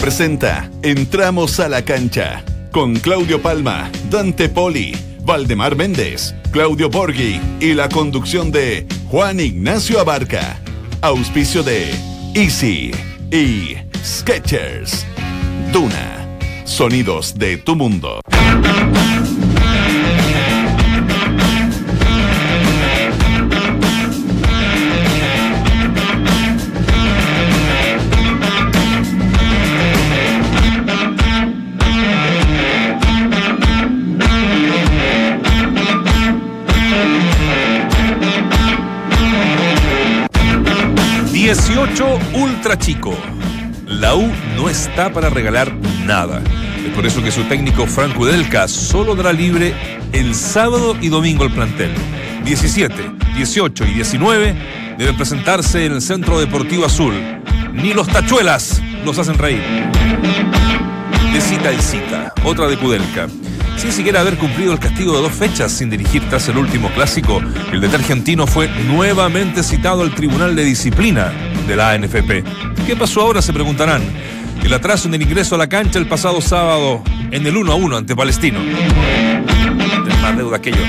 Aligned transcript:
Presenta 0.00 0.70
Entramos 0.82 1.58
a 1.60 1.68
la 1.68 1.84
cancha 1.84 2.44
con 2.70 2.94
Claudio 2.96 3.40
Palma, 3.40 3.90
Dante 4.10 4.50
Poli, 4.50 4.94
Valdemar 5.22 5.76
Méndez, 5.76 6.34
Claudio 6.50 6.90
Borghi 6.90 7.40
y 7.58 7.72
la 7.72 7.88
conducción 7.88 8.52
de 8.52 8.86
Juan 9.08 9.40
Ignacio 9.40 9.98
Abarca. 9.98 10.60
Auspicio 11.00 11.62
de 11.62 11.90
Easy 12.34 12.90
y 13.32 13.76
Sketchers. 14.04 15.06
Duna. 15.72 16.38
Sonidos 16.64 17.38
de 17.38 17.56
tu 17.56 17.76
mundo. 17.76 18.20
18 41.96 42.18
Ultra 42.34 42.78
Chico. 42.78 43.16
La 43.86 44.14
U 44.14 44.30
no 44.54 44.68
está 44.68 45.10
para 45.10 45.30
regalar 45.30 45.74
nada. 46.04 46.42
Es 46.86 46.92
por 46.92 47.06
eso 47.06 47.22
que 47.22 47.30
su 47.30 47.44
técnico 47.44 47.86
Frank 47.86 48.18
Udelka 48.20 48.68
solo 48.68 49.14
dará 49.14 49.32
libre 49.32 49.72
el 50.12 50.34
sábado 50.34 50.94
y 51.00 51.08
domingo 51.08 51.44
al 51.44 51.52
plantel. 51.52 51.90
17, 52.44 52.94
18 53.36 53.86
y 53.86 53.94
19 53.94 54.54
deben 54.98 55.16
presentarse 55.16 55.86
en 55.86 55.92
el 55.92 56.02
Centro 56.02 56.38
Deportivo 56.38 56.84
Azul. 56.84 57.14
Ni 57.72 57.94
los 57.94 58.08
tachuelas 58.08 58.82
los 59.02 59.18
hacen 59.18 59.38
reír. 59.38 59.62
De 61.32 61.40
cita 61.40 61.72
en 61.72 61.80
cita, 61.80 62.34
otra 62.44 62.68
de 62.68 62.76
Kudelka 62.76 63.26
sin 63.76 63.92
siquiera 63.92 64.20
haber 64.20 64.36
cumplido 64.36 64.72
el 64.72 64.78
castigo 64.78 65.14
de 65.14 65.22
dos 65.22 65.32
fechas 65.32 65.72
sin 65.72 65.90
dirigir 65.90 66.22
tras 66.28 66.48
el 66.48 66.56
último 66.56 66.90
clásico, 66.90 67.42
el 67.72 67.80
DT 67.80 67.94
argentino 67.94 68.46
fue 68.46 68.68
nuevamente 68.86 69.62
citado 69.62 70.02
al 70.02 70.14
Tribunal 70.14 70.56
de 70.56 70.64
Disciplina 70.64 71.32
de 71.66 71.76
la 71.76 71.90
ANFP. 71.92 72.44
¿Qué 72.86 72.96
pasó 72.96 73.20
ahora? 73.22 73.42
Se 73.42 73.52
preguntarán. 73.52 74.02
El 74.62 74.72
atraso 74.72 75.06
en 75.08 75.14
el 75.14 75.22
ingreso 75.22 75.54
a 75.54 75.58
la 75.58 75.68
cancha 75.68 75.98
el 75.98 76.08
pasado 76.08 76.40
sábado 76.40 77.02
en 77.30 77.46
el 77.46 77.56
1 77.56 77.72
a 77.72 77.74
1 77.76 77.96
ante 77.96 78.16
Palestino. 78.16 78.58
más 80.22 80.36
deuda 80.36 80.56
aquello. 80.56 80.82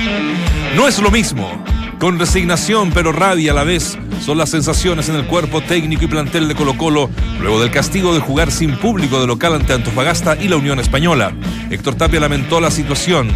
No 0.76 0.88
es 0.88 1.00
lo 1.00 1.12
mismo. 1.12 1.64
Con 2.00 2.20
resignación 2.20 2.92
pero 2.94 3.12
rabia 3.12 3.52
a 3.52 3.56
la 3.56 3.64
vez 3.64 3.98
son 4.24 4.38
las 4.38 4.52
sensaciones 4.52 5.10
en 5.10 5.16
el 5.16 5.26
cuerpo 5.26 5.62
técnico 5.62 6.06
y 6.06 6.08
plantel 6.08 6.48
de 6.48 6.54
Colo 6.54 6.78
Colo 6.78 7.10
luego 7.42 7.60
del 7.60 7.72
castigo 7.72 8.14
de 8.14 8.20
jugar 8.20 8.52
sin 8.52 8.76
público 8.76 9.20
de 9.20 9.26
local 9.26 9.56
ante 9.56 9.74
Antofagasta 9.74 10.36
y 10.36 10.48
la 10.48 10.58
Unión 10.58 10.80
Española. 10.80 11.34
Héctor 11.72 11.96
Tapia 11.96 12.20
lamentó 12.20 12.60
la 12.62 12.70
situación 12.70 13.30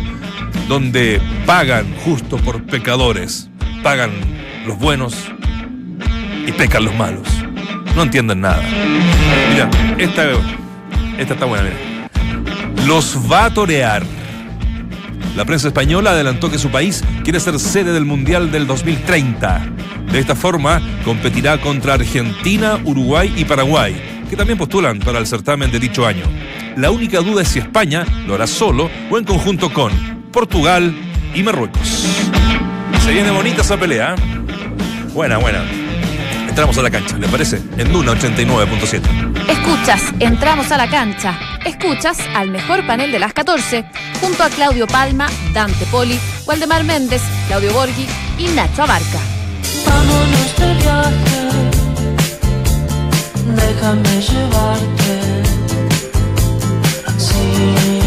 donde 0.67 1.20
pagan 1.48 1.92
justo 2.06 2.38
por 2.38 2.64
pecadores, 2.64 3.50
pagan 3.82 4.12
los 4.67 4.78
buenos 4.78 5.16
y 6.45 6.52
pecan 6.52 6.86
los 6.86 6.95
malos. 6.95 7.28
No 7.95 8.04
entienden 8.04 8.42
nada. 8.42 8.62
Mira, 9.52 9.70
esta, 9.98 10.23
esta 11.17 11.34
está 11.34 11.45
buena, 11.45 11.64
mira. 11.64 12.86
Los 12.86 13.17
va 13.30 13.45
a 13.45 13.54
torear 13.54 14.04
la 15.35 15.45
prensa 15.45 15.67
española 15.67 16.11
adelantó 16.11 16.51
que 16.51 16.57
su 16.57 16.69
país 16.69 17.03
quiere 17.23 17.39
ser 17.39 17.59
sede 17.59 17.93
del 17.93 18.05
Mundial 18.05 18.51
del 18.51 18.67
2030. 18.67 19.65
De 20.11 20.19
esta 20.19 20.35
forma, 20.35 20.81
competirá 21.05 21.59
contra 21.59 21.93
Argentina, 21.93 22.79
Uruguay 22.83 23.33
y 23.37 23.45
Paraguay, 23.45 23.95
que 24.29 24.35
también 24.35 24.57
postulan 24.57 24.99
para 24.99 25.19
el 25.19 25.27
certamen 25.27 25.71
de 25.71 25.79
dicho 25.79 26.05
año. 26.05 26.25
La 26.75 26.91
única 26.91 27.19
duda 27.19 27.41
es 27.41 27.47
si 27.47 27.59
España 27.59 28.05
lo 28.27 28.36
hará 28.36 28.47
solo 28.47 28.89
o 29.09 29.17
en 29.17 29.23
conjunto 29.23 29.71
con 29.71 29.91
Portugal 30.31 30.93
y 31.33 31.43
Marruecos. 31.43 32.05
Se 33.03 33.11
viene 33.11 33.31
bonita 33.31 33.61
esa 33.61 33.77
pelea. 33.77 34.15
¿eh? 34.15 35.11
Buena, 35.14 35.37
buena. 35.37 35.80
Entramos 36.52 36.78
a 36.78 36.82
la 36.82 36.92
cancha, 36.92 37.17
¿le 37.17 37.30
parece? 37.30 37.62
En 37.78 37.94
Duna 37.94 38.12
89.7. 38.12 39.50
Escuchas, 39.50 40.02
entramos 40.20 40.70
a 40.73 40.78
la 40.78 40.89
cancha. 40.89 41.39
Escuchas 41.66 42.17
al 42.36 42.52
mejor 42.52 42.86
panel 42.86 43.10
de 43.14 43.20
las 43.20 43.32
14, 43.32 43.86
junto 44.20 44.44
a 44.44 44.50
Claudio 44.50 44.86
Palma, 44.86 45.30
Dante 45.54 45.86
Poli, 45.86 46.20
Waldemar 46.45 46.84
Méndez, 46.84 47.22
Claudio 47.48 47.72
Borghi 47.72 48.06
y 48.38 48.48
Nacho 48.50 48.84
Abarca. 48.84 49.20
Vámonos 49.88 50.58
de 50.58 50.73
viaje, 50.73 51.48
déjame 53.56 54.22
llevarte 54.22 55.20
sin 57.18 58.01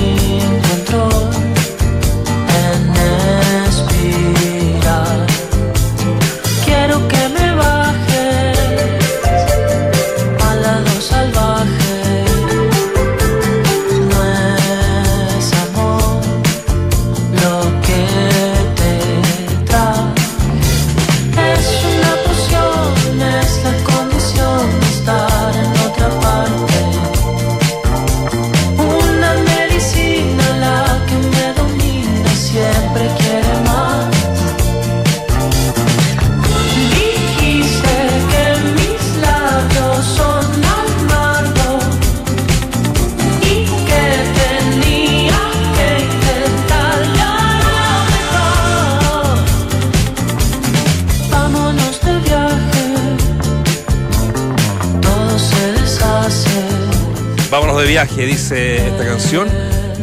viaje, 57.82 58.26
dice 58.26 58.86
esta 58.86 59.04
canción, 59.04 59.48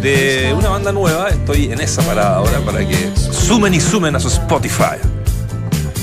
de 0.01 0.53
una 0.57 0.69
banda 0.69 0.91
nueva. 0.91 1.29
Estoy 1.29 1.71
en 1.71 1.79
esa 1.79 2.01
parada 2.01 2.35
ahora 2.35 2.59
para 2.59 2.79
que 2.85 3.11
sumen 3.15 3.73
y 3.73 3.79
sumen 3.79 4.15
a 4.15 4.19
su 4.19 4.27
Spotify. 4.27 4.97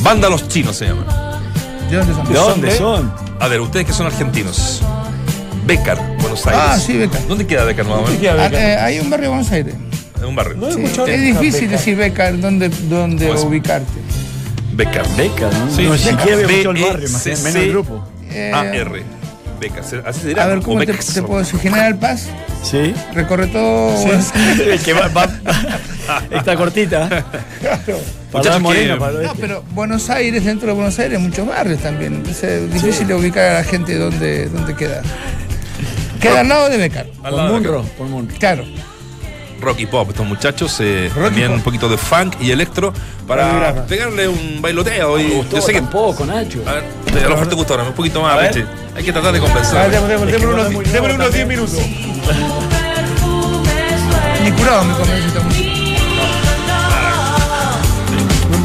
Banda 0.00 0.28
Los 0.28 0.48
Chinos 0.48 0.76
se 0.76 0.86
llama. 0.86 1.40
¿De 1.90 1.96
dónde 1.96 2.14
son? 2.14 2.28
¿De 2.28 2.38
dónde 2.38 2.70
son? 2.76 3.12
A 3.40 3.48
ver, 3.48 3.60
ustedes 3.60 3.86
que 3.86 3.92
son 3.92 4.06
argentinos. 4.06 4.82
Becar, 5.66 5.98
Buenos 6.20 6.46
Aires. 6.46 6.62
Ah, 6.64 6.78
sí, 6.78 6.96
Becar. 6.96 7.26
¿Dónde 7.28 7.46
queda 7.46 7.64
Becar 7.64 7.84
nuevamente? 7.86 8.28
Ah, 8.28 8.48
eh, 8.52 8.76
hay 8.80 9.00
un 9.00 9.10
barrio 9.10 9.24
de 9.24 9.28
Buenos 9.28 9.52
Aires. 9.52 9.74
Un 10.26 10.34
barrio. 10.34 10.56
No 10.56 10.68
es 10.68 11.20
difícil 11.20 11.70
decir 11.70 11.96
Becar, 11.96 12.40
dónde, 12.40 12.70
dónde 12.88 13.30
ubicarte. 13.30 14.00
Becar. 14.72 15.06
Becar, 15.16 15.52
¿no? 15.52 15.74
Sí, 15.74 15.82
no 15.82 15.96
siquiera 15.96 16.34
había 16.44 16.60
el 16.60 16.66
barrio, 16.66 17.08
menos 17.10 17.26
el 17.26 17.70
grupo. 17.70 18.04
Eh, 18.30 18.52
A-R. 19.66 20.02
Así 20.06 20.20
se 20.20 20.40
A 20.40 20.46
ver, 20.46 20.60
¿cómo 20.60 20.80
te, 20.80 20.92
te, 20.92 21.22
puedo 21.22 21.40
decir? 21.40 21.60
General 21.60 21.98
Paz. 21.98 22.28
Sí. 22.62 22.94
Recorre 23.12 23.48
todo. 23.48 23.96
Sí. 23.96 24.30
que 24.84 24.92
va, 24.92 25.08
va, 25.08 25.28
está 26.30 26.56
cortita. 26.56 27.24
Claro. 27.60 28.60
Moreno, 28.60 28.96
no, 28.96 29.34
pero 29.34 29.64
Buenos 29.70 30.10
Aires, 30.10 30.44
dentro 30.44 30.68
de 30.68 30.74
Buenos 30.74 30.98
Aires, 30.98 31.18
muchos 31.18 31.46
barrios 31.46 31.80
también. 31.80 32.14
Entonces 32.14 32.62
es 32.62 32.72
difícil 32.72 33.06
sí. 33.06 33.12
ubicar 33.12 33.44
a 33.44 33.54
la 33.54 33.64
gente 33.64 33.96
dónde, 33.96 34.48
dónde 34.48 34.74
queda. 34.74 35.02
Queda 36.20 36.40
al 36.40 36.48
lado 36.48 36.68
de 36.68 36.76
Becar. 36.76 37.06
Al 37.22 37.30
por 37.32 37.50
Munro, 37.50 37.82
por 37.96 38.06
Munro. 38.06 38.34
Claro 38.38 38.64
rock 39.60 39.80
y 39.80 39.86
pop 39.86 40.08
estos 40.10 40.26
muchachos, 40.26 40.76
eh, 40.80 41.10
también 41.14 41.52
un 41.52 41.62
poquito 41.62 41.88
de 41.88 41.96
funk 41.96 42.36
y 42.40 42.50
electro 42.50 42.92
para 43.26 43.86
pegarle 43.86 44.28
un 44.28 44.60
bailoteo. 44.60 45.18
Y 45.18 45.44
yo 45.50 45.60
sé 45.60 45.72
que 45.72 45.80
un 45.80 45.88
poco, 45.88 46.24
Nacho. 46.24 46.62
A 46.66 46.74
ver, 46.74 46.84
a 47.16 47.28
lo 47.28 47.30
mejor 47.30 47.46
te 47.48 47.54
gustó 47.54 47.74
ahora, 47.74 47.88
un 47.88 47.94
poquito 47.94 48.22
más, 48.22 48.40
Richie. 48.40 48.66
Hay 48.96 49.04
que 49.04 49.12
tratar 49.12 49.32
de 49.32 49.40
compensar. 49.40 49.90
Démosle 49.90 51.14
unos 51.14 51.32
10 51.32 51.46
minutos. 51.46 51.78
Ni 54.42 54.52
curado 54.52 54.84
me 54.84 54.94
convence 54.94 55.26
esta 55.28 55.40
música. 55.40 55.68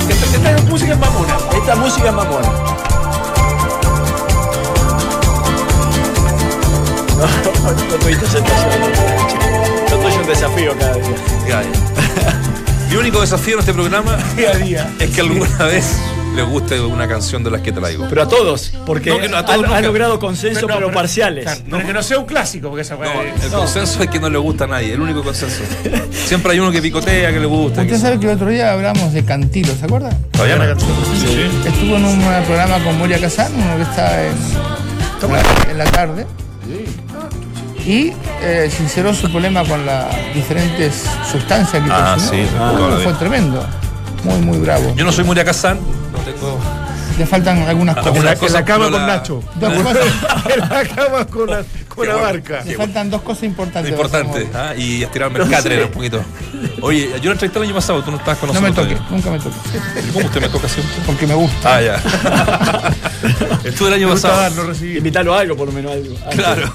Esta, 0.10 0.50
esta 0.52 0.70
música 0.70 0.94
es 0.94 1.00
mamona. 1.00 1.38
Esta 1.58 1.76
música 1.76 2.08
es 2.08 2.14
mamona. 2.14 2.48
No, 7.18 7.72
no 7.72 7.96
tuviste 8.00 8.28
sentación 8.28 9.63
un 10.24 10.30
desafío 10.30 10.74
cada 10.78 10.94
día. 10.96 11.62
Mi 12.90 12.96
único 12.96 13.22
desafío 13.22 13.56
en 13.56 13.60
este 13.60 13.74
programa 13.74 14.18
día 14.38 14.52
a 14.52 14.58
día. 14.58 14.94
es 15.00 15.10
que 15.10 15.22
alguna 15.22 15.58
vez 15.66 15.98
les 16.36 16.46
guste 16.48 16.80
una 16.82 17.08
canción 17.08 17.44
de 17.44 17.52
las 17.52 17.62
que 17.62 17.72
traigo. 17.72 18.06
Pero 18.10 18.24
a 18.24 18.28
todos, 18.28 18.74
porque 18.86 19.10
No, 19.12 19.28
no, 19.28 19.38
a 19.38 19.46
todos 19.46 19.70
han 19.70 19.84
logrado 19.84 20.20
consenso, 20.20 20.62
Pero 20.62 20.68
no, 20.68 20.74
pero, 20.76 20.88
pero- 20.88 21.00
parciales. 21.00 21.44
Claro, 21.44 21.62
pero 21.70 21.86
que 21.88 21.94
no 21.94 22.02
sea 22.04 22.20
un 22.20 22.26
clásico, 22.26 22.70
porque 22.70 22.82
esa 22.82 22.96
No, 22.96 23.02
fue. 23.02 23.34
el 23.44 23.52
consenso 23.52 24.02
es 24.04 24.10
que 24.10 24.20
no 24.20 24.30
le 24.30 24.38
gusta 24.38 24.64
a 24.64 24.68
nadie, 24.68 24.94
el 24.94 25.02
único 25.02 25.24
consenso. 25.24 25.62
Siempre 26.26 26.54
hay 26.54 26.60
uno 26.60 26.72
que 26.72 26.82
picotea, 26.82 27.32
que 27.32 27.40
le 27.40 27.46
gusta. 27.46 27.82
Usted 27.82 27.94
que- 27.94 28.00
sabe 28.00 28.20
que 28.20 28.28
el 28.28 28.36
otro 28.36 28.50
día 28.50 28.72
hablamos 28.72 29.14
de 29.14 29.24
Cantilo, 29.26 29.76
¿se 29.76 29.86
acuerda? 29.86 30.10
Todavía 30.32 30.56
no. 30.56 30.64
Estuvo 30.64 31.96
en 31.98 32.06
un 32.06 32.20
programa 32.46 32.84
con 32.84 32.98
Moria 32.98 33.20
Kazan, 33.20 33.52
uno 33.56 33.76
que 33.78 33.84
está 33.84 34.24
en, 34.26 34.34
la, 35.32 35.72
en 35.72 35.78
la 35.78 35.86
tarde. 35.86 36.26
Y 37.86 38.14
eh, 38.42 38.72
sinceró 38.76 39.14
su 39.14 39.30
problema 39.30 39.64
con 39.66 39.86
las 39.86 40.06
diferentes 40.34 41.04
sustancias 41.30 41.84
que 41.84 41.90
Ah, 41.92 42.14
consumió. 42.18 42.46
sí, 42.46 42.50
Ah, 42.60 42.98
fue 43.04 43.14
tremendo. 43.14 43.66
Muy, 44.24 44.40
muy 44.40 44.58
bravo. 44.60 44.94
Yo 44.96 45.04
no 45.04 45.12
soy 45.12 45.26
Muria 45.26 45.44
Kazan, 45.44 45.80
no 46.14 46.20
tengo. 46.20 46.60
Le 47.18 47.26
faltan 47.28 47.60
algunas 47.68 47.96
cosas. 47.98 48.16
En 48.42 48.54
la 48.54 48.66
cama 48.66 48.86
con 48.90 48.94
la- 49.02 49.06
Nacho. 49.08 49.44
Dos 49.56 49.74
cosas. 49.84 50.06
en 50.54 50.60
la 50.62 50.84
cama 50.86 51.26
con 51.28 51.50
la, 51.50 51.64
con 51.94 52.08
la 52.08 52.14
bueno. 52.16 52.20
barca. 52.22 52.64
Le 52.66 52.76
faltan 52.76 53.10
dos 53.12 53.22
cosas 53.22 53.44
importantes. 53.44 53.92
Importante, 53.92 54.50
¿ah? 54.56 54.74
y 54.76 55.04
estirarme 55.04 55.40
el 55.44 55.50
catre 55.50 55.84
un 55.84 55.92
poquito. 55.92 56.24
Oye, 56.82 57.10
yo 57.22 57.26
lo 57.26 57.32
entrevisté 57.34 57.60
el 57.60 57.66
año 57.66 57.76
pasado, 57.76 58.02
tú 58.02 58.12
no 58.12 58.18
estabas 58.18 58.40
con 58.40 58.52
No 58.54 58.62
me 58.62 58.70
nosotros. 58.70 58.98
toque, 58.98 59.14
nunca 59.14 59.30
me 59.30 59.38
toque. 59.40 59.56
todavía. 59.58 60.12
¿Cómo 60.14 60.26
usted 60.26 60.42
me 60.42 60.50
toca 60.50 60.68
siempre? 60.70 60.96
Porque 61.06 61.28
me 61.28 61.34
gusta. 61.36 61.76
Ah, 61.76 61.82
ya. 61.82 62.02
Estuve 63.66 63.90
el 63.90 63.94
año 63.96 64.08
Me 64.08 64.14
pasado. 64.14 64.38
dar, 64.40 64.52
no 64.54 64.64
recibir. 64.64 64.98
Invítalo 64.98 65.36
a 65.36 65.42
algo, 65.42 65.56
por 65.56 65.68
lo 65.68 65.74
menos 65.74 65.92
algo. 65.92 66.16
Algo. 66.26 66.32
Claro. 66.32 66.74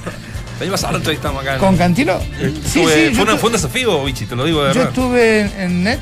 El 0.58 0.62
año 0.64 0.72
pasado 0.72 0.92
lo 0.92 0.98
entrevistamos 0.98 1.42
acá. 1.42 1.58
¿Con 1.58 1.76
Cantilo? 1.76 2.20
Sí, 2.20 2.44
Estuve- 2.44 2.64
sí. 2.72 2.82
fue, 2.82 3.12
Yo, 3.14 3.22
una- 3.22 3.32
tu- 3.32 3.38
fue 3.38 3.46
un 3.48 3.52
desafío, 3.52 4.04
bichi, 4.04 4.26
te 4.26 4.34
lo 4.36 4.44
digo 4.44 4.62
de 4.64 4.74
yo 4.74 4.80
verdad. 4.80 4.88
estuve 4.88 5.40
en, 5.40 5.52
en 5.60 5.84
net 5.84 6.00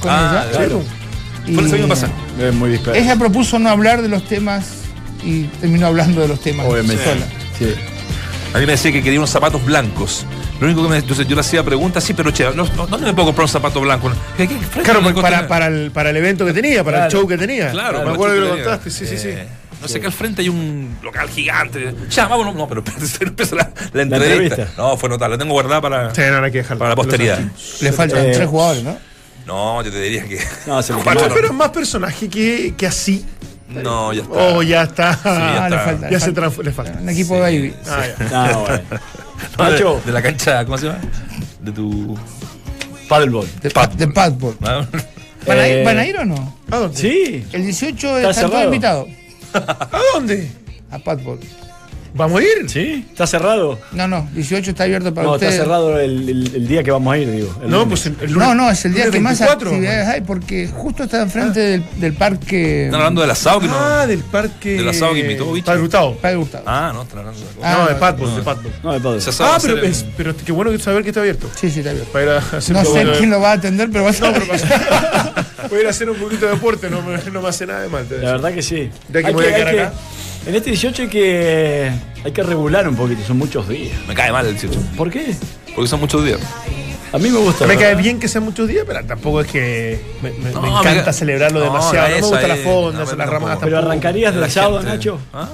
con 0.00 0.10
Ah, 0.10 0.44
ella. 0.48 0.58
claro. 0.58 0.82
y 1.46 1.54
Fue 1.54 1.64
el 1.64 1.74
año 1.74 1.88
pasado. 1.88 2.12
Es 2.40 2.54
muy 2.54 2.70
disperso. 2.70 2.98
Ella 3.00 3.16
propuso 3.16 3.58
no 3.58 3.68
hablar 3.68 4.00
de 4.00 4.08
los 4.08 4.24
temas 4.26 4.66
y 5.22 5.44
terminó 5.60 5.88
hablando 5.88 6.20
de 6.22 6.28
los 6.28 6.40
temas 6.40 6.66
Obviamente. 6.66 7.04
sola. 7.04 7.26
Sí. 7.58 7.74
A 8.54 8.58
mí 8.58 8.66
me 8.66 8.72
decía 8.72 8.92
que 8.92 9.02
quería 9.02 9.18
unos 9.18 9.30
zapatos 9.30 9.64
blancos. 9.64 10.24
Lo 10.60 10.66
único 10.66 10.82
que 10.84 10.88
me. 10.90 10.96
Entonces 10.98 11.26
yo 11.26 11.34
le 11.34 11.40
hacía 11.40 11.62
preguntas, 11.64 12.04
sí, 12.04 12.14
pero 12.14 12.30
che, 12.30 12.44
no, 12.54 12.64
no- 12.76 12.86
¿dónde 12.86 13.06
me 13.06 13.12
puedo 13.14 13.26
comprar 13.26 13.44
un 13.44 13.48
zapato 13.48 13.80
blanco? 13.80 14.10
¿Qué, 14.36 14.46
qué, 14.46 14.56
qué- 14.58 14.80
Claro, 14.82 15.02
para, 15.20 15.48
para, 15.48 15.66
el, 15.66 15.90
para 15.90 16.10
el 16.10 16.16
evento 16.16 16.46
que 16.46 16.52
tenía, 16.52 16.84
para 16.84 17.06
el 17.06 17.12
show 17.12 17.26
que 17.26 17.36
tenía. 17.36 17.70
Claro, 17.72 18.04
me 18.04 18.10
acuerdo 18.12 18.34
que 18.36 18.40
lo 18.40 18.50
contaste, 18.50 18.90
sí, 18.90 19.06
sí, 19.06 19.18
sí. 19.18 19.30
No 19.82 19.88
sé 19.88 20.00
que 20.00 20.06
al 20.06 20.12
frente 20.12 20.42
hay 20.42 20.48
un 20.48 20.96
local 21.02 21.28
gigante. 21.28 21.92
Ya, 22.08 22.28
vámonos. 22.28 22.54
No, 22.54 22.68
pero 22.68 22.82
espérate, 22.86 23.24
empieza 23.24 23.56
la, 23.56 23.70
la 23.92 24.02
entrevista. 24.02 24.32
entrevista. 24.32 24.68
No, 24.76 24.96
fue 24.96 25.08
notable. 25.08 25.36
La 25.36 25.38
tengo 25.42 25.52
guardada 25.54 25.80
para, 25.80 26.14
Sí, 26.14 26.22
no, 26.30 26.44
hay 26.44 26.52
que 26.52 26.62
para 26.62 26.90
la 26.90 26.96
posteridad. 26.96 27.40
Le 27.80 27.92
faltan 27.92 28.26
Eh, 28.26 28.30
tres 28.32 28.48
jugadores, 28.48 28.84
¿no? 28.84 28.96
No, 29.44 29.82
yo 29.82 29.90
te 29.90 30.00
diría 30.00 30.24
que. 30.24 30.38
No, 30.66 30.80
se 30.82 30.94
le 30.94 31.00
Pero, 31.02 31.46
es 31.48 31.52
más 31.52 31.70
personaje 31.70 32.28
que, 32.28 32.74
que 32.76 32.86
así. 32.86 33.24
No, 33.68 34.12
ya 34.12 34.22
está. 34.22 34.34
Oh, 34.34 34.62
ya 34.62 34.82
está. 34.82 35.18
ya 35.24 35.64
ah, 35.64 35.68
le 35.68 35.78
falta. 35.78 36.06
Ya 36.06 36.10
le 36.10 36.14
se 36.20 36.26
falta. 36.26 36.40
transformó. 36.40 36.68
Le 36.70 36.72
falta. 36.74 36.98
Un 37.00 37.08
equipo 37.08 37.40
baby. 37.40 37.74
Ah, 37.88 38.04
ya. 38.18 38.28
No, 38.52 38.60
bueno. 38.60 38.82
No, 39.58 39.70
de, 39.70 40.00
de 40.06 40.12
la 40.12 40.22
cancha, 40.22 40.64
¿cómo 40.64 40.78
se 40.78 40.86
llama? 40.86 41.00
De 41.60 41.72
tu. 41.72 42.16
paddleball. 43.08 43.48
De, 43.60 43.68
de. 43.70 44.06
¿no? 44.06 44.86
¿Van, 45.46 45.58
a 45.58 45.68
ir, 45.68 45.76
Eh, 45.78 45.84
¿Van 45.84 45.98
a 45.98 46.06
ir 46.06 46.16
o 46.16 46.24
no? 46.24 46.58
¿A 46.70 46.76
dónde? 46.76 46.96
Sí. 46.96 47.44
El 47.52 47.64
18 47.64 48.18
Está 48.18 48.30
están 48.30 48.50
todos 48.50 48.64
invitados 48.64 49.08
¿A 49.54 50.00
dónde? 50.14 50.50
a 50.90 50.98
Padball. 50.98 51.38
¿Vamos 52.14 52.40
a 52.40 52.44
ir? 52.44 52.68
¿Sí? 52.68 53.06
¿Está 53.10 53.26
cerrado? 53.26 53.78
No, 53.92 54.06
no, 54.06 54.28
18 54.34 54.70
está 54.72 54.84
abierto 54.84 55.14
para 55.14 55.26
No, 55.26 55.34
está 55.34 55.46
ustedes. 55.46 55.62
cerrado 55.62 55.98
el, 55.98 56.28
el- 56.28 56.54
el 56.56 56.68
día 56.68 56.82
que 56.82 56.90
vamos 56.90 57.14
a 57.14 57.16
ir, 57.18 57.30
digo. 57.30 57.48
el 57.62 57.70
No, 57.70 57.84
lunes. 57.84 57.88
pues 57.88 58.06
el, 58.06 58.16
el 58.20 58.32
lunes. 58.32 58.48
No, 58.48 58.54
no, 58.54 58.70
es 58.70 58.84
el 58.84 58.92
día 58.92 59.10
que 59.10 59.18
más 59.18 59.38
24, 59.38 59.70
actividades 59.70 60.08
hay 60.08 60.20
porque 60.20 60.68
justo 60.68 61.04
está 61.04 61.22
enfrente 61.22 61.58
del, 61.60 61.84
del 61.96 62.12
parque 62.12 62.84
Están 62.84 63.00
hablando 63.00 63.22
del 63.22 63.30
asado 63.30 63.60
que 63.60 63.66
no. 63.68 63.74
Ah, 63.76 64.06
del 64.06 64.18
parque. 64.20 64.74
Del 64.76 64.88
asado 64.90 65.14
que 65.14 65.20
invitó, 65.20 65.50
¿viste? 65.52 65.66
Padre 65.66 65.82
Hurtado. 65.82 66.14
Padre 66.16 66.36
Hurtado. 66.36 66.64
Ah, 66.66 66.90
no, 66.94 67.02
están 67.02 67.18
hablando 67.20 67.40
de 67.40 67.46
la 67.46 67.52
cosa. 67.54 67.66
Ah, 67.72 67.78
no, 67.78 67.86
de 67.86 67.92
no, 67.94 68.00
Padball, 68.00 68.36
de 68.36 68.42
Padball. 68.42 68.72
No, 69.02 69.12
de 69.12 69.18
asado 69.18 69.50
Ah, 69.54 69.58
pero, 69.62 69.76
es- 69.82 70.04
pero 70.16 70.36
qué 70.36 70.52
bueno 70.52 70.78
saber 70.78 71.02
que 71.02 71.08
está 71.08 71.20
abierto. 71.20 71.48
Sí, 71.54 71.70
sí, 71.70 71.78
está 71.78 71.90
abierto. 71.92 72.12
Para 72.12 72.24
ir 72.24 72.30
a 72.30 72.38
hacer 72.58 72.74
No 72.74 72.80
un 72.80 72.84
sé 72.86 72.92
poquito 72.92 73.10
de- 73.12 73.18
quién 73.18 73.30
lo 73.30 73.40
va 73.40 73.50
a 73.50 73.54
atender, 73.54 73.88
pero 73.90 74.04
va 74.04 74.10
a 74.10 74.12
ser. 74.12 74.32
Voy 75.70 75.78
a 75.78 75.80
ir 75.80 75.86
a 75.86 75.90
hacer 75.90 76.10
un 76.10 76.16
poquito 76.18 76.44
de 76.44 76.52
deporte, 76.52 76.90
no 76.90 77.00
me, 77.00 77.16
no 77.32 77.40
me 77.40 77.48
hace 77.48 77.66
nada 77.66 77.80
de 77.80 77.88
mal. 77.88 78.06
La 78.20 78.32
verdad 78.32 78.52
que 78.52 78.60
sí. 78.60 78.90
Ya 79.10 79.20
que 79.22 79.28
Hay 79.28 79.34
me 79.34 79.42
voy 79.42 79.46
a 79.50 79.56
quedar 79.56 79.68
acá. 79.68 79.92
En 80.46 80.54
este 80.54 80.70
18 80.70 81.02
hay 81.02 81.08
que, 81.08 81.92
hay 82.24 82.32
que 82.32 82.42
regular 82.42 82.88
un 82.88 82.96
poquito, 82.96 83.22
son 83.24 83.38
muchos 83.38 83.68
días. 83.68 83.92
Me 84.08 84.14
cae 84.14 84.32
mal 84.32 84.44
el 84.46 84.52
18. 84.58 84.78
¿Por 84.96 85.10
qué? 85.10 85.34
Porque 85.74 85.88
son 85.88 86.00
muchos 86.00 86.24
días. 86.24 86.40
A 87.12 87.18
mí 87.18 87.28
me 87.30 87.38
gusta. 87.38 87.66
Me 87.66 87.74
la 87.74 87.80
cae 87.80 87.94
bien 87.94 88.18
que 88.18 88.26
sean 88.26 88.42
muchos 88.44 88.66
días, 88.66 88.84
pero 88.86 89.04
tampoco 89.04 89.42
es 89.42 89.46
que 89.46 90.00
me, 90.22 90.30
me- 90.32 90.50
No, 90.50 90.62
me 90.62 90.70
me 90.70 90.78
encanta 90.78 91.04
ca- 91.04 91.12
celebrarlo 91.12 91.58
no, 91.60 91.64
demasiado. 91.66 92.08
No, 92.08 92.12
me 92.14 92.18
esa 92.18 92.26
gustan 92.28 92.48
las 92.48 92.58
es- 92.58 92.64
fondas, 92.64 92.92
no, 92.94 92.98
las 93.00 93.08
tampoco. 93.10 93.30
ramadas 93.32 93.58
Pero 93.62 93.78
arrancarías 93.78 94.34
La 94.34 94.40
del 94.40 94.50
sábado, 94.50 94.82
Nacho. 94.82 95.18
¿Ah? 95.32 95.48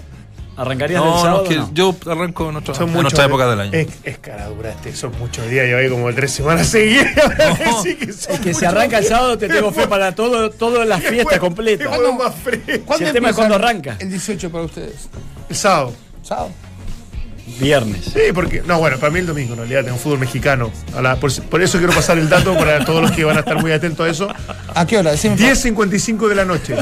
¿Arrancarías 0.59 1.01
del 1.03 1.11
No, 1.11 1.19
sábado? 1.23 1.37
no, 1.39 1.43
es 1.45 1.49
que 1.49 1.57
no? 1.57 1.71
yo 1.73 1.95
arranco 2.11 2.51
en, 2.51 2.57
otra- 2.57 2.75
Son 2.75 2.89
en 2.89 2.95
de- 3.03 3.25
época 3.25 3.49
del 3.51 3.61
año. 3.61 3.73
Es, 3.73 3.89
es 4.03 4.19
cara 4.19 4.47
dura 4.49 4.71
este, 4.71 4.95
son 4.95 5.13
muchos 5.19 5.49
días. 5.49 5.67
Llevo 5.67 5.79
ahí 5.79 5.89
como 5.89 6.13
tres 6.15 6.33
semanas 6.33 6.67
seguidas. 6.71 7.07
No. 7.65 7.83
sí 7.83 7.95
que 7.95 8.13
son 8.13 8.35
Es 8.35 8.41
que 8.41 8.53
si 8.55 8.65
arranca 8.65 8.99
el 8.99 9.05
sábado 9.05 9.39
te 9.39 9.49
tengo 9.49 9.71
fe 9.73 9.87
para 9.87 10.15
todo, 10.15 10.51
toda 10.51 10.85
la 10.85 10.99
fiesta 10.99 11.17
Después- 11.35 11.39
completa. 11.41 11.85
después 11.85 12.01
¿Cuándo- 12.01 12.25
más 12.25 12.35
fresco. 12.35 12.85
¿Cuándo 12.87 12.99
Si 12.99 13.05
el 13.05 13.13
tema 13.13 13.29
es 13.31 13.37
empieza 13.37 13.37
cuando 13.37 13.55
arranca. 13.55 13.97
El 14.01 14.11
18 14.11 14.51
para 14.51 14.65
ustedes. 14.65 15.09
El 15.49 15.57
sábado. 15.57 15.95
Sábado. 16.23 16.51
Viernes. 17.61 18.05
Sí, 18.05 18.21
porque. 18.35 18.63
No, 18.67 18.79
bueno, 18.79 18.99
para 18.99 19.11
mí 19.13 19.21
el 19.21 19.27
domingo 19.27 19.53
en 19.55 19.59
realidad 19.61 19.85
tengo 19.85 19.97
fútbol 19.99 20.19
mexicano. 20.21 20.71
A 20.97 21.03
la- 21.03 21.17
por, 21.17 21.33
por 21.45 21.63
eso 21.63 21.79
quiero 21.79 21.93
pasar 21.93 22.19
el 22.19 22.29
dato 22.29 22.55
para 22.57 22.85
todos 22.85 23.03
los 23.03 23.11
que 23.13 23.25
van 23.25 23.37
a 23.37 23.41
estar 23.41 23.61
muy 23.61 23.73
atentos 23.73 24.07
a 24.07 24.11
eso. 24.11 24.29
¿A 24.75 24.87
qué 24.87 24.99
hora? 24.99 25.11
Decime, 25.13 25.37
por- 25.37 25.45
10.55 25.47 26.29
de 26.29 26.35
la 26.35 26.45
noche. 26.45 26.75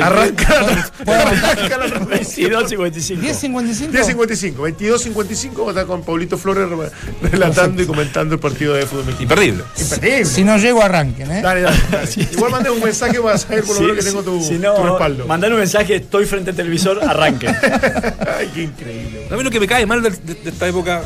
Arranca, 0.00 0.60
arranca 1.06 1.78
la 1.78 1.86
transmisión. 1.86 2.50
22 2.50 2.64
y 2.64 2.68
55. 2.68 3.22
10.55. 3.22 3.92
10.55, 3.92 4.54
22.55 4.78 5.60
va 5.60 5.66
a 5.66 5.68
estar 5.70 5.86
con 5.86 6.02
Paulito 6.02 6.38
Flores 6.38 6.68
re- 6.68 7.28
relatando 7.30 7.82
y 7.82 7.86
comentando 7.86 8.34
el 8.34 8.40
partido 8.40 8.74
de 8.74 8.86
fútbol 8.86 9.06
mexicano. 9.06 9.22
Imperdible. 9.42 9.64
Imperdible. 9.78 10.24
Si 10.24 10.44
no 10.44 10.56
llego, 10.58 10.82
arranquen, 10.82 11.30
¿eh? 11.30 11.42
Dale, 11.42 11.62
dale, 11.62 11.76
dale. 11.90 12.28
Igual 12.32 12.50
mandé 12.50 12.70
un 12.70 12.82
mensaje 12.82 13.20
para 13.20 13.36
saber 13.38 13.64
por 13.64 13.70
lo 13.70 13.74
Sí, 13.76 13.82
menos 13.82 13.96
que 13.96 14.02
tengo 14.10 14.22
tu, 14.22 14.42
si 14.42 14.54
no, 14.58 14.74
tu 14.74 14.82
respaldo. 14.84 15.26
mandar 15.26 15.52
un 15.52 15.58
mensaje, 15.58 15.96
estoy 15.96 16.26
frente 16.26 16.50
al 16.50 16.56
televisor, 16.56 17.00
arranque. 17.02 17.48
Ay, 18.38 18.50
qué 18.54 18.62
increíble. 18.62 19.26
A 19.30 19.36
mí 19.36 19.42
lo 19.42 19.50
que 19.50 19.60
me 19.60 19.66
cae 19.66 19.84
mal 19.86 20.02
de, 20.02 20.11
de- 20.20 20.34
de 20.34 20.50
esta 20.50 20.68
época, 20.68 21.02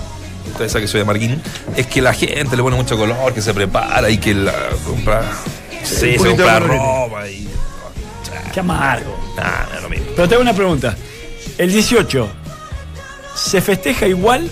ustedes 0.53 0.73
saben 0.73 0.85
que 0.87 0.88
soy 0.93 1.00
de 1.00 1.05
Marquín, 1.05 1.41
es 1.76 1.87
que 1.87 2.00
la 2.03 2.12
gente 2.14 2.56
le 2.56 2.62
pone 2.62 2.76
mucho 2.76 2.97
color, 2.97 3.32
que 3.35 3.43
se 3.43 3.53
prepara 3.55 4.08
y 4.11 4.19
que 4.19 4.35
la 4.35 4.53
compra. 4.87 5.23
Sí, 5.82 5.94
se 5.94 6.17
compra 6.19 6.58
ropa 6.61 7.29
y. 7.29 7.49
Qué 8.53 8.61
amargo. 8.61 9.17
Nah, 9.37 9.67
no 9.70 9.76
es 9.76 9.82
lo 9.82 9.88
mismo. 9.88 10.06
Pero 10.17 10.29
te 10.29 10.35
hago 10.35 10.43
una 10.43 10.55
pregunta. 10.55 10.97
El 11.58 11.72
18, 11.72 12.29
¿se 13.34 13.60
festeja 13.60 14.06
igual, 14.06 14.51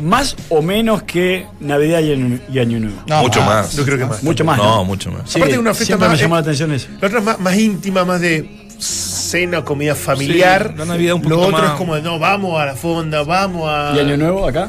más 0.00 0.36
o 0.50 0.62
menos 0.62 1.02
que 1.02 1.46
Navidad 1.60 2.00
y 2.00 2.12
Año, 2.12 2.38
y 2.52 2.58
Año 2.58 2.78
Nuevo? 2.80 3.02
No, 3.06 3.22
mucho 3.22 3.42
más. 3.42 3.74
Yo 3.74 3.84
creo 3.84 3.98
que 3.98 4.04
más. 4.06 4.22
Mucho 4.22 4.44
más. 4.44 4.58
No, 4.58 4.64
No, 4.76 4.84
mucho 4.84 5.10
más. 5.10 5.22
Sí, 5.30 5.38
Aparte 5.38 5.54
de 5.54 5.58
una 5.58 5.74
fiesta 5.74 5.96
más- 5.96 6.10
me 6.10 6.16
llamó 6.16 6.34
la 6.36 6.40
atención 6.42 6.72
eso. 6.72 6.88
La 7.00 7.06
otra 7.08 7.18
es 7.20 7.24
más, 7.24 7.40
más 7.40 7.56
íntima, 7.56 8.04
más 8.04 8.20
de 8.20 8.67
cena, 8.78 9.64
comida 9.64 9.94
familiar. 9.94 10.70
Sí, 10.72 10.78
la 10.78 10.84
Navidad 10.84 11.14
un 11.14 11.28
Lo 11.28 11.40
otro 11.40 11.52
más- 11.52 11.72
es 11.72 11.76
como 11.78 11.94
de, 11.94 12.02
no, 12.02 12.18
vamos 12.18 12.60
a 12.60 12.66
la 12.66 12.74
fonda, 12.74 13.22
vamos 13.24 13.68
a. 13.68 13.92
¿Y 13.96 14.00
Año 14.00 14.16
Nuevo 14.16 14.46
acá? 14.46 14.68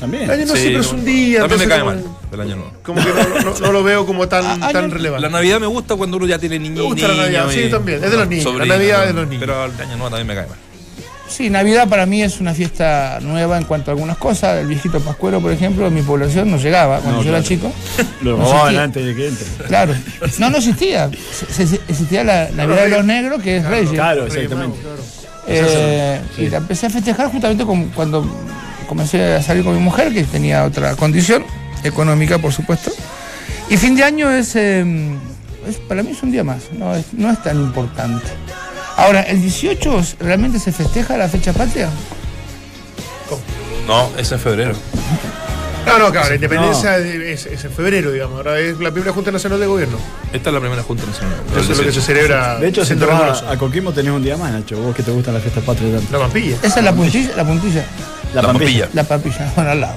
También. 0.00 0.30
Año 0.30 0.46
no 0.46 0.54
Sí, 0.54 0.60
siempre 0.60 0.80
es 0.82 0.92
un 0.92 1.04
día. 1.04 1.40
También 1.40 1.58
me 1.58 1.64
entonces 1.64 1.68
cae 1.68 1.80
como- 1.80 1.90
mal 1.90 2.04
el 2.32 2.40
año 2.40 2.56
nuevo. 2.56 2.72
Como 2.84 3.00
que 3.04 3.08
no, 3.12 3.50
no- 3.50 3.58
no 3.58 3.72
lo 3.72 3.82
veo 3.82 4.06
como 4.06 4.28
tan, 4.28 4.44
A- 4.62 4.70
tan 4.72 4.84
año- 4.84 4.94
relevante. 4.94 5.22
La 5.26 5.28
Navidad 5.32 5.58
me 5.60 5.66
gusta 5.66 5.96
cuando 5.96 6.16
uno 6.18 6.26
ya 6.26 6.38
tiene 6.38 6.58
niños. 6.58 6.78
Me 6.78 6.82
gusta 6.84 7.08
la 7.08 7.16
Navidad, 7.16 7.46
sí, 7.50 7.68
también, 7.70 8.04
es 8.04 8.10
de 8.10 8.16
los 8.16 8.28
niños, 8.28 8.54
la 8.54 8.64
Navidad 8.66 9.02
es 9.02 9.08
de 9.08 9.20
los 9.20 9.26
niños. 9.28 9.40
Pero 9.40 9.64
el 9.64 9.72
año 9.72 9.96
nuevo 9.96 10.08
también 10.10 10.26
me 10.28 10.34
cae 10.34 10.46
mal. 10.46 10.56
Sí, 11.28 11.50
Navidad 11.50 11.88
para 11.88 12.06
mí 12.06 12.22
es 12.22 12.40
una 12.40 12.54
fiesta 12.54 13.18
nueva 13.20 13.58
en 13.58 13.64
cuanto 13.64 13.90
a 13.90 13.94
algunas 13.94 14.16
cosas. 14.16 14.58
El 14.58 14.66
viejito 14.66 14.98
Pascuero, 15.00 15.40
por 15.40 15.52
ejemplo, 15.52 15.86
en 15.86 15.94
mi 15.94 16.02
población 16.02 16.50
no 16.50 16.56
llegaba 16.56 16.98
cuando 17.00 17.18
No, 17.18 17.22
yo 17.22 17.28
era 17.30 17.38
claro. 17.42 17.48
chico. 17.48 17.72
Lo 18.22 18.36
No 18.38 18.44
robaban 18.44 18.76
antes 18.76 19.04
de 19.04 19.14
que 19.14 19.28
entre. 19.28 19.46
Claro. 19.66 19.94
No, 20.38 20.50
no 20.50 20.56
existía. 20.58 21.10
Se- 21.50 21.66
se- 21.66 21.80
existía 21.88 22.24
la 22.24 22.48
Navidad 22.50 22.82
de 22.84 22.88
los 22.88 23.04
Negros, 23.04 23.42
que 23.42 23.58
es 23.58 23.64
Reyes. 23.64 23.90
Claro, 23.92 24.26
exactamente. 24.26 24.78
Eh, 25.46 26.20
Y 26.38 26.48
la 26.48 26.58
empecé 26.58 26.86
a 26.86 26.90
festejar 26.90 27.30
justamente 27.30 27.64
con- 27.64 27.88
cuando 27.90 28.26
comencé 28.88 29.34
a 29.34 29.42
salir 29.42 29.64
con 29.64 29.74
mi 29.74 29.80
mujer, 29.80 30.12
que 30.12 30.24
tenía 30.24 30.64
otra 30.64 30.96
condición, 30.96 31.44
económica, 31.84 32.38
por 32.38 32.52
supuesto. 32.52 32.90
Y 33.70 33.76
fin 33.76 33.94
de 33.96 34.02
año 34.04 34.30
es, 34.30 34.56
eh, 34.56 34.84
es- 35.68 35.76
para 35.76 36.02
mí 36.02 36.10
es 36.12 36.22
un 36.22 36.30
día 36.32 36.42
más, 36.44 36.72
no 36.72 36.94
es, 36.94 37.12
no 37.12 37.30
es 37.30 37.42
tan 37.42 37.56
importante. 37.60 38.26
Ahora, 38.98 39.22
¿el 39.22 39.40
18 39.40 40.02
realmente 40.18 40.58
se 40.58 40.72
festeja 40.72 41.16
la 41.16 41.28
fecha 41.28 41.52
patria? 41.52 41.88
No, 43.86 44.10
es 44.18 44.32
en 44.32 44.40
febrero. 44.40 44.72
No, 45.86 45.98
no, 45.98 46.10
claro, 46.10 46.28
la 46.30 46.34
independencia 46.34 46.98
es, 46.98 47.46
es 47.46 47.64
en 47.64 47.70
febrero, 47.70 48.10
digamos. 48.10 48.38
Ahora 48.38 48.58
es 48.58 48.78
la 48.80 48.90
primera 48.90 49.12
Junta 49.12 49.30
Nacional 49.30 49.60
de 49.60 49.66
Gobierno. 49.66 49.96
Esta 50.32 50.50
es 50.50 50.54
la 50.54 50.60
primera 50.60 50.82
Junta 50.82 51.06
Nacional. 51.06 51.38
Eso 51.56 51.72
es 51.72 51.78
lo 51.78 51.84
que 51.84 51.92
se 51.92 52.00
celebra. 52.02 52.58
De 52.58 52.68
hecho, 52.68 52.84
si 52.84 52.96
te 52.96 53.04
vas 53.06 53.42
a, 53.44 53.52
a 53.52 53.56
Coquimbo 53.56 53.92
tenés 53.92 54.12
un 54.12 54.22
día 54.22 54.36
más, 54.36 54.50
Nacho. 54.52 54.76
Vos 54.78 54.94
que 54.96 55.04
te 55.04 55.12
gustan 55.12 55.32
las 55.32 55.42
fiestas 55.44 55.62
patrias 55.62 55.92
tanto. 55.92 56.12
La 56.12 56.18
vampilla. 56.18 56.56
Esa 56.60 56.80
es 56.80 56.84
la 56.84 56.92
puntilla, 56.92 57.36
la 57.36 57.44
puntilla, 57.46 57.84
La, 58.34 58.42
La 58.42 58.48
Pampilla. 58.48 58.86
Pampilla. 58.86 58.88
la 58.92 59.04
papilla, 59.04 59.52
bueno, 59.56 59.70
al 59.70 59.80
lado. 59.80 59.94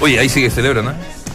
Oye, 0.00 0.18
ahí 0.20 0.28
sí 0.28 0.40
que 0.40 0.50
celebran, 0.50 0.86
¿eh? 0.88 0.92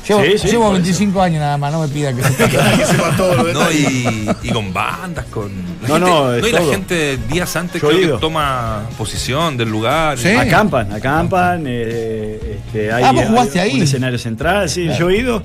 Llevo, 0.07 0.21
Sí, 0.23 0.37
sí, 0.39 0.47
llevo 0.47 0.63
por 0.65 0.73
eso. 0.75 0.83
25 0.83 1.21
años 1.21 1.39
nada 1.41 1.57
más, 1.57 1.71
no 1.71 1.81
me 1.81 1.87
pida 1.87 2.11
que 2.13 2.23
se 2.23 2.33
Que 2.35 2.85
sepa 2.85 3.15
todo 3.15 3.35
lo 3.43 3.53
No, 3.53 3.71
y, 3.71 4.29
y 4.43 4.49
con 4.49 4.73
bandas, 4.73 5.25
con. 5.25 5.51
la 5.83 5.87
No, 5.87 5.93
gente- 5.95 6.09
no, 6.09 6.33
es 6.33 6.47
y 6.47 6.51
la 6.51 6.61
gente 6.63 7.17
días 7.29 7.55
antes 7.55 7.81
Yo 7.81 7.87
creo 7.87 7.97
he 7.99 8.01
que 8.01 8.07
ido. 8.07 8.17
toma 8.19 8.89
posición 8.97 9.57
del 9.57 9.69
lugar. 9.69 10.17
Sí. 10.17 10.29
Acampan, 10.29 10.91
acampan. 10.91 11.63
eh, 11.67 12.59
este, 12.65 12.91
hay, 12.91 13.03
Ah, 13.03 13.11
vos 13.11 13.25
jugaste 13.25 13.59
hay 13.59 13.69
ahí. 13.71 13.77
Un 13.77 13.83
escenario 13.83 14.17
central, 14.17 14.69
sí, 14.69 14.89
yo 14.97 15.09
he 15.09 15.17
ido. 15.19 15.43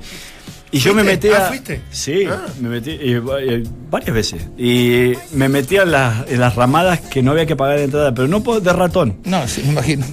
Y 0.69 0.79
yo 0.79 0.93
me 0.93 1.01
¿Fuiste? 1.03 1.29
metí 1.29 1.39
Ah, 1.41 1.45
a- 1.45 1.47
¿fuiste? 1.47 1.81
Sí, 1.91 2.25
Ah. 2.29 2.41
me 2.59 2.67
metí 2.69 2.97
eh, 2.99 3.63
varias 3.89 4.13
veces. 4.13 4.41
Y 4.57 5.13
me 5.31 5.47
metí 5.47 5.77
en 5.77 5.91
las, 5.91 6.27
en 6.29 6.41
las 6.41 6.55
ramadas 6.55 6.99
que 6.99 7.21
no 7.23 7.31
había 7.31 7.45
que 7.45 7.55
pagar 7.55 7.79
entrada, 7.79 8.13
pero 8.13 8.27
no 8.27 8.41
de 8.41 8.73
ratón. 8.73 9.15
No, 9.23 9.47
sí, 9.47 9.61
me 9.63 9.71
imagino. 9.73 10.05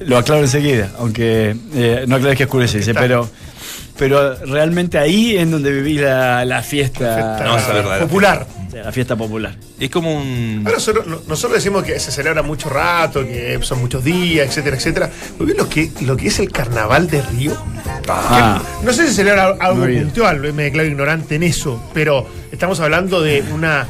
Lo 0.00 0.18
aclaro 0.18 0.42
enseguida, 0.42 0.90
aunque 0.98 1.56
eh, 1.74 2.04
no 2.08 2.16
aclares 2.16 2.36
que 2.36 2.44
oscurece, 2.44 2.78
dice, 2.78 2.90
Está. 2.90 3.00
Pero, 3.98 4.36
pero 4.40 4.52
realmente 4.52 4.98
ahí 4.98 5.36
es 5.36 5.50
donde 5.50 5.70
viví 5.72 5.98
la, 5.98 6.44
la 6.44 6.62
fiesta. 6.62 7.98
Popular. 8.00 8.46
la 8.72 8.92
fiesta 8.92 9.16
popular. 9.16 9.54
Es 9.78 9.90
como 9.90 10.14
un. 10.16 10.62
Ahora 10.64 10.76
nosotros, 10.78 11.06
no- 11.06 11.20
nosotros 11.28 11.54
decimos 11.54 11.82
que 11.84 11.98
se 12.00 12.10
celebra 12.10 12.42
mucho 12.42 12.68
rato, 12.68 13.24
que 13.26 13.58
son 13.62 13.80
muchos 13.80 14.02
días, 14.04 14.46
etcétera, 14.48 14.76
etcétera. 14.76 15.10
¿Vos 15.38 15.46
ves 15.46 15.56
lo 15.56 15.68
que, 15.68 15.90
lo 16.00 16.16
que 16.16 16.28
es 16.28 16.38
el 16.38 16.50
carnaval 16.50 17.08
de 17.08 17.22
Río? 17.22 17.56
Ah, 18.08 18.60
No 18.82 18.92
sé 18.92 19.08
si 19.08 19.14
celebra 19.14 19.56
algo 19.60 19.86
No 19.86 19.92
puntual, 20.02 20.40
me 20.52 20.64
declaro 20.64 20.88
ignorante 20.88 21.34
en 21.36 21.42
eso, 21.42 21.82
pero 21.92 22.26
estamos 22.50 22.80
hablando 22.80 23.20
de 23.20 23.42
una 23.52 23.86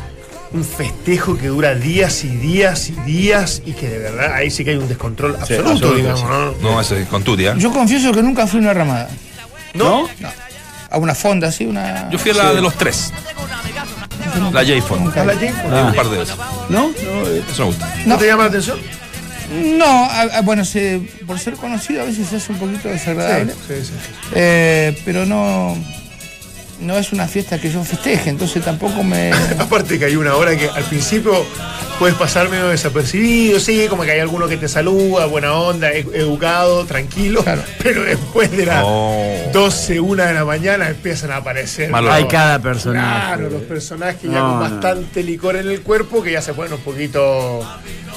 un 0.54 0.64
festejo 0.64 1.38
que 1.38 1.47
dura 1.47 1.75
días 1.75 2.25
y 2.25 2.28
días 2.28 2.90
y 2.90 2.92
días 3.11 3.62
y 3.64 3.73
que 3.73 3.88
de 3.88 3.99
verdad 4.00 4.35
ahí 4.35 4.50
sí 4.50 4.64
que 4.64 4.73
hay 4.73 4.76
un 4.76 4.87
descontrol 4.87 5.35
absoluto, 5.40 5.71
absoluto, 5.71 5.97
digamos. 5.97 6.21
sí. 6.21 6.26
¿no? 6.28 6.71
No, 6.73 6.78
ese 6.80 7.00
es 7.02 7.09
con 7.09 7.23
tuya. 7.23 7.54
Yo 7.56 7.73
confieso 7.73 8.12
que 8.12 8.23
nunca 8.23 8.47
fui 8.47 8.59
a 8.59 8.62
una 8.64 8.75
ramada. 8.75 9.09
¿No? 9.75 10.09
A 10.91 10.99
una 10.99 11.14
fonda, 11.14 11.50
sí, 11.50 11.64
una. 11.64 12.09
Yo 12.11 12.19
fui 12.19 12.31
a 12.33 12.35
la 12.35 12.52
de 12.52 12.61
los 12.61 12.75
tres. 12.75 13.12
La 14.52 14.61
J-Fond. 14.64 15.17
¿A 15.19 15.25
la 15.25 15.35
Jane? 15.35 15.55
Ah. 15.71 15.87
Un 15.88 15.95
par 15.95 16.09
de 16.09 16.19
veces. 16.19 16.35
¿No? 16.69 16.88
No, 16.88 17.29
eh, 17.29 17.43
Eso 17.50 17.62
me 17.62 17.67
gusta. 17.69 17.95
¿No 18.07 18.17
te 18.19 18.26
llama 18.26 18.45
la 18.45 18.49
atención? 18.50 18.79
No, 19.79 19.85
a- 19.87 20.23
a- 20.23 20.41
bueno, 20.43 20.64
se- 20.64 21.00
por 21.26 21.38
ser 21.38 21.55
conocido 21.55 22.02
a 22.02 22.05
veces 22.07 22.29
se 22.29 22.37
hace 22.37 22.52
un 22.52 22.59
poquito 22.59 22.88
desagradable. 22.88 23.52
sí, 23.67 23.75
sí. 23.85 23.93
Eh, 24.35 24.99
pero 25.05 25.26
no. 25.26 25.76
No 26.81 26.97
es 26.99 27.12
una 27.12 27.29
fiesta 27.29 27.61
que 27.61 27.71
yo 27.71 27.85
festeje, 27.85 28.29
entonces 28.31 28.64
tampoco 28.64 29.05
me. 29.05 29.31
Aparte 29.59 29.99
que 29.99 30.07
hay 30.07 30.17
una 30.17 30.35
hora 30.35 30.57
que 30.57 30.69
al 30.69 30.85
principio 30.85 31.45
puedes 31.99 32.16
pasar 32.16 32.49
medio 32.49 32.68
desapercibido, 32.68 33.61
sí, 33.61 33.87
como 33.88 34.02
que 34.02 34.11
hay 34.12 34.20
alguno 34.20 34.49
que 34.49 34.56
te 34.56 34.68
saluda, 34.68 35.26
buena 35.26 35.52
onda, 35.54 35.90
e- 35.92 36.00
educado, 36.14 36.84
tranquilo, 36.84 37.42
Claro. 37.44 37.62
pero 37.82 38.02
después 38.02 38.50
de 38.50 38.66
las 38.66 38.82
Oh. 38.84 39.50
12, 39.52 40.00
1 40.00 40.25
de 40.25 40.34
la 40.34 40.44
mañana 40.44 40.88
empiezan 40.88 41.30
a 41.30 41.37
aparecer. 41.37 41.90
Hay 41.94 42.26
cada 42.26 42.58
personaje. 42.61 43.26
Claro, 43.37 43.50
los 43.50 43.62
personajes 43.62 44.22
ya 44.22 44.40
con 44.40 44.54
no. 44.54 44.61
bastante 44.61 45.22
licor 45.22 45.56
en 45.56 45.68
el 45.68 45.80
cuerpo 45.82 46.22
que 46.22 46.32
ya 46.32 46.42
se 46.42 46.54
ponen 46.54 46.72
un 46.72 46.80
poquito 46.80 47.61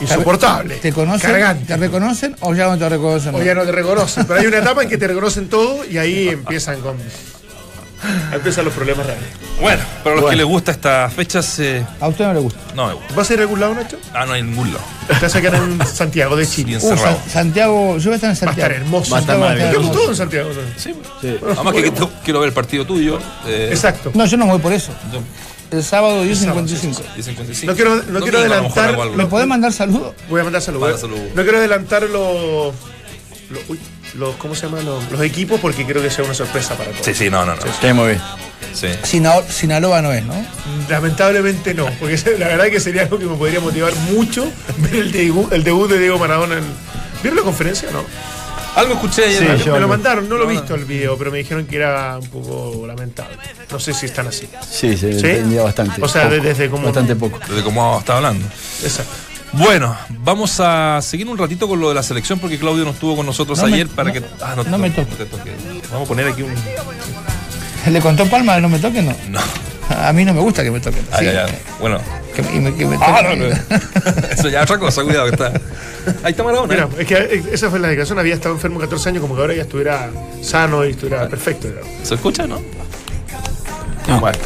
insoportables. 0.02 0.82
¿Te 0.82 0.92
conocen? 0.92 1.32
Cargantes. 1.32 1.68
¿Te 1.68 1.78
reconocen 1.78 2.36
o 2.42 2.54
ya 2.56 2.68
no 2.68 2.78
te 2.78 2.90
reconocen? 2.90 3.36
O 3.36 3.44
ya 3.44 3.54
no 3.54 3.64
te 3.64 3.72
reconocen, 3.72 4.26
pero 4.26 4.40
hay 4.40 4.48
una 4.48 4.58
etapa 4.60 4.84
en 4.84 4.90
que 4.90 4.98
te 4.98 5.08
reconocen 5.08 5.48
todo 5.48 5.86
y 5.86 5.98
ahí 5.98 6.30
empiezan 6.30 6.80
con. 6.82 6.96
Empiezan 8.34 8.66
los 8.66 8.74
problemas 8.74 9.06
reales. 9.06 9.26
Bueno, 9.62 9.82
para 10.04 10.16
los 10.16 10.22
Bueno. 10.24 10.30
que 10.30 10.36
les 10.36 10.46
gusta 10.46 10.72
estas 10.72 11.14
fechas, 11.14 11.60
eh, 11.60 11.86
A 12.02 12.08
usted 12.08 12.26
no 12.26 12.34
le 12.34 12.40
gusta. 12.40 12.60
no 12.76 12.88
me 12.88 12.94
gusta. 12.94 13.14
¿Vas 13.16 13.30
a 13.30 13.34
ir 13.34 13.40
a 13.40 13.42
algún 13.44 13.60
lado, 13.60 13.76
Nacho? 13.76 13.98
Ah, 14.14 14.26
no 14.26 14.34
hay 14.34 14.44
ningún 14.44 14.74
lado. 14.74 14.86
Te 15.08 15.14
vas 15.26 15.36
a 15.36 15.42
quedar 15.42 15.56
en 15.56 15.86
Santiago 15.88 16.36
de 16.36 16.48
Chile. 16.48 16.78
Bien 16.78 16.80
Uh. 16.84 16.98
San- 16.98 17.18
Santiago, 17.32 17.98
yo 17.98 18.10
voy 18.10 18.14
a 18.14 18.16
estar 18.16 18.30
en 18.30 18.34
Va 18.34 18.34
a 18.34 18.36
Santiago. 18.36 18.52
estar 18.52 18.72
hermoso. 18.74 19.12
Va 19.12 19.18
a 19.18 19.22
estar 19.22 19.36
Santiago 19.38 19.60
maravilloso. 19.66 19.92
Todo 20.00 20.10
en 20.10 20.16
Santiago. 20.16 20.50
Sí, 20.78 20.94
Sí. 21.22 21.38
Además 21.44 21.74
que 21.74 21.82
quiero, 21.92 22.12
quiero 22.24 22.40
ver 22.42 22.48
el 22.50 22.54
partido 22.54 22.86
tuyo. 22.86 23.20
Eh, 23.48 23.70
Exacto. 23.72 24.12
No, 24.14 24.26
yo 24.26 24.38
no 24.38 24.46
voy 24.48 24.60
por 24.60 24.74
eso. 24.74 24.92
yo- 25.12 25.22
El 25.72 25.84
sábado 25.84 26.16
sábado, 26.18 26.24
10.55. 26.26 27.02
10.55. 27.16 27.66
No 27.72 27.76
quiero- 27.76 27.96
no 27.96 28.20
quiero 28.22 28.38
Domingo, 28.38 28.38
a 28.38 28.48
lo 28.48 28.54
adelantar. 28.70 29.16
¿Me 29.18 29.26
podés 29.26 29.48
mandar 29.48 29.74
saludos? 29.74 30.14
Voy 30.30 30.42
a 30.42 30.44
mandar 30.44 30.62
saludos. 30.62 30.84
Manda 30.90 30.98
saludos. 31.02 31.24
No 31.36 31.42
quiero 31.44 31.58
adelantar 31.58 32.04
los. 32.04 32.74
los, 33.50 33.62
uy, 33.70 33.80
los- 34.18 34.36
¿Cómo 34.36 34.56
se 34.56 34.68
llaman? 34.68 34.86
Los, 34.86 35.12
los 35.12 35.22
equipos 35.22 35.60
porque 35.60 35.86
creo 35.86 36.02
que 36.02 36.10
sea 36.10 36.24
una 36.26 36.34
sorpresa 36.34 36.76
para 36.76 36.92
todos. 36.92 37.06
Sí, 37.06 37.14
sí, 37.14 37.30
no, 37.30 37.46
no, 37.46 37.56
no. 37.56 37.62
Sí, 37.82 37.94
muy 37.94 38.08
bien. 38.10 38.22
Sí. 38.74 38.88
Sina- 39.04 39.42
Sinaloa 39.50 40.02
no 40.02 40.12
es, 40.12 40.24
¿no? 40.26 40.34
Lamentablemente 40.90 41.74
no, 41.74 41.86
porque 42.00 42.18
la 42.40 42.48
verdad 42.48 42.66
que 42.66 42.80
sería 42.80 43.04
algo 43.04 43.18
que 43.20 43.26
me 43.26 43.36
podría 43.36 43.60
motivar 43.60 43.94
mucho 44.12 44.50
ver 44.78 44.96
el 44.96 45.12
debut, 45.12 45.52
el 45.54 45.64
debut 45.64 45.90
de 45.90 46.00
Diego 46.00 46.18
Maradona 46.20 46.58
en. 46.58 46.64
¿Vieron 47.24 47.38
la 47.38 47.44
conferencia 47.44 47.90
o 47.90 47.94
no? 47.94 48.04
Algo 48.76 48.96
escuché 48.96 49.24
ayer. 49.26 49.58
Sí, 49.64 49.70
me 49.70 49.80
lo 49.80 49.88
mandaron, 49.88 50.28
no 50.28 50.36
lo 50.36 50.44
he 50.50 50.52
visto 50.52 50.76
el 50.76 50.84
video, 50.84 51.18
pero 51.18 51.32
me 51.32 51.38
dijeron 51.38 51.66
que 51.66 51.78
era 51.78 52.18
un 52.22 52.28
poco 52.28 52.86
lamentable. 52.86 53.38
No 53.72 53.80
sé 53.80 53.94
si 53.94 54.06
están 54.08 54.28
así. 54.28 54.50
Sí, 54.70 54.98
se 54.98 55.18
¿Sí? 55.18 55.26
entendía 55.28 55.64
bastante. 55.64 56.02
O 56.04 56.08
sea, 56.10 56.24
Poco, 56.30 56.42
desde 56.44 56.70
como- 56.70 56.84
Bastante 56.84 57.16
poco. 57.16 57.40
Desde 57.48 57.64
cómo 57.64 57.98
está 58.00 58.18
hablando. 58.18 58.46
Exacto. 58.84 59.12
Bueno, 59.58 59.96
vamos 60.10 60.60
a 60.60 61.00
seguir 61.02 61.28
un 61.30 61.38
ratito 61.38 61.68
con 61.68 61.80
lo 61.80 61.90
de 61.90 61.96
la 61.96 62.04
selección 62.04 62.40
porque 62.40 62.58
Claudio 62.60 62.84
no 62.84 62.92
estuvo 62.92 63.16
con 63.16 63.26
nosotros 63.26 63.58
No 63.60 63.68
me- 63.68 63.74
ayer 63.74 63.88
para 63.88 64.10
no- 64.10 64.14
que. 64.14 64.24
Ah, 64.42 64.56
no 64.70 64.78
me 64.78 64.90
toque. 64.90 65.16
te 65.16 65.26
toque. 65.26 65.52
Vamos 65.92 66.06
a 66.06 66.08
poner 66.10 66.28
aquí 66.28 66.42
un. 66.42 66.54
¿Le 67.94 68.02
contó 68.02 68.26
Palma 68.30 68.60
no 68.60 68.68
me 68.68 68.80
toquen? 68.80 69.06
No. 69.06 69.16
No. 69.30 69.40
A 69.98 70.12
mí 70.14 70.26
no 70.26 70.34
me 70.34 70.42
gusta 70.42 70.64
que 70.64 70.72
me 70.72 70.80
toquen. 70.80 71.06
Ah, 71.12 71.18
Sí, 71.20 71.26
ya, 71.26 71.34
ya. 71.34 71.48
Bueno. 71.80 72.00
Que, 72.36 72.42
me- 72.42 72.56
y 72.56 72.60
me- 72.60 72.76
que 72.76 72.86
me 72.86 72.98
Ah, 73.00 73.22
no, 73.24 73.30
toquen. 73.30 73.50
no. 73.50 74.28
Eso 74.32 74.50
ya 74.50 74.60
es 74.60 74.64
otra 74.66 74.78
cosa, 74.80 75.04
cuidado 75.04 75.26
que 75.28 75.32
está. 75.36 75.48
Ahí 76.24 76.32
está 76.32 76.44
Maradona. 76.44 76.74
Mira, 76.74 76.90
es 77.00 77.08
que 77.08 77.14
eh, 77.16 77.44
esa 77.54 77.70
fue 77.70 77.80
la 77.80 77.88
declaración. 77.88 78.20
Había 78.20 78.34
estado 78.34 78.56
enfermo 78.56 78.80
14 78.80 79.10
años, 79.10 79.22
como 79.22 79.36
que 79.36 79.42
ahora 79.42 79.54
ya 79.54 79.62
estuviera 79.62 80.10
sano 80.42 80.84
y 80.86 80.92
estuviera 80.92 81.30
perfecto. 81.30 81.68
digamos. 81.70 81.90
¿Se 82.04 82.16
escucha, 82.16 82.46
no? 82.46 82.60
Bueno. 84.20 84.38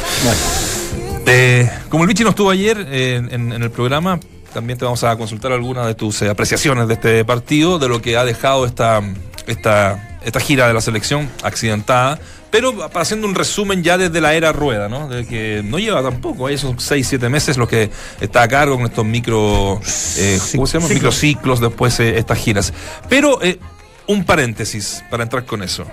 Eh, 1.26 1.68
como 1.88 2.04
el 2.04 2.08
Vichy 2.08 2.22
no 2.24 2.30
estuvo 2.30 2.50
ayer 2.50 2.86
eh, 2.90 3.16
en, 3.30 3.52
en 3.52 3.62
el 3.62 3.70
programa, 3.70 4.18
también 4.52 4.78
te 4.78 4.84
vamos 4.84 5.02
a 5.04 5.16
consultar 5.16 5.52
algunas 5.52 5.86
de 5.86 5.94
tus 5.94 6.22
eh, 6.22 6.28
apreciaciones 6.28 6.88
de 6.88 6.94
este 6.94 7.24
partido, 7.24 7.78
de 7.78 7.88
lo 7.88 8.00
que 8.02 8.16
ha 8.16 8.24
dejado 8.24 8.66
esta, 8.66 9.00
esta, 9.46 10.18
esta 10.24 10.40
gira 10.40 10.66
de 10.68 10.74
la 10.74 10.80
selección 10.80 11.28
accidentada, 11.42 12.18
pero 12.50 12.90
haciendo 12.94 13.26
un 13.26 13.34
resumen 13.34 13.82
ya 13.82 13.96
desde 13.96 14.20
la 14.20 14.34
era 14.34 14.52
rueda, 14.52 14.88
¿no? 14.88 15.08
De 15.08 15.26
que 15.26 15.62
no 15.64 15.78
lleva 15.78 16.02
tampoco, 16.02 16.48
esos 16.48 16.82
6, 16.82 17.06
7 17.06 17.28
meses 17.28 17.56
los 17.56 17.68
que 17.68 17.90
está 18.20 18.42
a 18.42 18.48
cargo 18.48 18.76
con 18.76 18.86
estos 18.86 19.04
micro, 19.04 19.80
eh, 20.16 20.38
¿cómo 20.54 20.66
se 20.66 20.78
llama? 20.78 20.88
Ciclos. 20.88 20.90
Microciclos 20.90 21.60
después 21.60 22.00
eh, 22.00 22.18
estas 22.18 22.38
giras. 22.38 22.72
Pero 23.08 23.40
eh, 23.42 23.58
un 24.06 24.24
paréntesis 24.24 25.02
para 25.10 25.22
entrar 25.22 25.44
con 25.44 25.62
eso. 25.62 25.86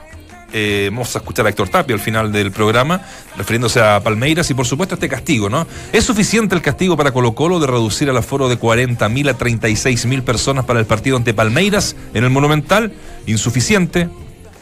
Eh, 0.53 0.87
vamos 0.91 1.13
a 1.15 1.19
escuchar 1.19 1.45
a 1.45 1.49
Héctor 1.49 1.67
Tapia 1.69 1.93
al 1.93 1.99
final 1.99 2.31
del 2.31 2.51
programa, 2.51 3.01
refiriéndose 3.35 3.81
a 3.81 4.01
Palmeiras 4.01 4.49
y 4.49 4.53
por 4.53 4.65
supuesto 4.65 4.95
este 4.95 5.09
castigo, 5.09 5.49
¿no? 5.49 5.67
¿Es 5.91 6.05
suficiente 6.05 6.55
el 6.55 6.61
castigo 6.61 6.95
para 6.95 7.11
Colo 7.11 7.33
Colo 7.35 7.59
de 7.59 7.67
reducir 7.67 8.07
el 8.07 8.15
aforo 8.17 8.47
de 8.47 8.57
40.000 8.57 9.29
a 9.29 9.37
36.000 9.37 10.21
personas 10.23 10.63
para 10.65 10.79
el 10.79 10.85
partido 10.85 11.17
ante 11.17 11.33
Palmeiras 11.33 11.95
en 12.13 12.23
el 12.23 12.29
Monumental? 12.29 12.93
Insuficiente, 13.25 14.07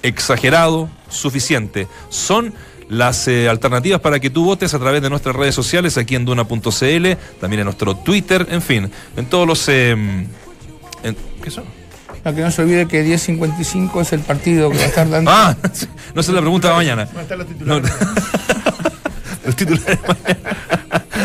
exagerado, 0.01 0.89
suficiente. 1.09 1.87
Son 2.09 2.53
las 2.89 3.27
eh, 3.27 3.47
alternativas 3.49 3.99
para 4.01 4.19
que 4.19 4.29
tú 4.29 4.43
votes 4.45 4.73
a 4.73 4.79
través 4.79 5.01
de 5.03 5.09
nuestras 5.09 5.35
redes 5.35 5.53
sociales, 5.55 5.97
aquí 5.97 6.15
en 6.15 6.25
Duna.cl, 6.25 6.59
también 7.39 7.59
en 7.59 7.65
nuestro 7.65 7.95
Twitter, 7.95 8.47
en 8.49 8.61
fin, 8.61 8.91
en 9.15 9.25
todos 9.27 9.47
los... 9.47 9.67
en- 9.69 10.27
¿Qué 11.43 11.51
son? 11.51 11.63
No, 12.25 12.33
que 12.33 12.41
no 12.41 12.49
se 12.51 12.63
olvide 12.63 12.87
que 12.87 13.05
10.55 13.05 14.01
es 14.01 14.11
el 14.13 14.21
partido 14.21 14.71
que 14.71 14.77
va 14.77 14.83
a 14.83 14.87
estar 14.87 15.07
dando. 15.09 15.29
Ah, 15.31 15.55
no 16.15 16.23
sé 16.23 16.31
la 16.33 16.41
pregunta 16.41 16.69
de 16.69 16.73
mañana. 16.73 17.05
Van 17.05 17.17
a 17.19 17.21
estar 17.21 17.37
los 17.37 17.47
No, 17.61 17.79
titulares. 17.81 17.91
los 19.45 19.55
titulares. 19.55 19.99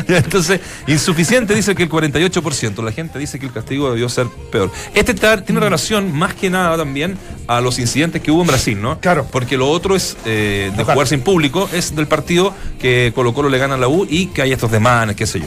Ya, 0.07 0.19
Entonces, 0.19 0.61
insuficiente 0.89 1.55
dice 1.55 1.75
que 1.75 1.85
el 1.85 1.89
48%. 1.91 2.83
La 2.85 2.93
gente 2.93 3.19
dice 3.19 3.39
que 3.39 3.47
el 3.47 3.53
castigo 3.53 3.91
debió 3.91 4.09
ser 4.09 4.27
peor. 4.53 4.71
Este 4.95 5.13
está- 5.13 5.43
tiene 5.43 5.61
relación 5.61 6.13
más 6.17 6.35
que 6.35 6.51
nada 6.51 6.77
también 6.77 7.17
a 7.47 7.61
los 7.61 7.79
incidentes 7.79 8.21
que 8.21 8.31
hubo 8.31 8.43
en 8.43 8.49
Brasil, 8.49 8.81
¿no? 8.81 8.99
Claro. 9.01 9.27
Porque 9.31 9.57
lo 9.57 9.71
otro 9.71 9.97
es 9.97 10.17
eh, 10.27 10.71
de 10.77 10.83
Ojalá. 10.83 10.93
jugar 10.95 11.07
sin 11.09 11.21
público, 11.23 11.69
es 11.73 11.95
del 11.97 12.09
partido 12.09 12.55
que 12.81 13.13
Colo 13.15 13.33
Colo 13.35 13.49
le 13.49 13.59
gana 13.59 13.75
a 13.75 13.79
la 13.79 13.89
U 13.89 14.07
y 14.09 14.27
que 14.27 14.43
hay 14.43 14.53
estos 14.53 14.71
demanes, 14.71 15.17
qué 15.17 15.27
sé 15.27 15.41
yo. 15.41 15.47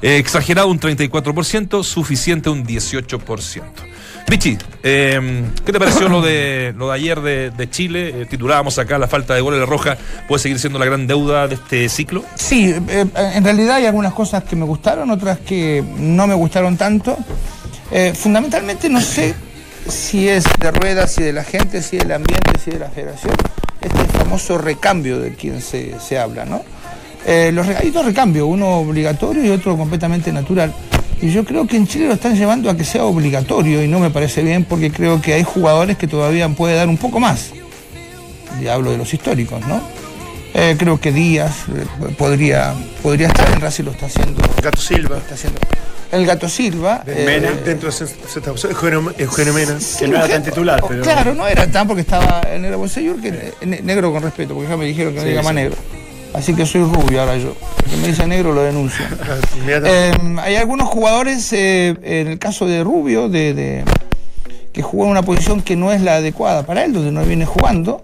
Eh, 0.00 0.16
exagerado 0.18 0.68
un 0.68 0.78
34%, 0.80 1.82
suficiente 1.84 2.48
un 2.50 2.64
18%. 2.64 3.62
Vichy, 4.28 4.56
eh, 4.82 5.44
¿qué 5.64 5.72
te 5.72 5.78
pareció 5.78 6.08
lo 6.08 6.22
de 6.22 6.74
lo 6.76 6.88
de 6.88 6.94
ayer 6.94 7.20
de, 7.20 7.70
Chile? 7.70 8.22
Eh, 8.22 8.26
titulábamos 8.26 8.78
acá 8.78 8.98
la 8.98 9.06
falta 9.06 9.34
de 9.34 9.40
goles 9.40 9.60
de 9.60 9.66
Roja, 9.66 9.96
¿puede 10.26 10.42
seguir 10.42 10.58
siendo 10.58 10.78
la 10.78 10.86
gran 10.86 11.06
deuda 11.06 11.46
de 11.46 11.56
este 11.56 11.88
ciclo? 11.88 12.24
Sí, 12.34 12.74
eh, 12.88 13.06
en 13.16 13.44
realidad 13.44 13.76
hay 13.76 13.86
algunas 13.86 14.14
cosas 14.14 14.44
que 14.44 14.56
me 14.56 14.64
gustaron, 14.64 15.10
otras 15.10 15.38
que 15.40 15.84
no 15.98 16.26
me 16.26 16.34
gustaron 16.34 16.76
tanto. 16.76 17.16
Eh, 17.90 18.12
fundamentalmente 18.14 18.88
no 18.88 19.00
sé 19.00 19.34
si 19.88 20.28
es 20.28 20.44
de 20.58 20.70
ruedas, 20.70 21.12
si 21.12 21.22
de 21.22 21.32
la 21.32 21.44
gente, 21.44 21.82
si 21.82 21.98
del 21.98 22.12
ambiente, 22.12 22.58
si 22.58 22.70
de 22.70 22.78
la 22.78 22.88
federación, 22.88 23.34
este 23.80 24.04
famoso 24.18 24.56
recambio 24.56 25.20
de 25.20 25.34
quien 25.34 25.60
se, 25.60 26.00
se 26.00 26.18
habla, 26.18 26.44
¿no? 26.46 26.62
Eh, 27.26 27.50
los, 27.52 27.66
hay 27.68 27.90
dos 27.90 28.04
recambios, 28.04 28.46
uno 28.46 28.78
obligatorio 28.78 29.44
y 29.44 29.50
otro 29.50 29.76
completamente 29.76 30.32
natural. 30.32 30.74
Y 31.22 31.30
yo 31.30 31.44
creo 31.44 31.66
que 31.66 31.76
en 31.76 31.86
Chile 31.86 32.06
lo 32.08 32.14
están 32.14 32.36
llevando 32.36 32.68
a 32.68 32.76
que 32.76 32.84
sea 32.84 33.04
obligatorio 33.04 33.82
y 33.82 33.88
no 33.88 33.98
me 33.98 34.10
parece 34.10 34.42
bien 34.42 34.64
porque 34.64 34.90
creo 34.90 35.22
que 35.22 35.32
hay 35.34 35.42
jugadores 35.42 35.96
que 35.96 36.06
todavía 36.06 36.48
puede 36.50 36.74
dar 36.74 36.88
un 36.88 36.98
poco 36.98 37.18
más. 37.20 37.50
y 38.60 38.68
hablo 38.68 38.90
de 38.92 38.98
los 38.98 39.12
históricos, 39.12 39.66
¿no? 39.66 39.80
Eh, 40.56 40.76
creo 40.78 41.00
que 41.00 41.10
Díaz 41.10 41.64
eh, 41.74 41.84
podría, 42.16 42.74
podría 43.02 43.26
estar 43.28 43.50
en 43.52 43.60
Racing, 43.60 43.84
lo 43.84 43.90
está 43.90 44.06
haciendo. 44.06 44.40
Gato 44.62 44.80
Silva. 44.80 45.16
Está 45.18 45.34
haciendo. 45.34 45.58
El 46.12 46.24
Gato 46.26 46.48
Silva. 46.48 47.02
eh, 47.06 47.24
Mena, 47.26 47.50
dentro 47.64 47.90
de 47.90 48.68
Eugenio, 48.70 49.12
Eugenio 49.18 49.52
Mena. 49.52 49.76
Que 49.98 50.06
no 50.06 50.16
era 50.16 50.28
tan 50.28 50.42
titular, 50.44 50.80
o- 50.82 50.86
pero. 50.86 51.02
Claro, 51.02 51.34
no 51.34 51.48
era 51.48 51.66
tan 51.66 51.88
porque 51.88 52.02
estaba 52.02 52.40
el 52.52 52.62
negro 52.62 52.78
Bonseyur, 52.78 53.20
que 53.20 53.28
eh, 53.30 53.52
ne- 53.66 53.80
negro 53.82 54.12
con 54.12 54.22
respeto, 54.22 54.54
porque 54.54 54.68
ya 54.70 54.76
me 54.76 54.84
dijeron 54.84 55.12
que 55.14 55.18
no 55.18 55.24
Sí, 55.24 55.30
diga 55.30 55.42
más 55.42 55.50
sí. 55.50 55.54
negro. 55.56 55.76
Así 56.34 56.52
que 56.54 56.66
soy 56.66 56.82
rubio 56.82 57.20
ahora 57.20 57.36
yo. 57.36 57.54
El 57.84 57.90
que 57.90 57.96
me 57.96 58.08
dice 58.08 58.26
negro 58.26 58.52
lo 58.52 58.62
denuncio. 58.62 59.04
Inmediatamente. 59.56 60.10
Eh, 60.10 60.36
hay 60.42 60.56
algunos 60.56 60.88
jugadores, 60.88 61.52
eh, 61.52 61.94
en 62.02 62.26
el 62.28 62.38
caso 62.38 62.66
de 62.66 62.82
Rubio, 62.82 63.28
de, 63.28 63.54
de- 63.54 63.84
que 64.72 64.82
jugó 64.82 65.04
en 65.04 65.10
una 65.12 65.22
posición 65.22 65.62
que 65.62 65.76
no 65.76 65.92
es 65.92 66.00
la 66.02 66.16
adecuada 66.16 66.64
para 66.66 66.84
él, 66.84 66.92
donde 66.92 67.12
no 67.12 67.22
viene 67.24 67.46
jugando. 67.46 68.02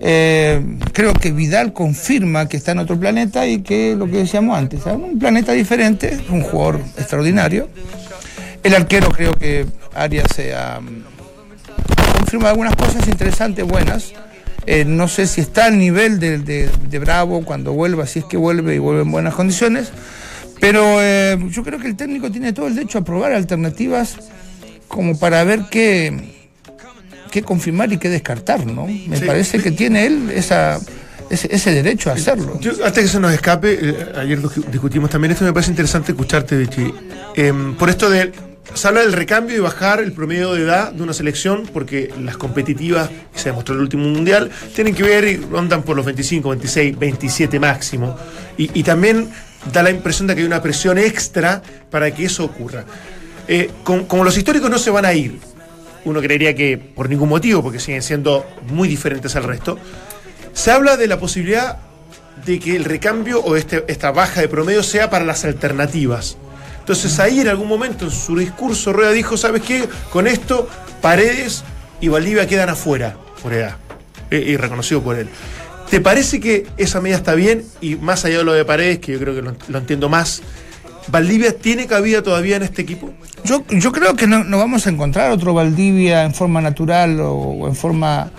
Eh, 0.00 0.60
creo 0.92 1.12
que 1.14 1.30
Vidal 1.32 1.72
confirma 1.74 2.48
que 2.48 2.56
está 2.56 2.72
en 2.72 2.78
otro 2.78 2.98
planeta 2.98 3.46
y 3.46 3.60
que 3.60 3.94
lo 3.94 4.06
que 4.06 4.18
decíamos 4.18 4.56
antes, 4.58 4.82
¿saben? 4.82 5.04
un 5.04 5.18
planeta 5.18 5.52
diferente, 5.52 6.18
un 6.30 6.42
jugador 6.42 6.80
extraordinario. 6.96 7.68
El 8.62 8.74
arquero 8.74 9.10
creo 9.10 9.32
que 9.34 9.66
Arias 9.94 10.28
se 10.34 10.54
ha 10.54 10.80
mm, 10.80 11.04
confirma 12.18 12.48
algunas 12.50 12.74
cosas 12.76 13.06
interesantes, 13.08 13.66
buenas. 13.66 14.12
Eh, 14.66 14.84
no 14.84 15.06
sé 15.08 15.26
si 15.28 15.40
está 15.40 15.66
al 15.66 15.78
nivel 15.78 16.18
de, 16.18 16.38
de- 16.38 16.68
de 16.90 16.98
Bravo 16.98 17.44
cuando 17.44 17.72
vuelva, 17.72 18.06
si 18.06 18.18
es 18.20 18.24
que 18.24 18.36
vuelve 18.36 18.74
y 18.74 18.78
vuelve 18.78 19.02
en 19.02 19.10
buenas 19.12 19.34
condiciones. 19.34 19.90
Pero 20.60 20.82
eh, 21.00 21.38
yo 21.50 21.62
creo 21.62 21.78
que 21.78 21.86
el 21.86 21.96
técnico 21.96 22.30
tiene 22.30 22.52
todo 22.52 22.66
el 22.66 22.74
derecho 22.74 22.98
a 22.98 23.04
probar 23.04 23.32
alternativas 23.32 24.16
como 24.88 25.18
para 25.18 25.44
ver 25.44 25.64
qué, 25.70 26.34
qué 27.30 27.42
confirmar 27.42 27.92
y 27.92 27.98
qué 27.98 28.08
descartar, 28.08 28.66
¿no? 28.66 28.86
Me 28.86 29.16
Sí. 29.18 29.24
parece 29.26 29.58
que 29.62 29.70
tiene 29.70 30.06
él 30.06 30.30
esa, 30.34 30.80
ese, 31.30 31.54
ese 31.54 31.72
derecho 31.72 32.10
a 32.10 32.14
hacerlo. 32.14 32.58
Yo, 32.60 32.72
antes 32.84 33.04
que 33.04 33.08
se 33.08 33.20
nos 33.20 33.32
escape, 33.34 33.78
eh, 33.80 33.96
ayer 34.16 34.38
lo 34.38 34.48
discutimos 34.48 35.10
también 35.10 35.32
esto, 35.32 35.44
me 35.44 35.52
parece 35.52 35.70
interesante 35.70 36.12
escucharte, 36.12 36.56
Vichy. 36.56 36.92
Em, 37.34 37.74
por 37.76 37.90
esto 37.90 38.08
de. 38.08 38.32
Se 38.74 38.88
habla 38.88 39.00
del 39.00 39.12
recambio 39.14 39.56
y 39.56 39.60
bajar 39.60 40.00
el 40.00 40.12
promedio 40.12 40.52
de 40.52 40.62
edad 40.62 40.92
de 40.92 41.02
una 41.02 41.12
selección, 41.14 41.62
porque 41.72 42.12
las 42.22 42.36
competitivas, 42.36 43.10
y 43.34 43.38
se 43.38 43.48
demostró 43.48 43.74
en 43.74 43.78
el 43.78 43.82
último 43.84 44.04
mundial, 44.04 44.50
tienen 44.74 44.94
que 44.94 45.02
ver 45.02 45.24
y 45.26 45.36
rondan 45.36 45.82
por 45.82 45.96
los 45.96 46.04
25, 46.04 46.50
26, 46.50 46.98
27 46.98 47.58
máximo. 47.58 48.16
Y, 48.58 48.82
también 48.82 49.30
da 49.72 49.82
la 49.82 49.90
impresión 49.90 50.26
de 50.26 50.34
que 50.34 50.40
hay 50.42 50.46
una 50.46 50.60
presión 50.62 50.98
extra 50.98 51.62
para 51.90 52.12
que 52.14 52.24
eso 52.26 52.44
ocurra. 52.44 52.84
Eh, 53.48 53.70
con- 53.82 54.04
como 54.06 54.24
los 54.24 54.36
históricos 54.36 54.68
no 54.68 54.78
se 54.78 54.90
van 54.90 55.04
a 55.06 55.12
ir, 55.14 55.38
uno 56.04 56.20
creería 56.20 56.54
que 56.54 56.76
por 56.76 57.08
ningún 57.08 57.28
motivo, 57.30 57.62
porque 57.62 57.80
siguen 57.80 58.02
siendo 58.02 58.44
muy 58.68 58.88
diferentes 58.88 59.34
al 59.36 59.44
resto, 59.44 59.78
se 60.52 60.70
habla 60.70 60.96
de 60.96 61.06
la 61.06 61.18
posibilidad 61.18 61.78
de 62.44 62.58
que 62.60 62.76
el 62.76 62.84
recambio 62.84 63.40
o 63.40 63.56
este- 63.56 63.84
esta 63.88 64.10
baja 64.10 64.40
de 64.42 64.48
promedio 64.48 64.82
sea 64.82 65.08
para 65.08 65.24
las 65.24 65.44
alternativas. 65.44 66.36
Entonces 66.86 67.18
ahí 67.18 67.40
en 67.40 67.48
algún 67.48 67.66
momento 67.66 68.04
en 68.04 68.12
su 68.12 68.36
discurso 68.38 68.92
Rueda 68.92 69.10
dijo, 69.10 69.36
¿sabes 69.36 69.60
qué? 69.62 69.88
Con 70.12 70.28
esto 70.28 70.68
Paredes 71.02 71.64
y 72.00 72.06
Valdivia 72.06 72.46
quedan 72.46 72.68
afuera 72.68 73.16
por 73.42 73.52
edad. 73.52 73.74
eh, 74.30 74.44
Y 74.46 74.56
reconocido 74.56 75.02
por 75.02 75.16
él. 75.18 75.28
¿Te 75.90 76.00
parece 76.00 76.38
que 76.38 76.64
esa 76.76 77.00
medida 77.00 77.16
está 77.16 77.34
bien? 77.34 77.64
Y 77.80 77.96
más 77.96 78.24
allá 78.24 78.38
de 78.38 78.44
lo 78.44 78.52
de 78.52 78.64
Paredes, 78.64 79.00
que 79.00 79.14
yo 79.14 79.18
creo 79.18 79.34
que 79.34 79.42
lo, 79.42 79.78
entiendo 79.78 80.08
más, 80.08 80.42
¿Valdivia 81.08 81.56
tiene 81.58 81.88
cabida 81.88 82.22
todavía 82.22 82.54
en 82.54 82.62
este 82.62 82.82
equipo? 82.82 83.12
Yo, 83.42 83.64
yo 83.68 83.90
creo 83.90 84.14
que 84.14 84.28
no, 84.28 84.44
no 84.44 84.58
vamos 84.58 84.86
a 84.86 84.90
encontrar 84.90 85.32
otro 85.32 85.54
Valdivia 85.54 86.22
en 86.22 86.34
forma 86.34 86.60
natural 86.60 87.18
o, 87.18 87.32
o 87.32 87.66
en 87.66 87.74
forma 87.74 88.30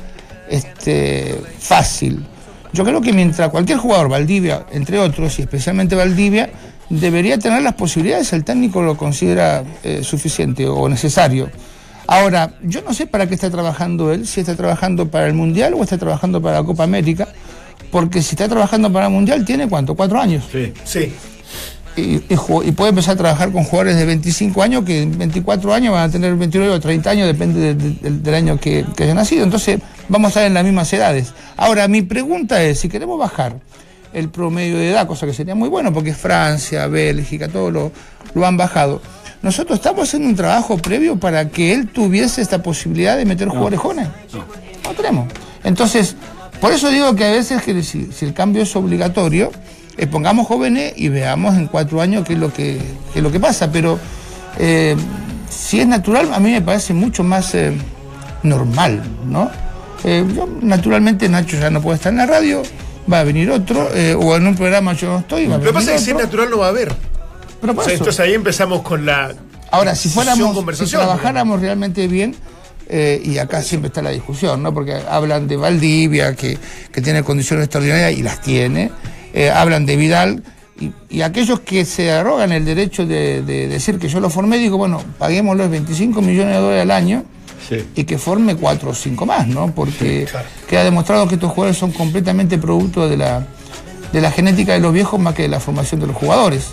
este, 0.50 1.38
fácil. 1.60 2.26
Yo 2.72 2.86
creo 2.86 3.02
que 3.02 3.12
mientras 3.12 3.50
cualquier 3.50 3.78
jugador, 3.78 4.08
Valdivia, 4.08 4.66
entre 4.72 5.00
otros, 5.00 5.38
y 5.40 5.42
especialmente 5.42 5.96
Valdivia, 5.96 6.50
debería 6.90 7.38
tener 7.38 7.62
las 7.62 7.74
posibilidades, 7.74 8.32
el 8.34 8.44
técnico 8.44 8.82
lo 8.82 8.96
considera 8.98 9.64
eh, 9.84 10.02
suficiente 10.04 10.68
o 10.68 10.88
necesario. 10.90 11.50
Ahora, 12.08 12.54
yo 12.64 12.82
no 12.84 12.94
sé 12.94 13.06
para 13.08 13.28
qué 13.28 13.36
está 13.36 13.50
trabajando 13.50 14.14
él, 14.14 14.26
si 14.28 14.40
está 14.40 14.56
trabajando 14.56 15.10
para 15.10 15.28
el 15.28 15.34
Mundial 15.34 15.74
o 15.74 15.84
está 15.84 15.98
trabajando 15.98 16.42
para 16.42 16.62
la 16.62 16.64
Copa 16.64 16.84
América, 16.86 17.28
porque 17.92 18.22
si 18.22 18.32
está 18.36 18.48
trabajando 18.48 18.92
para 18.92 19.08
el 19.08 19.12
Mundial, 19.14 19.44
¿tiene 19.44 19.68
cuánto? 19.68 19.96
¿Cuatro 19.96 20.20
años? 20.20 20.46
Sí. 20.52 20.72
Sí. 20.86 21.14
y, 21.98 22.02
y 22.32 22.36
ju- 22.38 22.64
y 22.66 22.72
puede 22.72 22.92
empezar 22.92 23.16
a 23.16 23.18
trabajar 23.18 23.52
con 23.52 23.64
jugadores 23.64 23.96
de 23.98 24.06
25 24.06 24.62
años 24.62 24.86
que 24.86 25.02
en 25.02 25.18
24 25.18 25.74
años 25.74 25.94
van 25.94 26.08
a 26.08 26.12
tener 26.12 26.36
29 26.36 26.74
o 26.76 26.80
30 26.80 27.10
años, 27.10 27.28
depende 27.28 27.60
de- 27.60 27.74
de- 27.76 27.90
del, 28.02 28.24
del 28.24 28.34
año 28.36 28.60
que, 28.60 28.86
que 28.96 29.04
haya 29.04 29.14
nacido. 29.16 29.44
Entonces 29.44 29.80
vamos 30.08 30.28
a 30.28 30.30
estar 30.30 30.44
en 30.46 30.54
las 30.54 30.64
mismas 30.64 30.94
edades. 30.94 31.34
Ahora, 31.58 31.88
mi 31.88 32.04
pregunta 32.04 32.62
es, 32.64 32.80
si 32.80 32.88
queremos 32.88 33.18
bajar 33.20 33.58
el 34.14 34.30
promedio 34.30 34.78
de 34.78 34.92
edad, 34.92 35.08
cosa 35.08 35.26
que 35.26 35.34
sería 35.34 35.56
muy 35.56 35.70
bueno, 35.70 35.94
porque 35.94 36.14
Francia, 36.14 36.88
Bélgica, 36.88 37.48
todo 37.48 37.72
lo, 37.72 37.92
lo 38.34 38.46
han 38.46 38.58
bajado. 38.58 39.02
Nosotros 39.42 39.80
estamos 39.80 40.08
haciendo 40.08 40.28
un 40.30 40.36
trabajo 40.36 40.78
previo 40.78 41.18
para 41.18 41.50
que 41.50 41.74
él 41.74 41.90
tuviese 41.90 42.42
esta 42.42 42.64
posibilidad 42.64 43.18
de 43.18 43.26
meter 43.26 43.48
jugadores 43.48 43.80
jóvenes. 43.80 44.08
No 44.84 44.94
tenemos. 44.94 45.28
Entonces, 45.64 46.16
por 46.60 46.74
eso 46.74 46.90
digo 46.90 47.16
que 47.16 47.26
a 47.26 47.32
veces 47.32 47.62
que 47.62 47.84
si, 47.84 48.12
si 48.12 48.26
el 48.26 48.34
cambio 48.34 48.64
es 48.64 48.76
obligatorio, 48.76 49.52
eh, 49.98 50.08
pongamos 50.08 50.48
jóvenes 50.48 50.94
y 50.96 51.10
veamos 51.10 51.56
en 51.56 51.68
cuatro 51.68 52.02
años 52.02 52.26
qué 52.26 52.34
es 52.34 52.40
lo 52.40 52.52
que, 52.52 52.80
qué 53.14 53.20
es 53.20 53.24
lo 53.24 53.32
que 53.32 53.40
pasa. 53.40 53.72
Pero 53.72 54.00
eh, 54.58 54.96
si 55.50 55.80
es 55.80 55.88
natural, 55.88 56.34
a 56.34 56.40
mí 56.40 56.52
me 56.52 56.62
parece 56.62 56.94
mucho 56.94 57.24
más 57.24 57.54
eh, 57.56 57.74
normal, 58.44 59.04
¿no? 59.26 59.50
Eh, 60.04 60.26
yo, 60.36 60.48
naturalmente 60.62 61.28
Nacho 61.28 61.58
ya 61.58 61.70
no 61.70 61.82
puede 61.82 61.98
estar 61.98 62.12
en 62.12 62.18
la 62.18 62.26
radio, 62.26 62.62
va 63.12 63.20
a 63.22 63.24
venir 63.24 63.50
otro, 63.52 63.90
eh, 63.94 64.14
o 64.16 64.36
en 64.36 64.48
un 64.48 64.56
programa 64.56 64.94
yo 64.94 65.10
no 65.10 65.20
estoy, 65.20 65.48
va 65.48 65.56
a 65.56 65.58
Lo 65.60 65.64
que 65.66 65.74
pasa 65.74 65.92
es 65.96 66.00
que 66.00 66.06
si 66.06 66.12
es 66.12 66.18
natural 66.18 66.50
no 66.50 66.58
va 66.60 66.66
a 66.68 66.70
haber. 66.70 66.94
Pero 67.62 67.74
por 67.74 67.84
O 67.84 67.86
sea, 67.86 67.94
eso- 67.96 68.04
entonces 68.04 68.20
ahí 68.20 68.34
empezamos 68.34 68.82
con 68.82 69.06
la. 69.06 69.34
Ahora, 69.72 69.96
si 69.96 70.10
fuéramos, 70.10 70.56
si 70.78 70.86
trabajáramos 70.86 71.60
realmente 71.60 72.08
bien, 72.08 72.36
eh, 72.90 73.22
y 73.24 73.38
acá 73.38 73.62
siempre 73.62 73.88
está 73.90 74.02
la 74.02 74.12
discusión, 74.12 74.64
¿no? 74.64 74.74
Porque 74.74 74.94
hablan 75.10 75.48
de 75.48 75.58
Valdivia, 75.58 76.36
que, 76.36 76.58
que 76.92 77.02
tiene 77.02 77.24
condiciones 77.24 77.66
extraordinarias, 77.66 78.14
y 78.18 78.24
las 78.24 78.42
tiene, 78.42 78.92
eh, 79.34 79.50
hablan 79.50 79.86
de 79.86 79.96
Vidal, 79.98 80.44
y, 80.80 80.92
y 81.10 81.22
aquellos 81.22 81.60
que 81.62 81.84
se 81.86 82.12
arrogan 82.12 82.52
el 82.54 82.64
derecho 82.64 83.06
de, 83.06 83.42
de 83.42 83.68
decir 83.68 84.00
que 84.00 84.08
yo 84.08 84.20
lo 84.22 84.30
formé, 84.30 84.58
digo, 84.58 84.78
bueno, 84.78 85.04
paguémoslos 85.18 85.70
25 85.70 86.22
millones 86.22 86.56
de 86.56 86.62
dólares 86.62 86.84
al 86.84 86.92
año, 86.92 87.26
Sí. 87.68 87.86
y 87.96 88.04
que 88.06 88.18
forme 88.18 88.56
cuatro 88.56 88.92
o 88.92 88.94
cinco 88.94 89.26
más, 89.26 89.46
¿no? 89.48 89.72
Porque 89.74 90.26
Sí, 90.26 90.32
claro. 90.32 90.48
queda 90.70 90.84
demostrado 90.84 91.28
que 91.28 91.36
estos 91.36 91.52
jugadores 91.52 91.78
son 91.78 91.92
completamente 91.92 92.58
producto 92.58 93.10
de 93.10 93.18
la, 93.18 93.46
de 94.14 94.22
la 94.22 94.32
genética 94.32 94.74
de 94.74 94.80
los 94.80 94.94
viejos 94.94 95.20
más 95.20 95.34
que 95.36 95.42
de 95.44 95.50
la 95.50 95.60
formación 95.60 96.00
de 96.00 96.08
los 96.08 96.16
jugadores. 96.16 96.68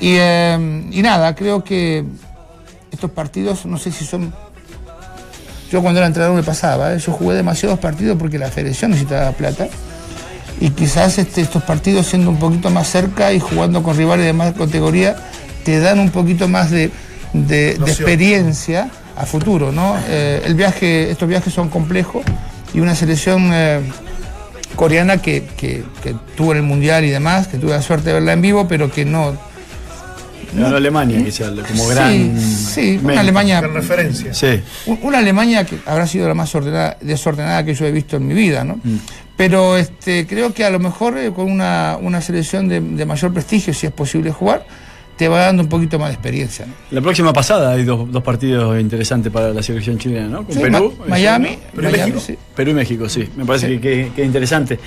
Y, 0.00 0.16
eh, 0.18 0.88
y 0.90 1.00
nada, 1.02 1.34
creo 1.34 1.64
que 1.64 2.04
estos 2.90 3.10
partidos, 3.12 3.64
no 3.66 3.78
sé 3.78 3.90
si 3.92 4.04
son... 4.04 4.32
Yo 5.70 5.82
cuando 5.82 5.98
era 5.98 6.06
entrenador 6.06 6.36
me 6.36 6.42
pasaba, 6.42 6.92
¿eh? 6.94 6.98
yo 6.98 7.12
jugué 7.12 7.34
demasiados 7.34 7.78
partidos 7.78 8.16
porque 8.18 8.38
la 8.38 8.50
federación 8.50 8.92
necesitaba 8.92 9.32
plata. 9.32 9.66
Y 10.60 10.70
quizás 10.70 11.18
este, 11.18 11.40
estos 11.40 11.62
partidos 11.64 12.06
siendo 12.06 12.30
un 12.30 12.38
poquito 12.38 12.70
más 12.70 12.88
cerca 12.88 13.32
y 13.32 13.40
jugando 13.40 13.82
con 13.82 13.96
rivales 13.96 14.26
de 14.26 14.32
más 14.32 14.54
categoría, 14.54 15.16
te 15.64 15.80
dan 15.80 15.98
un 15.98 16.10
poquito 16.10 16.46
más 16.46 16.70
de, 16.70 16.90
de- 17.32 17.72
experiencia 17.72 18.90
a 19.16 19.26
futuro, 19.26 19.72
¿no? 19.72 19.96
Eh, 20.08 20.42
el 20.44 20.54
viaje, 20.54 21.10
estos 21.10 21.28
viajes 21.28 21.52
son 21.52 21.68
complejos 21.68 22.24
y 22.74 22.80
una 22.80 22.94
selección 22.94 23.50
eh, 23.52 23.80
coreana 24.74 25.18
que, 25.18 25.44
que- 25.56 25.84
que 26.02 26.14
tuvo 26.36 26.52
en 26.52 26.58
el 26.58 26.62
mundial 26.64 27.04
y 27.04 27.10
demás, 27.10 27.48
que 27.48 27.56
tuve 27.58 27.70
la 27.70 27.82
suerte 27.82 28.08
de 28.08 28.14
verla 28.14 28.32
en 28.34 28.42
vivo, 28.42 28.68
pero 28.68 28.90
que 28.90 29.04
no. 29.04 29.36
Ganó 30.54 30.76
Alemania, 30.76 31.22
que 31.22 31.32
sea 31.32 31.48
como 31.48 31.64
sí, 31.88 31.94
gran. 31.94 32.40
sí, 32.40 33.00
una. 33.02 33.20
Alemania 33.20 33.60
referencia. 33.60 34.32
Sí. 34.32 34.62
un- 34.86 34.98
Una 35.02 35.18
Alemania 35.18 35.64
que 35.64 35.78
habrá 35.86 36.06
sido 36.06 36.28
la 36.28 36.34
más 36.34 36.54
ordenada- 36.54 36.96
desordenada 37.00 37.64
que 37.64 37.74
yo 37.74 37.84
he 37.86 37.92
visto 37.92 38.16
en 38.16 38.26
mi 38.26 38.34
vida, 38.34 38.64
¿no? 38.64 38.76
Mm. 38.82 38.96
Pero 39.36 39.76
este, 39.76 40.26
creo 40.26 40.54
que 40.54 40.64
a 40.64 40.70
lo 40.70 40.78
mejor 40.78 41.18
eh, 41.18 41.30
con 41.34 41.50
una, 41.50 41.98
una 42.00 42.20
selección 42.22 42.68
de, 42.68 42.80
de 42.80 43.04
mayor 43.04 43.32
prestigio, 43.34 43.74
si 43.74 43.86
es 43.86 43.92
posible 43.92 44.30
jugar, 44.30 44.64
te 45.16 45.28
va 45.28 45.40
dando 45.46 45.62
un 45.62 45.68
poquito 45.68 45.98
más 45.98 46.08
de 46.08 46.14
experiencia. 46.14 46.66
¿no? 46.66 46.72
La 46.90 47.00
próxima 47.00 47.32
pasada 47.32 47.72
hay 47.72 47.84
dos, 47.84 48.10
dos 48.12 48.22
partidos 48.22 48.78
interesantes 48.80 49.32
para 49.32 49.50
la 49.52 49.62
selección 49.62 49.98
chilena, 49.98 50.26
¿no? 50.28 50.44
Con 50.44 50.54
Sí, 50.54 50.60
Perú. 50.60 50.94
Ma- 50.98 51.04
es 51.04 51.10
Miami. 51.10 51.58
Perú 51.74 51.88
y 51.88 51.92
Miami, 51.92 51.98
México. 52.12 52.20
sí. 52.20 52.38
Perú 52.54 52.70
y 52.70 52.74
México, 52.74 53.08
sí. 53.08 53.28
Me 53.36 53.44
parece 53.46 53.68
Sí. 53.68 53.78
que, 53.78 54.02
es 54.16 54.18
interesante. 54.18 54.78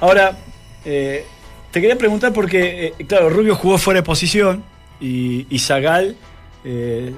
Ahora, 0.00 0.36
eh, 0.84 1.24
te 1.70 1.80
quería 1.80 1.96
preguntar 1.96 2.32
porque, 2.32 2.94
eh, 2.98 3.04
claro, 3.06 3.30
Rubio 3.30 3.54
jugó 3.54 3.78
fuera 3.78 4.00
de 4.00 4.04
posición 4.04 4.64
y, 5.00 5.46
y 5.48 5.58
Zagal, 5.60 6.16
eh, 6.64 7.12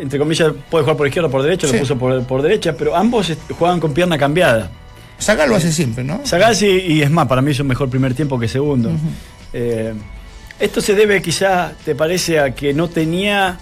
entre 0.00 0.18
comillas, 0.18 0.52
puede 0.70 0.84
jugar 0.84 0.96
por 0.96 1.06
izquierda 1.06 1.28
o 1.28 1.30
por 1.32 1.42
derecha, 1.42 1.66
lo 1.66 1.72
puso 1.78 1.98
por, 1.98 2.22
por 2.24 2.42
derecha, 2.42 2.74
pero 2.76 2.94
ambos 2.94 3.32
juegan 3.58 3.80
con 3.80 3.92
pierna 3.94 4.16
cambiada. 4.16 4.70
Saga 5.18 5.46
lo 5.46 5.56
hace 5.56 5.72
siempre, 5.72 6.04
¿no? 6.04 6.20
Zagal 6.26 6.54
sí, 6.54 6.66
y 6.66 7.00
es 7.02 7.10
más, 7.10 7.26
para 7.26 7.40
mí 7.42 7.50
hizo 7.50 7.62
un 7.62 7.68
mejor 7.68 7.88
primer 7.88 8.12
tiempo 8.14 8.38
que 8.38 8.46
segundo. 8.46 8.92
Eh, 9.54 9.94
esto 10.58 10.80
se 10.80 10.94
debe 10.94 11.22
quizá, 11.22 11.72
¿te 11.84 11.94
parece, 11.94 12.40
a 12.40 12.54
que 12.54 12.72
no 12.74 12.88
tenía 12.88 13.58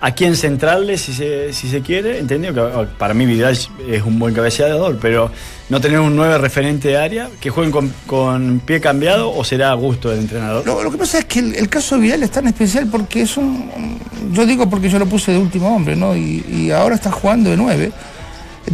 a 0.00 0.12
quién 0.12 0.34
centrarle 0.34 0.96
si 0.96 1.12
se, 1.12 1.82
quiere. 1.82 2.18
Entendido 2.18 2.54
que 2.54 2.60
oh, 2.60 2.86
para 2.98 3.12
mí 3.12 3.26
Vidal 3.26 3.52
es 3.52 4.02
un 4.02 4.18
buen 4.18 4.34
cabeceador, 4.34 4.98
pero 4.98 5.30
no 5.68 5.80
tener 5.80 6.00
un 6.00 6.16
nueve 6.16 6.38
referente 6.38 6.88
de 6.88 6.96
área 6.96 7.28
que 7.38 7.50
jueguen 7.50 7.92
con, 8.06 8.60
pie 8.64 8.80
cambiado 8.80 9.30
o 9.30 9.44
será 9.44 9.70
a 9.70 9.74
gusto 9.74 10.08
del 10.08 10.20
entrenador. 10.20 10.64
Lo, 10.64 10.82
lo 10.82 10.90
que 10.90 10.96
pasa 10.96 11.18
es 11.18 11.26
que 11.26 11.40
el, 11.40 11.68
caso 11.68 11.96
de 11.96 12.02
Vidal 12.02 12.22
es 12.22 12.30
tan 12.30 12.46
especial 12.46 12.88
porque 12.90 13.22
es 13.22 13.36
un. 13.36 14.00
Yo 14.32 14.46
digo 14.46 14.68
porque 14.70 14.88
yo 14.88 14.98
lo 14.98 15.06
puse 15.06 15.32
de 15.32 15.38
último 15.38 15.74
hombre, 15.74 15.96
¿no? 15.96 16.16
Y, 16.16 16.70
ahora 16.70 16.94
está 16.94 17.10
jugando 17.10 17.50
de 17.50 17.56
nueve. 17.56 17.92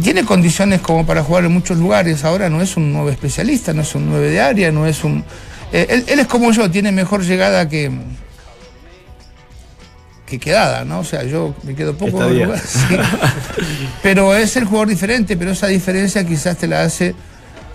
Tiene 0.01 0.23
condiciones 0.23 0.79
como 0.81 1.05
para 1.05 1.23
jugar 1.23 1.45
en 1.45 1.51
muchos 1.51 1.77
lugares. 1.77 2.23
Ahora 2.23 2.49
no 2.49 2.61
es 2.61 2.77
un 2.77 2.93
nueve 2.93 3.11
especialista, 3.11 3.73
no 3.73 3.81
es 3.81 3.95
un 3.95 4.07
nueve 4.09 4.29
de 4.29 4.39
área, 4.39 4.71
no 4.71 4.87
es 4.87 5.03
un. 5.03 5.25
Eh, 5.71 5.85
él, 5.89 6.05
él 6.07 6.19
es 6.19 6.27
como 6.27 6.51
yo, 6.51 6.69
tiene 6.71 6.91
mejor 6.91 7.23
llegada 7.23 7.67
que. 7.69 7.91
que 10.25 10.39
quedada, 10.39 10.83
¿no? 10.83 10.99
O 10.99 11.03
sea, 11.03 11.23
yo 11.23 11.55
me 11.63 11.73
quedo 11.75 11.93
poco. 11.97 12.21
Estadía. 12.21 12.45
lugar, 12.45 12.59
sí. 12.59 12.97
Pero 14.03 14.35
es 14.35 14.55
el 14.57 14.65
jugador 14.65 14.89
diferente, 14.89 15.37
pero 15.37 15.51
esa 15.51 15.67
diferencia 15.67 16.25
quizás 16.25 16.57
te 16.57 16.67
la 16.67 16.81
hace. 16.83 17.15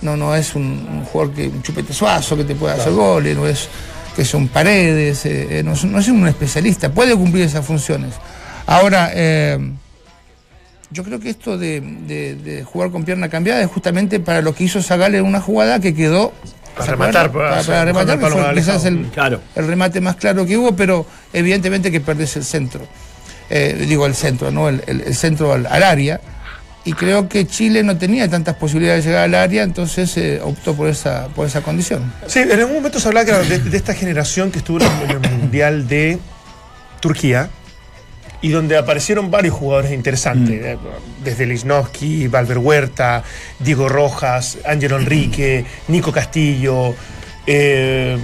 No, 0.03 0.17
no 0.17 0.35
es 0.35 0.55
un, 0.55 0.65
un 0.65 1.05
jugador 1.05 1.33
que 1.35 1.47
un 1.49 1.63
chupete 1.63 1.93
suazo 1.95 2.37
que 2.37 2.45
te 2.45 2.55
pueda 2.55 2.75
hacer 2.75 2.93
goles, 2.93 3.37
no 3.37 3.47
es 3.47 3.69
que 4.17 4.25
son 4.25 4.49
paredes, 4.49 5.25
eh, 5.25 5.61
eh, 5.61 5.63
no, 5.63 5.73
es- 5.73 5.85
no 5.85 5.99
es 5.99 6.09
un 6.09 6.27
especialista, 6.27 6.91
puede 6.93 7.15
cumplir 7.17 7.45
esas 7.45 7.65
funciones. 7.65 8.15
Ahora, 8.67 9.11
eh, 9.15 9.59
yo 10.91 11.05
creo 11.05 11.21
que 11.21 11.31
esto 11.31 11.57
de, 11.57 11.81
de- 11.81 12.35
de 12.35 12.65
jugar 12.65 12.91
con 12.91 13.05
pierna 13.05 13.29
cambiada 13.31 13.63
es 13.63 13.69
justamente 13.71 14.19
para 14.21 14.43
lo 14.43 14.55
que 14.55 14.65
hizo 14.65 14.83
Zagal 14.83 15.15
en 15.15 15.25
una 15.25 15.41
jugada 15.41 15.79
que 15.81 15.95
quedó. 15.95 16.33
Para 16.75 16.85
¿se 16.87 16.91
rematar, 16.93 17.31
para- 17.33 17.51
para, 17.51 17.63
para 17.65 17.85
rematar, 17.85 18.19
que 18.19 18.27
fue 18.27 18.55
quizás 18.55 18.85
el, 18.87 19.07
Claro. 19.13 19.41
el 19.55 19.67
remate 19.67 20.01
más 20.01 20.17
claro 20.17 20.47
que 20.47 20.57
hubo, 20.57 20.75
pero 20.75 21.07
evidentemente 21.33 21.91
que 21.91 22.01
perdés 22.01 22.37
el 22.37 22.45
centro. 22.45 22.87
Eh, 23.51 23.85
digo 23.89 24.07
el 24.07 24.15
centro, 24.15 24.51
¿no? 24.51 24.69
El, 24.69 24.83
el- 24.87 25.01
el 25.03 25.15
centro 25.15 25.53
al, 25.53 25.67
al 25.67 25.83
área. 25.83 26.21
Y 26.85 26.95
creo 26.95 27.29
que 27.29 27.47
Chile 27.47 27.85
no 27.85 27.97
tenía 27.97 28.29
tantas 28.29 28.57
posibilidades 28.57 29.05
de 29.05 29.11
llegar 29.11 29.25
al 29.25 29.35
área, 29.37 29.63
entonces 29.63 30.17
eh, 30.17 30.41
optó 30.43 30.75
por 30.75 30.89
esa, 30.89 31.29
por 31.29 31.47
esa 31.47 31.61
condición. 31.61 32.13
Sí, 32.27 32.41
en 32.41 32.51
algún 32.51 32.75
momento 32.75 32.99
se 32.99 33.07
hablaba 33.07 33.25
claro, 33.27 33.45
de, 33.45 33.59
de 33.61 33.77
esta 33.77 33.95
generación 33.95 34.51
que 34.51 34.59
estuvo 34.59 34.81
en 34.81 35.11
el 35.11 35.21
Mundial 35.31 35.87
de 35.87 36.19
Turquía 37.01 37.51
y 38.43 38.51
donde 38.51 38.77
aparecieron 38.77 39.31
varios 39.31 39.55
jugadores 39.55 39.93
interesantes, 39.93 40.61
eh, 40.65 40.77
desde 41.25 41.47
Lichnowsky, 41.47 42.27
Valver 42.29 42.59
Huerta, 42.59 43.23
Diego 43.61 43.89
Rojas, 43.89 44.59
Ángelo 44.67 44.99
Enrique, 44.99 45.65
Nico 45.89 46.13
Castillo. 46.13 46.95
eh, 47.47 48.19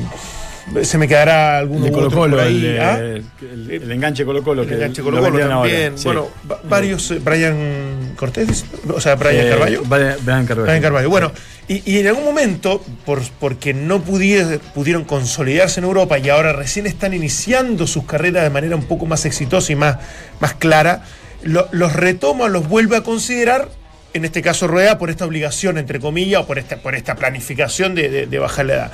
se 0.83 0.99
me 0.99 1.09
quedará 1.09 1.59
alguno 1.59 1.87
de 1.87 1.93
Colo 1.93 2.11
Colo, 2.11 2.41
ahí, 2.43 2.67
el, 2.67 2.81
¿ah? 2.81 2.99
el- 2.99 3.71
el 3.71 3.91
enganche 3.91 4.25
Colo 4.25 4.43
Colo. 4.43 4.63
El 4.65 4.73
enganche 4.75 5.01
Colo 5.03 5.19
Colo 5.21 5.39
también. 5.49 5.95
Bueno, 6.05 6.29
va- 6.51 6.61
varios, 6.69 7.11
eh, 7.11 7.21
Brian 7.25 8.13
Cortés, 8.17 8.67
o 8.93 9.01
sea, 9.01 9.15
Brian 9.15 9.49
Carballo. 9.49 9.83
Brian 9.87 10.45
Carballo. 10.47 10.63
Brian 10.67 10.83
Carvalho. 10.83 11.09
Bueno, 11.09 11.33
y, 11.69 11.99
en 11.99 12.07
algún 12.07 12.25
momento, 12.25 12.83
por, 13.05 13.21
porque 13.39 13.75
no 13.75 14.03
pudie- 14.03 14.59
pudieron 14.75 15.05
consolidarse 15.05 15.81
en 15.81 15.85
Europa 15.85 16.19
y 16.19 16.29
ahora 16.31 16.53
recién 16.55 16.87
están 16.87 17.13
iniciando 17.13 17.87
sus 17.87 18.05
carreras 18.05 18.43
de 18.43 18.51
manera 18.51 18.75
un 18.75 18.85
poco 18.85 19.05
más 19.05 19.27
exitosa 19.27 19.73
y 19.73 19.77
más, 19.77 19.99
más 20.41 20.55
clara, 20.55 21.05
lo- 21.43 21.69
los 21.73 21.93
retoma, 21.93 22.49
los 22.49 22.67
vuelve 22.69 22.97
a 22.97 23.03
considerar, 23.03 23.69
en 24.15 24.25
este 24.25 24.41
caso 24.41 24.67
Rueda, 24.67 24.99
por 24.99 25.11
esta 25.11 25.27
obligación, 25.27 25.77
entre 25.77 26.01
comillas, 26.01 26.41
o 26.43 26.47
por 26.47 26.59
esta, 26.59 26.79
por 26.79 26.95
esta 26.95 27.17
planificación 27.17 27.95
de, 27.95 28.27
de- 28.27 28.39
bajar 28.39 28.65
la 28.65 28.75
edad. 28.75 28.93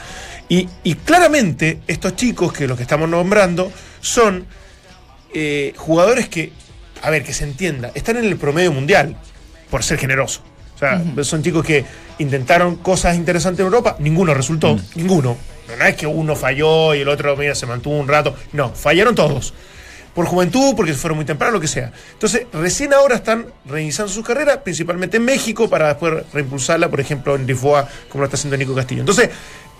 Y, 0.48 0.68
y 0.82 0.94
claramente 0.96 1.78
estos 1.86 2.16
chicos, 2.16 2.52
que 2.52 2.66
los 2.66 2.76
que 2.76 2.82
estamos 2.82 3.08
nombrando, 3.08 3.70
son 4.00 4.46
eh, 5.32 5.72
jugadores 5.76 6.28
que, 6.28 6.50
a 7.02 7.10
ver, 7.10 7.22
que 7.22 7.32
se 7.32 7.44
entienda, 7.44 7.92
están 7.94 8.16
en 8.16 8.24
el 8.24 8.36
promedio 8.36 8.72
mundial, 8.72 9.16
por 9.70 9.84
ser 9.84 9.98
generoso. 9.98 10.42
Son 11.22 11.42
chicos 11.42 11.64
que 11.64 11.84
intentaron 12.18 12.76
cosas 12.76 13.16
interesantes 13.16 13.60
en 13.60 13.66
Europa, 13.66 13.96
ninguno 13.98 14.34
resultó, 14.34 14.78
ninguno. 14.94 15.36
No, 15.68 15.76
no 15.76 15.84
es 15.84 15.96
que 15.96 16.06
uno 16.06 16.36
falló 16.36 16.94
y 16.94 17.00
el 17.00 17.08
otro, 17.08 17.36
mira, 17.36 17.54
se 17.54 17.66
mantuvo 17.66 17.98
un 17.98 18.08
rato. 18.08 18.34
No, 18.52 18.70
fallaron 18.74 19.14
todos. 19.14 19.54
Por 20.14 20.26
juventud, 20.26 20.74
porque 20.76 20.92
se 20.92 20.98
fueron 20.98 21.16
muy 21.16 21.24
temprano, 21.24 21.54
lo 21.54 21.60
que 21.60 21.66
sea. 21.66 21.90
Entonces, 22.12 22.46
recién 22.52 22.92
ahora 22.92 23.16
están 23.16 23.46
reiniciando 23.66 24.12
su 24.12 24.22
carrera, 24.22 24.62
principalmente 24.62 25.16
en 25.16 25.24
México, 25.24 25.68
para 25.68 25.88
después 25.88 26.22
reimpulsarla, 26.32 26.88
por 26.88 27.00
ejemplo, 27.00 27.34
en 27.34 27.46
Lisboa, 27.46 27.88
como 28.08 28.22
lo 28.22 28.26
está 28.26 28.36
haciendo 28.36 28.56
Nico 28.56 28.76
Castillo. 28.76 29.00
Entonces, 29.00 29.30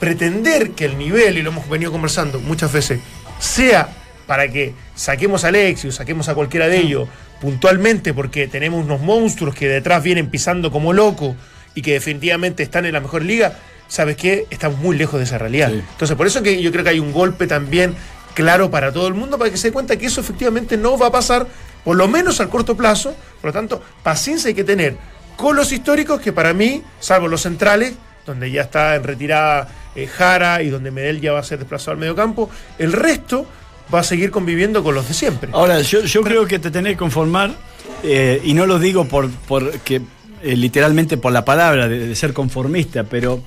pretender 0.01 0.73
que 0.73 0.87
el 0.87 0.99
nivel, 0.99 1.39
y 1.39 1.43
lo 1.43 1.51
hemos 1.51 1.69
venido 1.69 1.93
conversando 1.93 2.41
muchas 2.41 2.73
veces, 2.73 2.99
sea 3.39 4.04
para 4.27 4.49
que 4.49 4.75
saquemos 4.95 5.45
a 5.45 5.49
Alexius, 5.49 5.97
saquemos 5.97 6.29
a 6.29 6.35
cualquiera 6.35 6.69
de 6.69 6.79
ellos 6.79 7.09
puntualmente 7.41 8.15
porque 8.15 8.49
tenemos 8.49 8.85
unos 8.85 9.01
monstruos 9.01 9.55
que 9.55 9.69
detrás 9.69 10.03
vienen 10.03 10.31
pisando 10.31 10.71
como 10.71 10.93
loco 10.93 11.37
y 11.75 11.83
que 11.83 11.93
definitivamente 11.93 12.63
están 12.63 12.87
en 12.87 12.93
la 12.93 13.01
mejor 13.01 13.23
liga, 13.23 13.59
¿sabes 13.89 14.17
qué? 14.17 14.47
Estamos 14.51 14.79
muy 14.79 14.97
lejos 14.97 15.19
de 15.19 15.25
esa 15.25 15.39
realidad. 15.39 15.71
Sí. 15.71 15.83
Entonces, 15.93 16.17
por 16.17 16.27
eso 16.27 16.43
que 16.43 16.63
yo 16.63 16.73
creo 16.73 16.85
que 16.85 16.91
hay 16.91 17.01
un 17.01 17.13
golpe 17.13 17.47
también 17.47 17.95
claro 18.35 18.71
para 18.71 18.93
todo 18.93 19.09
el 19.09 19.15
mundo, 19.15 19.39
para 19.39 19.51
que 19.51 19.57
se 19.57 19.69
dé 19.69 19.73
cuenta 19.73 19.97
que 19.97 20.07
eso 20.07 20.21
efectivamente 20.21 20.77
no 20.77 20.97
va 20.97 21.09
a 21.09 21.13
pasar, 21.13 21.47
por 21.85 21.97
lo 21.97 22.09
menos 22.09 22.41
al 22.41 22.49
corto 22.49 22.77
plazo. 22.77 23.15
Por 23.41 23.49
lo 23.49 23.53
tanto, 23.53 23.83
paciencia 24.03 24.49
hay 24.49 24.55
que 24.55 24.65
tener 24.65 24.97
con 25.37 25.57
los 25.57 25.73
históricos 25.73 26.21
que 26.21 26.33
para 26.33 26.53
mí, 26.53 26.83
salvo 27.01 27.29
los 27.29 27.43
centrales, 27.43 27.95
donde 28.25 28.51
ya 28.51 28.63
está 28.63 28.95
en 28.95 29.05
retirada 29.05 29.69
eh, 29.95 30.07
Jara 30.07 30.63
y 30.63 30.71
donde 30.71 30.91
Medel 30.91 31.21
ya 31.21 31.33
va 31.33 31.41
a 31.41 31.45
ser 31.45 31.59
desplazado 31.59 31.93
al 31.93 31.99
medio 31.99 32.17
campo, 32.17 32.51
el 32.79 32.93
resto 32.93 33.47
va 33.93 34.01
a 34.01 34.05
seguir 34.05 34.31
conviviendo 34.31 34.83
con 34.83 34.95
los 34.95 35.09
de 35.09 35.15
siempre. 35.15 35.51
Ahora, 35.53 35.81
yo, 35.81 36.01
yo 36.03 36.23
creo 36.23 36.47
que 36.47 36.59
te 36.59 36.71
tenés 36.71 36.93
que 36.93 36.99
conformar, 36.99 37.55
eh, 38.03 38.41
y 38.45 38.55
no 38.55 38.67
lo 38.67 38.79
digo 38.79 39.07
por, 39.07 39.31
por 39.31 39.79
que, 39.81 40.01
eh, 40.43 40.57
literalmente 40.57 41.17
por 41.17 41.33
la 41.33 41.45
palabra 41.45 41.89
de, 41.89 42.15
ser 42.15 42.33
conformista, 42.33 43.05
pero 43.05 43.43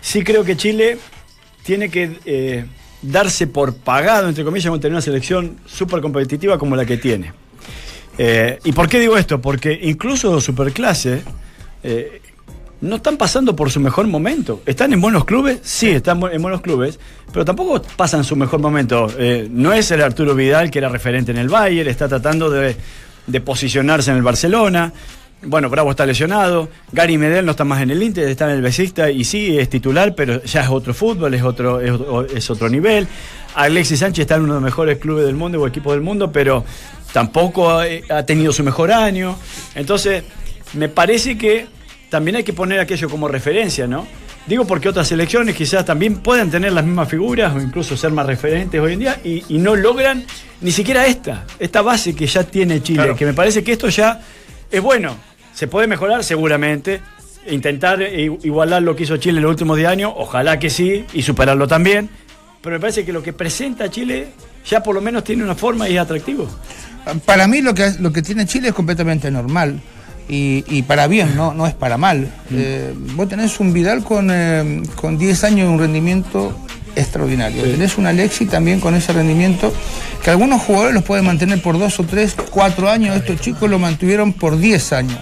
sí 0.00 0.22
creo 0.22 0.44
que 0.44 0.56
Chile 0.56 0.98
tiene 1.62 1.88
que 1.88 2.18
eh, 2.24 2.64
darse 3.02 3.46
por 3.46 3.74
pagado, 3.74 4.28
entre 4.28 4.44
comillas, 4.44 4.70
con 4.70 4.80
tener 4.80 4.92
una 4.92 5.02
selección 5.02 5.56
súper 5.66 6.00
competitiva 6.00 6.58
como 6.58 6.76
la 6.76 6.84
que 6.84 6.96
tiene. 6.96 7.32
¿Y 8.16 8.70
por 8.70 8.88
qué 8.88 9.00
digo 9.00 9.16
esto? 9.18 9.40
Porque 9.40 9.76
incluso 9.82 10.40
Superclase 10.40 11.22
no 12.84 12.96
están 12.96 13.16
pasando 13.16 13.56
por 13.56 13.70
su 13.70 13.80
mejor 13.80 14.06
momento. 14.06 14.62
¿Están 14.66 14.92
en 14.92 15.00
buenos 15.00 15.24
clubes? 15.24 15.58
Sí, 15.62 15.88
están 15.90 16.20
en 16.32 16.40
buenos 16.42 16.60
clubes, 16.60 16.98
pero 17.32 17.44
tampoco 17.44 17.82
pasan 17.96 18.24
su 18.24 18.36
mejor 18.36 18.60
momento. 18.60 19.08
Eh, 19.18 19.48
no 19.50 19.72
es 19.72 19.90
el 19.90 20.02
Arturo 20.02 20.34
Vidal 20.34 20.70
que 20.70 20.78
era 20.78 20.88
referente 20.88 21.32
en 21.32 21.38
el 21.38 21.48
Bayern, 21.48 21.88
está 21.88 22.08
tratando 22.08 22.50
de, 22.50 22.76
de 23.26 23.40
posicionarse 23.40 24.10
en 24.10 24.18
el 24.18 24.22
Barcelona. 24.22 24.92
Bueno, 25.46 25.68
Bravo 25.68 25.90
está 25.90 26.06
lesionado, 26.06 26.70
Gary 26.92 27.18
Medel 27.18 27.44
no 27.44 27.50
está 27.50 27.64
más 27.64 27.82
en 27.82 27.90
el 27.90 28.02
Inter, 28.02 28.28
está 28.28 28.46
en 28.46 28.52
el 28.56 28.62
Besista 28.62 29.10
y 29.10 29.24
sí, 29.24 29.58
es 29.58 29.68
titular, 29.68 30.14
pero 30.14 30.42
ya 30.42 30.62
es 30.62 30.68
otro 30.70 30.94
fútbol, 30.94 31.34
es 31.34 31.42
otro, 31.42 31.80
es, 31.82 31.90
otro- 31.90 32.26
es 32.26 32.50
otro 32.50 32.68
nivel. 32.70 33.06
Alexis 33.54 33.98
Sánchez 34.00 34.22
está 34.22 34.36
en 34.36 34.42
uno 34.44 34.54
de 34.54 34.60
los 34.60 34.64
mejores 34.64 34.98
clubes 34.98 35.26
del 35.26 35.34
mundo 35.34 35.60
o 35.60 35.66
equipos 35.66 35.92
del 35.92 36.00
mundo, 36.00 36.32
pero 36.32 36.64
tampoco 37.12 37.70
ha, 37.70 37.84
ha 38.10 38.24
tenido 38.24 38.52
su 38.52 38.64
mejor 38.64 38.90
año. 38.90 39.36
Entonces, 39.74 40.24
me 40.72 40.88
parece 40.88 41.36
que 41.36 41.66
también 42.14 42.36
hay 42.36 42.44
que 42.44 42.52
poner 42.52 42.78
aquello 42.78 43.10
como 43.10 43.26
referencia, 43.26 43.88
¿no? 43.88 44.06
Digo 44.46 44.64
porque 44.68 44.88
otras 44.88 45.08
selecciones 45.08 45.56
quizás 45.56 45.84
también 45.84 46.18
puedan 46.18 46.48
tener 46.48 46.72
las 46.72 46.84
mismas 46.84 47.08
figuras 47.08 47.52
o 47.56 47.60
incluso 47.60 47.96
ser 47.96 48.12
más 48.12 48.24
referentes 48.24 48.80
hoy 48.80 48.92
en 48.92 48.98
día 49.00 49.20
y, 49.24 49.42
y 49.48 49.58
no 49.58 49.74
logran 49.74 50.22
ni 50.60 50.70
siquiera 50.70 51.06
esta, 51.08 51.44
esta 51.58 51.82
base 51.82 52.14
que 52.14 52.28
ya 52.28 52.44
tiene 52.44 52.80
Chile, 52.84 52.98
Claro. 53.02 53.16
que 53.16 53.26
me 53.26 53.32
parece 53.34 53.64
que 53.64 53.72
esto 53.72 53.88
ya 53.88 54.20
es 54.70 54.80
bueno. 54.80 55.16
Se 55.52 55.66
puede 55.66 55.88
mejorar 55.88 56.22
seguramente, 56.22 57.00
intentar 57.50 58.00
igualar 58.00 58.80
lo 58.80 58.94
que 58.94 59.02
hizo 59.02 59.16
Chile 59.16 59.38
en 59.38 59.42
los 59.42 59.50
últimos 59.50 59.76
10 59.76 59.88
años, 59.88 60.12
ojalá 60.14 60.60
que 60.60 60.70
sí, 60.70 61.04
y 61.14 61.22
superarlo 61.22 61.66
también, 61.66 62.08
pero 62.62 62.76
me 62.76 62.80
parece 62.80 63.04
que 63.04 63.12
lo 63.12 63.24
que 63.24 63.32
presenta 63.32 63.90
Chile 63.90 64.28
ya 64.70 64.84
por 64.84 64.94
lo 64.94 65.00
menos 65.00 65.24
tiene 65.24 65.42
una 65.42 65.56
forma 65.56 65.88
y 65.88 65.94
es 65.96 66.00
atractivo. 66.00 66.48
Para 67.26 67.48
mí 67.48 67.60
lo 67.60 67.74
que, 67.74 67.90
lo 67.98 68.12
que 68.12 68.22
tiene 68.22 68.46
Chile 68.46 68.68
es 68.68 68.74
completamente 68.74 69.32
normal. 69.32 69.80
Y, 70.28 70.64
y 70.68 70.82
para 70.82 71.06
bien, 71.06 71.36
no, 71.36 71.52
no 71.52 71.66
es 71.66 71.74
para 71.74 71.98
mal. 71.98 72.32
Eh, 72.50 72.94
vos 73.14 73.28
tenés 73.28 73.60
un 73.60 73.72
Vidal 73.72 74.02
con, 74.02 74.28
eh, 74.30 74.82
con 74.96 75.18
10 75.18 75.44
años 75.44 75.68
de 75.68 75.74
un 75.74 75.78
rendimiento 75.78 76.56
extraordinario. 76.96 77.62
Tenés 77.62 77.98
un 77.98 78.06
Alexi 78.06 78.46
también 78.46 78.80
con 78.80 78.94
ese 78.94 79.12
rendimiento 79.12 79.72
que 80.22 80.30
algunos 80.30 80.62
jugadores 80.62 80.94
los 80.94 81.04
pueden 81.04 81.26
mantener 81.26 81.60
por 81.60 81.78
2 81.78 82.00
o 82.00 82.04
3, 82.04 82.36
4 82.50 82.90
años. 82.90 83.16
Estos 83.16 83.40
chicos 83.40 83.68
lo 83.68 83.78
mantuvieron 83.78 84.32
por 84.32 84.58
10 84.58 84.92
años. 84.92 85.18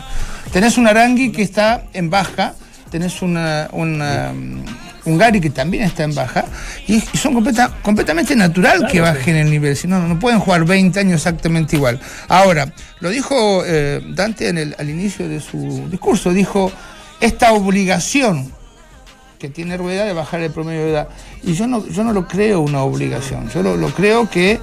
Tenés 0.53 0.79
un 0.79 0.87
Arangui 0.87 1.33
que 1.33 1.43
está 1.43 1.85
en 1.93 2.11
baja. 2.11 2.55
Tenés 2.91 3.23
una, 3.23 3.69
una, 3.73 4.33
un 4.33 4.65
Gary 5.05 5.41
que 5.41 5.51
también 5.51 5.85
está 5.85 6.05
en 6.05 6.15
baja. 6.15 6.45
Y, 6.87 6.97
y 7.13 7.17
son 7.17 7.35
completa- 7.35 7.73
completamente 7.83 8.35
natural 8.37 8.87
que 8.91 9.01
bajen 9.01 9.37
el 9.37 9.51
nivel. 9.51 9.77
Si 9.77 9.87
no, 9.89 10.07
no 10.07 10.19
pueden 10.19 10.39
jugar 10.41 10.65
20 10.65 10.99
años 11.01 11.15
exactamente 11.15 11.77
igual. 11.77 12.01
Ahora, 12.29 12.73
lo 13.01 13.11
dijo 13.11 13.63
eh, 13.67 14.01
Dante 14.15 14.49
en 14.49 14.59
el, 14.59 14.77
al 14.79 14.89
inicio 14.91 15.29
de 15.29 15.41
su 15.41 15.89
discurso. 15.91 16.33
Dijo, 16.33 16.71
esta 17.21 17.53
obligación 17.53 18.53
que 19.39 19.49
tiene 19.49 19.77
Rueda 19.77 20.05
de 20.05 20.13
bajar 20.13 20.41
el 20.41 20.53
promedio 20.53 20.85
de 20.85 20.91
edad. 20.93 21.09
Y 21.43 21.55
yo 21.55 21.67
no, 21.67 21.85
yo 21.89 22.05
no 22.05 22.13
lo 22.13 22.29
creo 22.29 22.61
una 22.61 22.83
obligación, 22.83 23.51
yo 23.53 23.61
lo, 23.61 23.77
lo 23.77 23.89
creo 23.93 24.31
que 24.31 24.53
eh, 24.53 24.61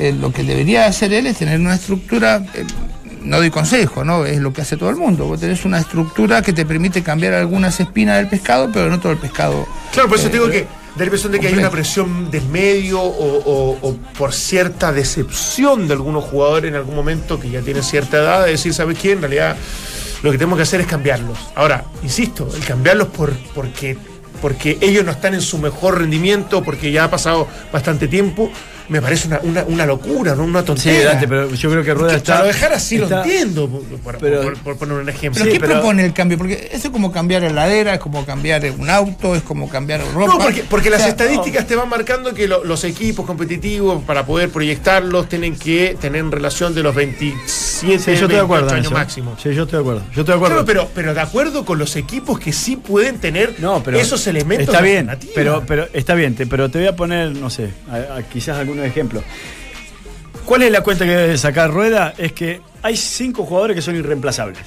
eh, 0.00 0.12
lo 0.18 0.32
que 0.32 0.42
debería 0.42 0.86
hacer 0.86 1.12
él 1.12 1.28
es 1.28 1.36
tener 1.36 1.60
una 1.60 1.76
estructura, 1.76 2.42
no 3.20 3.38
doy 3.38 3.50
consejo, 3.50 4.04
¿no? 4.04 4.24
Es 4.26 4.38
lo 4.38 4.52
que 4.52 4.62
hace 4.62 4.76
todo 4.76 4.90
el 4.90 4.96
mundo. 4.96 5.26
Vos 5.26 5.40
tenés 5.40 5.64
una 5.64 5.78
estructura 5.78 6.42
que 6.42 6.52
te 6.52 6.64
permite 6.66 7.02
cambiar 7.02 7.34
algunas 7.34 7.78
espinas 7.80 8.16
del 8.18 8.28
pescado, 8.28 8.70
pero 8.72 8.88
no 8.88 8.98
todo 9.00 9.12
el 9.12 9.18
pescado. 9.18 9.66
Claro, 9.92 10.08
por 10.08 10.18
eso 10.18 10.28
eh, 10.28 10.30
te 10.30 10.36
digo 10.38 10.50
que 10.50 10.62
da 10.62 10.68
la 10.98 11.04
impresión 11.04 11.32
de 11.32 11.40
que 11.40 11.46
hay 11.46 11.54
una 11.54 11.70
presión 11.70 12.30
del 12.30 12.44
medio 12.48 13.00
o, 13.00 13.38
o- 13.38 13.78
o 13.82 13.96
por 14.18 14.32
cierta 14.32 14.92
decepción 14.92 15.86
de 15.86 15.94
algunos 15.94 16.24
jugadores 16.24 16.68
en 16.70 16.76
algún 16.76 16.94
momento 16.96 17.38
que 17.38 17.50
ya 17.50 17.60
tienen 17.60 17.82
cierta 17.82 18.16
edad 18.18 18.44
de 18.44 18.52
decir, 18.52 18.74
¿sabes 18.74 18.98
qué? 18.98 19.12
En 19.12 19.20
realidad 19.20 19.56
lo 20.22 20.30
que 20.32 20.38
tenemos 20.38 20.56
que 20.56 20.64
hacer 20.64 20.80
es 20.80 20.86
cambiarlos. 20.86 21.38
Ahora, 21.54 21.84
insisto, 22.02 22.48
el 22.54 22.64
cambiarlos 22.64 23.08
por, 23.08 23.32
porque, 23.54 23.96
porque 24.42 24.76
ellos 24.80 25.04
no 25.04 25.12
están 25.12 25.34
en 25.34 25.40
su 25.40 25.58
mejor 25.58 25.98
rendimiento, 25.98 26.62
porque 26.62 26.90
ya 26.92 27.04
ha 27.04 27.10
pasado 27.10 27.46
bastante 27.72 28.06
tiempo, 28.08 28.50
me 28.90 29.00
parece 29.00 29.28
una, 29.28 29.40
una, 29.42 29.64
una 29.64 29.86
locura, 29.86 30.34
¿no? 30.34 30.44
una 30.44 30.60
Sí, 30.60 30.66
tontería. 30.66 31.04
Dante, 31.06 31.28
pero 31.28 31.50
yo 31.54 31.70
creo 31.70 31.82
que 31.84 31.94
Rueda 31.94 32.16
está. 32.16 32.32
para 32.34 32.40
lo 32.46 32.52
dejar 32.52 32.72
así 32.72 32.96
está- 32.96 33.08
lo 33.18 33.22
entiendo, 33.24 33.68
por, 33.68 33.82
por- 34.00 34.18
pero- 34.18 34.42
por- 34.42 34.58
por 34.58 34.76
poner 34.76 34.98
un 34.98 35.08
ejemplo. 35.08 35.38
¿Pero 35.40 35.44
Sí, 35.46 35.52
qué 35.52 35.60
pero- 35.60 35.74
propone 35.80 36.04
el 36.04 36.12
cambio? 36.12 36.36
Porque 36.36 36.68
eso 36.72 36.88
es 36.88 36.92
como 36.92 37.12
cambiar 37.12 37.44
heladera, 37.44 37.94
es 37.94 38.00
como 38.00 38.26
cambiar 38.26 38.62
un 38.78 38.90
auto, 38.90 39.34
es 39.34 39.42
como 39.42 39.68
cambiar 39.68 40.00
ropa. 40.12 40.34
No, 40.34 40.38
porque, 40.38 40.64
porque 40.68 40.88
O 40.88 40.92
las 40.92 41.06
estadísticas 41.06 41.66
te 41.66 41.76
van 41.76 41.88
marcando 41.88 42.34
que 42.34 42.46
lo- 42.48 42.64
los 42.64 42.84
equipos 42.84 43.24
competitivos, 43.26 44.02
para 44.04 44.26
poder 44.26 44.50
proyectarlos, 44.50 45.28
tienen 45.28 45.56
que 45.56 45.96
tener 46.00 46.20
en 46.20 46.32
relación 46.32 46.74
de 46.74 46.82
los 46.82 46.94
27 46.94 47.40
Sí, 47.46 47.86
yo 47.88 47.94
estoy 47.94 48.14
de 48.14 48.18
28 48.18 48.44
acuerdo. 48.44 48.68
en 48.70 48.74
años 48.76 48.92
máximo. 48.92 49.36
Sí, 49.42 49.54
yo 49.54 49.62
estoy 49.62 49.76
de 49.78 49.80
acuerdo. 49.80 50.00
Yo 50.14 50.20
estoy 50.20 50.24
de 50.24 50.32
acuerdo. 50.34 50.54
Claro, 50.56 50.66
pero, 50.66 50.88
pero 50.94 51.14
de 51.14 51.20
acuerdo 51.20 51.64
con 51.64 51.78
los 51.78 51.96
equipos 51.96 52.38
que 52.38 52.52
sí 52.52 52.76
pueden 52.76 53.18
tener 53.18 53.54
No, 53.58 53.82
pero 53.82 53.98
esos 53.98 54.26
elementos. 54.26 54.66
Está 54.68 54.80
bien, 54.82 55.08
pero, 55.34 55.62
pero 55.66 55.86
está 55.92 56.14
bien, 56.14 56.34
te- 56.34 56.46
pero 56.46 56.70
te 56.70 56.78
voy 56.78 56.88
a 56.88 56.96
poner, 56.96 57.32
no 57.36 57.48
sé, 57.50 57.70
a- 57.90 58.16
a 58.16 58.22
quizás 58.22 58.58
algunos 58.80 58.90
ejemplos. 58.90 59.24
¿Cuál 60.44 60.62
es 60.62 60.72
la 60.72 60.82
cuenta 60.82 61.04
que 61.04 61.12
debe 61.12 61.38
sacar 61.38 61.70
Rueda? 61.70 62.14
Es 62.18 62.32
que 62.32 62.60
hay 62.82 62.96
cinco 62.96 63.44
jugadores 63.44 63.76
que 63.76 63.82
son 63.82 63.96
irreemplazables. 63.96 64.58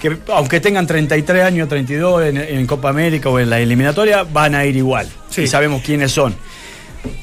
Que 0.00 0.16
aunque 0.28 0.60
tengan 0.60 0.86
33 0.86 1.44
años, 1.44 1.68
32 1.68 2.24
en, 2.24 2.36
en 2.36 2.66
Copa 2.66 2.90
América 2.90 3.28
o 3.28 3.38
en 3.38 3.50
la 3.50 3.60
eliminatoria, 3.60 4.22
van 4.22 4.54
a 4.54 4.64
ir 4.64 4.76
igual. 4.76 5.08
Sí. 5.30 5.42
Y 5.42 5.46
sabemos 5.46 5.82
quiénes 5.82 6.12
son. 6.12 6.34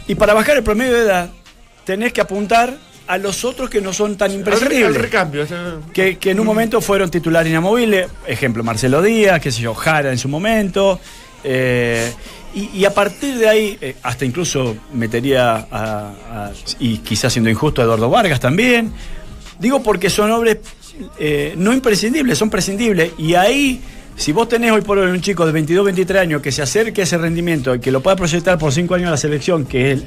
Y 0.08 0.16
para 0.16 0.34
bajar 0.34 0.58
el 0.58 0.64
promedio 0.64 0.94
de 0.94 1.02
edad, 1.04 1.30
tenés 1.84 2.14
que 2.14 2.22
apuntar 2.22 2.76
a 3.08 3.18
los 3.18 3.44
otros 3.44 3.70
que 3.70 3.82
no 3.82 3.94
son 3.94 4.16
tan 4.16 4.32
imprescindibles 4.32 4.88
al 4.88 4.96
recambio. 4.96 5.44
o 5.44 5.46
sea, 5.46 5.78
que, 5.94 6.18
que 6.18 6.32
en 6.32 6.40
un 6.40 6.46
momento 6.46 6.82
fueron 6.82 7.10
titular 7.10 7.46
inamovible, 7.46 8.08
ejemplo 8.26 8.64
Marcelo 8.64 9.02
Díaz, 9.02 9.42
qué 9.42 9.52
sé 9.52 9.62
yo, 9.62 9.74
Jara 9.74 10.12
en 10.12 10.18
su 10.18 10.30
momento, 10.30 11.00
eh, 11.44 12.12
y, 12.54 12.70
y 12.74 12.86
a 12.86 12.94
partir 12.94 13.38
de 13.38 13.48
ahí, 13.48 13.78
eh, 13.82 13.96
hasta 14.04 14.26
incluso 14.26 14.76
metería 14.94 15.68
a, 15.72 16.52
y 16.80 16.98
quizás 16.98 17.34
siendo 17.34 17.50
injusto, 17.50 17.82
a 17.82 17.86
Eduardo 17.86 18.10
Vargas 18.10 18.40
también, 18.40 18.92
digo 19.60 19.82
porque 19.82 20.10
son 20.10 20.32
hombres 20.32 20.60
eh, 21.20 21.54
no 21.58 21.74
imprescindibles, 21.74 22.38
son 22.38 22.50
prescindibles, 22.50 23.12
y 23.18 23.36
ahí... 23.36 23.82
Si 24.14 24.34
vos 24.34 24.48
tenés 24.50 24.72
hoy 24.72 24.82
por 24.82 25.00
hoy 25.00 25.10
un 25.10 25.22
chico 25.22 25.46
de 25.46 25.54
22, 25.54 25.86
23 25.86 26.22
años 26.22 26.42
que 26.42 26.52
se 26.52 26.62
acerque 26.62 27.02
a 27.02 27.04
ese 27.06 27.18
rendimiento 27.18 27.74
y 27.74 27.80
que 27.80 27.92
lo 27.92 28.02
pueda 28.02 28.18
proyectar 28.18 28.60
por 28.60 28.72
5 28.72 28.94
años 28.94 29.08
a 29.08 29.12
la 29.12 29.18
selección, 29.18 29.66
que 29.66 29.94
es 29.94 30.04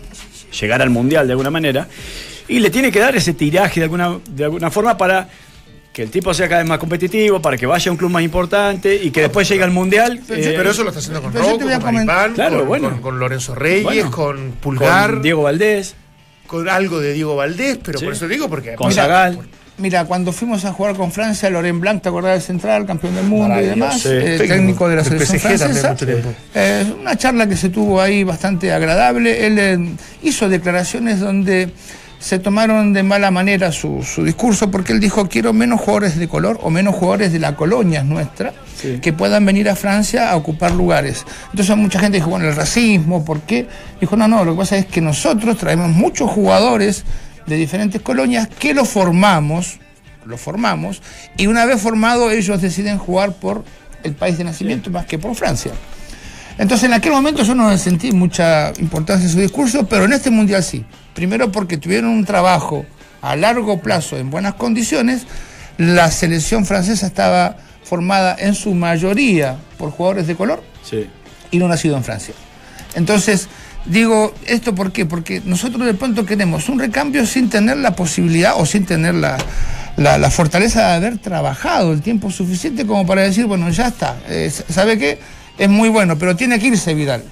llegar 0.61 0.83
al 0.83 0.91
mundial 0.91 1.27
de 1.27 1.33
alguna 1.33 1.51
manera, 1.51 1.89
y 2.47 2.61
le 2.61 2.71
tiene 2.71 2.93
que 2.93 3.01
dar 3.01 3.17
ese 3.17 3.33
tiraje 3.33 3.81
de 3.81 3.85
alguna, 3.85 4.19
de 4.31 4.45
alguna 4.45 4.71
forma 4.71 4.97
para 4.97 5.29
que 5.95 6.03
el 6.03 6.11
tipo 6.11 6.35
sea 6.35 6.49
cada 6.49 6.61
vez 6.61 6.69
más 6.69 6.79
competitivo, 6.79 7.41
para 7.41 7.57
que 7.57 7.65
vaya 7.67 7.89
a 7.89 7.93
un 7.93 7.97
club 7.97 8.11
más 8.11 8.23
importante 8.23 8.97
y 9.01 9.11
que 9.13 9.21
después 9.23 9.49
llegue 9.49 9.63
al 9.63 9.71
mundial. 9.71 10.21
Sí, 10.27 10.33
eh, 10.35 10.55
pero 10.57 10.71
eso 10.73 10.83
lo 10.83 10.89
está 10.91 10.99
haciendo 10.99 11.23
con 11.23 11.33
pero 11.33 11.45
Rocco, 11.45 11.61
con 11.81 11.95
Maripán, 11.95 12.35
Claro, 12.35 12.59
con, 12.59 12.69
bueno. 12.69 12.91
con- 12.91 13.01
con 13.01 13.19
Lorenzo 13.21 13.55
Reyes, 13.55 13.85
Bueno. 13.85 14.11
con 14.11 14.51
Pulgar, 14.61 15.13
con 15.13 15.23
Diego 15.23 15.43
Valdés, 15.45 15.95
con 16.49 16.69
algo 16.69 16.99
de 17.01 17.13
Diego 17.13 17.37
Valdés, 17.37 17.79
pero 17.83 17.99
Sí. 18.01 18.05
por 18.05 18.13
eso 18.15 18.27
digo, 18.29 18.49
porque 18.49 18.75
con 18.75 18.89
Mira, 18.89 19.03
Zagal. 19.05 19.39
Mira, 19.79 20.05
cuando 20.05 20.33
fuimos 20.33 20.65
a 20.65 20.73
jugar 20.73 20.95
con 20.97 21.11
Francia, 21.11 21.49
Loren 21.51 21.81
Blanc, 21.81 22.03
¿te 22.03 22.09
acordás 22.09 22.33
del 22.35 22.43
central, 22.43 22.87
campeón 22.87 23.15
del 23.17 23.25
mundo 23.27 23.61
y 23.61 23.65
demás? 23.67 24.01
sí. 24.01 24.09
Eh, 24.11 24.37
Técnico 24.39 24.55
técnico 24.55 24.89
de 24.89 24.97
la 24.97 25.05
selección 25.05 25.41
francesa. 25.41 25.97
Eh, 26.55 26.93
una 27.01 27.17
charla 27.17 27.49
que 27.49 27.57
se 27.57 27.71
tuvo 27.71 28.01
ahí 28.01 28.23
bastante 28.25 28.73
agradable. 28.73 29.47
Él 29.47 29.59
eh, 29.59 29.79
hizo 30.23 30.49
declaraciones 30.49 31.19
donde 31.21 31.71
se 32.25 32.39
tomaron 32.39 32.95
de 32.95 33.03
mala 33.03 33.31
manera 33.31 33.71
su, 33.71 34.03
su 34.03 34.25
discurso 34.25 34.71
porque 34.71 34.95
él 34.95 35.01
dijo 35.01 35.29
quiero 35.29 35.53
menos 35.53 35.79
jugadores 35.79 36.17
de 36.17 36.27
color 36.27 36.59
o 36.63 36.71
menos 36.71 36.95
jugadores 36.95 37.35
de 37.35 37.39
la 37.39 37.55
colonia 37.55 38.03
nuestra 38.03 38.55
Sí. 38.81 38.99
que 39.01 39.13
puedan 39.13 39.45
venir 39.47 39.69
a 39.69 39.77
Francia 39.77 40.31
a 40.31 40.37
ocupar 40.37 40.73
lugares. 40.73 41.25
Entonces 41.51 41.77
mucha 41.77 42.01
gente 42.01 42.19
dijo, 42.19 42.31
bueno, 42.31 42.49
el 42.49 42.57
racismo, 42.57 43.25
¿por 43.25 43.41
qué? 43.43 43.67
Dijo, 44.01 44.17
no, 44.17 44.27
no, 44.27 44.45
lo 44.45 44.53
que 44.53 44.59
pasa 44.59 44.77
es 44.77 44.87
que 44.87 45.01
nosotros 45.01 45.57
traemos 45.59 45.91
muchos 45.91 46.31
jugadores 46.31 47.05
de 47.47 47.57
diferentes 47.57 48.03
colonias 48.03 48.49
que 48.49 48.75
los 48.75 48.89
formamos, 48.89 49.79
los 50.27 50.41
formamos, 50.41 51.03
y 51.37 51.47
una 51.47 51.65
vez 51.67 51.81
formado 51.81 52.31
ellos 52.31 52.61
deciden 52.61 52.99
jugar 52.99 53.33
por 53.35 53.65
el 54.03 54.15
país 54.15 54.39
de 54.39 54.45
nacimiento 54.45 54.91
más 54.91 55.07
que 55.07 55.19
por 55.19 55.35
Francia. 55.35 55.73
Entonces 56.59 56.85
en 56.85 56.95
aquel 56.95 57.13
momento 57.13 57.43
yo 57.43 57.55
no 57.55 57.77
sentí 57.79 58.13
mucha 58.13 58.73
importancia 58.81 59.27
en 59.27 59.33
su 59.33 59.41
discurso, 59.41 59.87
pero 59.87 60.05
en 60.05 60.13
este 60.15 60.31
mundial 60.31 60.63
sí. 60.63 60.85
Primero 61.15 61.53
porque 61.53 61.77
tuvieron 61.79 62.11
un 62.11 62.25
trabajo 62.25 62.85
a 63.23 63.37
largo 63.37 63.81
plazo 63.81 64.17
en 64.19 64.31
buenas 64.31 64.55
condiciones, 64.55 65.23
la 65.79 66.11
selección 66.11 66.67
francesa 66.67 67.07
estaba 67.07 67.57
formada 67.85 68.37
en 68.39 68.55
su 68.55 68.75
mayoría 68.75 69.57
por 69.79 69.91
jugadores 69.91 70.27
de 70.27 70.35
color 70.37 70.63
Sí. 70.83 71.07
y 71.51 71.59
no 71.59 71.69
nacido 71.69 71.97
en 71.97 72.05
Francia. 72.05 72.35
Entonces, 72.95 73.49
digo, 73.87 74.35
¿esto 74.47 74.75
por 74.75 74.93
qué? 74.93 75.05
Porque 75.07 75.43
nosotros 75.45 75.85
de 75.87 75.95
pronto 75.95 76.25
queremos 76.27 76.69
un 76.69 76.79
recambio 76.79 77.27
sin 77.27 77.49
tener 77.51 77.77
la 77.79 77.95
posibilidad 77.97 78.55
o 78.57 78.67
sin 78.67 78.85
tener 78.87 79.15
la, 79.15 79.37
la- 79.97 80.19
la 80.19 80.31
fortaleza 80.31 80.89
de 80.89 80.95
haber 80.95 81.19
trabajado 81.19 81.93
el 81.93 82.01
tiempo 82.03 82.31
suficiente 82.31 82.87
como 82.87 83.07
para 83.07 83.23
decir, 83.23 83.47
bueno, 83.47 83.69
ya 83.71 83.89
está, 83.89 84.17
eh, 84.29 84.51
¿sabe 84.69 84.99
qué? 84.99 85.19
Es 85.59 85.69
muy 85.69 85.89
bueno, 85.89 86.19
pero 86.19 86.35
tiene 86.37 86.59
que 86.59 86.69
irse 86.69 86.95
Vidal, 86.95 87.23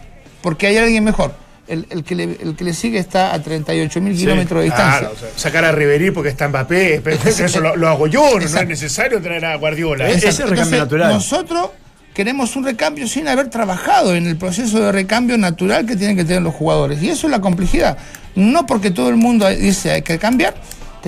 porque 0.42 0.66
hay 0.68 0.77
alguien 0.79 1.05
mejor. 1.05 1.35
El, 1.68 1.87
el 1.90 2.03
que, 2.03 2.16
le, 2.16 2.25
el 2.25 2.57
que 2.57 2.64
le 2.64 2.75
sigue 2.75 2.98
está 2.98 3.33
a 3.33 3.40
38 3.40 4.01
mil 4.01 4.16
kilómetros 4.16 4.61
de 4.61 4.64
distancia. 4.64 4.98
Claro, 4.98 5.14
o 5.14 5.18
sea, 5.18 5.29
sacar 5.37 5.64
a 5.64 5.70
Riverí 5.72 6.11
porque 6.11 6.31
está 6.31 6.48
Mbappé, 6.48 7.01
pero 7.05 7.16
eso 7.25 7.61
lo, 7.61 7.77
lo 7.77 7.88
hago 7.88 8.09
yo, 8.09 8.38
no, 8.38 8.48
no 8.48 8.61
es 8.61 8.66
necesario 8.68 9.22
traer 9.22 9.44
a 9.44 9.57
Guardiola. 9.57 10.09
Ese 10.09 10.27
Exacto. 10.27 10.31
es 10.31 10.40
el 10.40 10.51
recambio 10.51 10.83
Entonces, 10.83 10.98
natural. 10.98 11.12
Nosotros 11.14 11.70
queremos 12.14 12.57
un 12.57 12.64
recambio 12.64 13.07
sin 13.07 13.29
haber 13.29 13.48
trabajado 13.48 14.14
en 14.14 14.27
el 14.27 14.37
proceso 14.37 14.81
de 14.81 14.92
recambio 14.92 15.38
natural 15.38 15.87
que 15.87 15.96
tienen 15.96 16.16
que 16.16 16.25
tener 16.25 16.42
los 16.42 16.55
jugadores. 16.55 17.03
Y 17.03 17.11
eso 17.11 17.27
es 17.29 17.31
la 17.31 17.40
complejidad. 17.40 17.96
No 18.35 18.66
porque 18.66 18.90
todo 18.90 19.09
el 19.09 19.16
mundo 19.16 19.48
dice 19.48 19.92
hay 19.92 20.03
que 20.03 20.18
cambiar. 20.18 20.55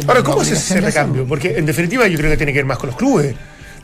Ahora, 0.06 0.22
¿cómo 0.22 0.42
es 0.42 0.50
ese 0.50 0.80
recambio? 0.80 1.26
Porque 1.26 1.56
en 1.56 1.66
definitiva 1.66 2.06
yo 2.06 2.18
creo 2.18 2.30
que 2.30 2.36
tiene 2.36 2.52
que 2.52 2.58
ver 2.58 2.66
más 2.66 2.78
con 2.78 2.88
los 2.88 2.96
clubes. 2.96 3.34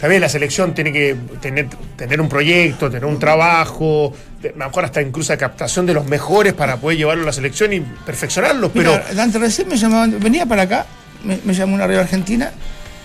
También 0.00 0.20
la 0.22 0.28
selección 0.28 0.72
tiene 0.74 0.92
que 0.92 1.14
tener, 1.42 1.68
tener 1.96 2.20
un 2.20 2.28
proyecto, 2.28 2.88
tener 2.90 3.04
un 3.04 3.18
trabajo, 3.18 4.12
de- 4.40 4.48
a 4.48 4.52
lo 4.52 4.64
mejor 4.66 4.84
hasta 4.86 5.02
incluso 5.02 5.36
captación 5.36 5.84
de 5.86 5.92
los 5.94 6.06
mejores 6.06 6.54
para 6.54 6.76
poder 6.78 6.96
llevarlo 6.98 7.24
a 7.24 7.26
la 7.26 7.32
selección 7.32 7.72
y 7.72 7.80
perfeccionarlos. 7.80 8.70
Pero 8.72 8.98
Dante, 9.14 9.38
recién 9.38 9.68
me 9.68 9.76
llamaban, 9.76 10.18
venía 10.18 10.46
para 10.46 10.62
acá, 10.62 10.86
me, 11.24 11.38
me 11.44 11.52
llamó 11.52 11.74
una 11.74 11.86
radio 11.86 12.00
argentina 12.00 12.50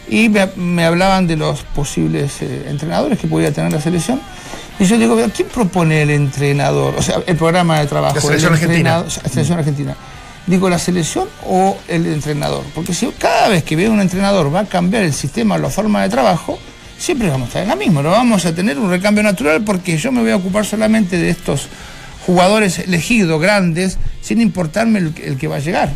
y 0.08 0.30
me, 0.30 0.48
me 0.56 0.86
hablaban 0.86 1.28
de 1.28 1.36
los 1.36 1.64
posibles 1.64 2.42
eh, 2.42 2.66
entrenadores 2.70 3.20
que 3.20 3.28
podía 3.28 3.52
tener 3.52 3.74
la 3.74 3.82
selección. 3.82 4.22
Y 4.80 4.86
yo 4.86 4.98
digo, 4.98 5.18
¿quién 5.36 5.48
propone 5.50 6.02
el 6.02 6.10
entrenador? 6.12 6.96
O 6.98 7.02
sea, 7.02 7.22
el 7.26 7.36
programa 7.36 7.80
de 7.80 7.88
trabajo. 7.88 8.16
La 8.16 8.22
selección 8.22 8.54
el 8.54 8.60
argentina. 8.60 9.00
o 9.00 9.10
sea, 9.10 9.24
la 9.24 9.30
selección 9.30 9.58
argentina. 9.60 9.96
Digo, 10.48 10.70
¿la 10.70 10.78
selección 10.80 11.28
o 11.46 11.78
el 11.88 12.06
entrenador? 12.06 12.64
Porque 12.76 12.94
si 12.94 13.08
cada 13.18 13.50
vez 13.50 13.64
que 13.64 13.76
viene 13.76 13.92
un 13.94 14.00
entrenador 14.02 14.54
va 14.54 14.62
a 14.62 14.66
cambiar 14.66 15.04
el 15.04 15.14
sistema 15.14 15.56
o 15.56 15.58
la 15.58 15.70
forma 15.70 16.04
de 16.04 16.10
trabajo, 16.10 16.60
siempre 16.98 17.30
vamos 17.30 17.46
a 17.46 17.48
estar 17.48 17.64
en 17.64 17.70
la 17.70 17.76
misma. 17.76 18.02
No 18.02 18.12
vamos 18.12 18.46
a 18.46 18.54
tener 18.54 18.78
un 18.80 18.90
recambio 18.90 19.24
natural 19.24 19.64
porque 19.64 19.98
yo 19.98 20.12
me 20.12 20.22
voy 20.22 20.32
a 20.32 20.38
ocupar 20.38 20.66
solamente 20.66 21.18
de 21.18 21.30
estos 21.30 21.68
jugadores 22.26 22.80
elegidos, 22.80 23.40
grandes, 23.42 23.98
sin 24.22 24.42
importarme 24.42 25.00
el, 25.00 25.14
el 25.24 25.38
que 25.38 25.48
va 25.48 25.58
a 25.58 25.60
llegar. 25.60 25.92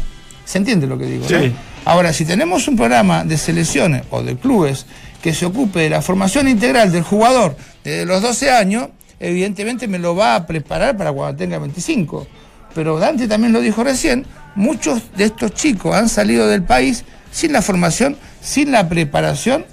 ¿Se 0.46 0.58
entiende 0.58 0.88
lo 0.88 0.98
que 0.98 1.06
digo? 1.06 1.26
no? 1.30 1.40
Sí. 1.40 1.54
Ahora, 1.86 2.14
si 2.14 2.26
tenemos 2.26 2.68
un 2.68 2.76
programa 2.76 3.24
de 3.24 3.38
selecciones 3.38 4.04
o 4.12 4.22
de 4.22 4.36
clubes 4.36 4.86
que 5.22 5.34
se 5.34 5.46
ocupe 5.46 5.80
de 5.80 5.90
la 5.90 6.02
formación 6.02 6.48
integral 6.48 6.92
del 6.92 7.04
jugador 7.04 7.56
desde 7.84 8.06
los 8.06 8.22
12 8.22 8.52
años, 8.52 8.90
evidentemente 9.20 9.88
me 9.88 10.00
lo 10.00 10.16
va 10.16 10.36
a 10.36 10.46
preparar 10.46 10.98
para 10.98 11.12
cuando 11.12 11.38
tenga 11.38 11.58
25. 11.58 12.28
Pero 12.76 13.00
Dante 13.00 13.28
también 13.28 13.54
lo 13.54 13.62
dijo 13.62 13.84
recién, 13.84 14.26
muchos 14.56 15.02
de 15.18 15.26
estos 15.26 15.54
chicos 15.54 15.96
han 15.96 16.10
salido 16.10 16.48
del 16.48 16.64
país 16.64 17.04
sin 17.32 17.54
la 17.54 17.62
formación, 17.62 18.18
sin 18.42 18.72
la 18.72 18.88
preparación 18.88 19.66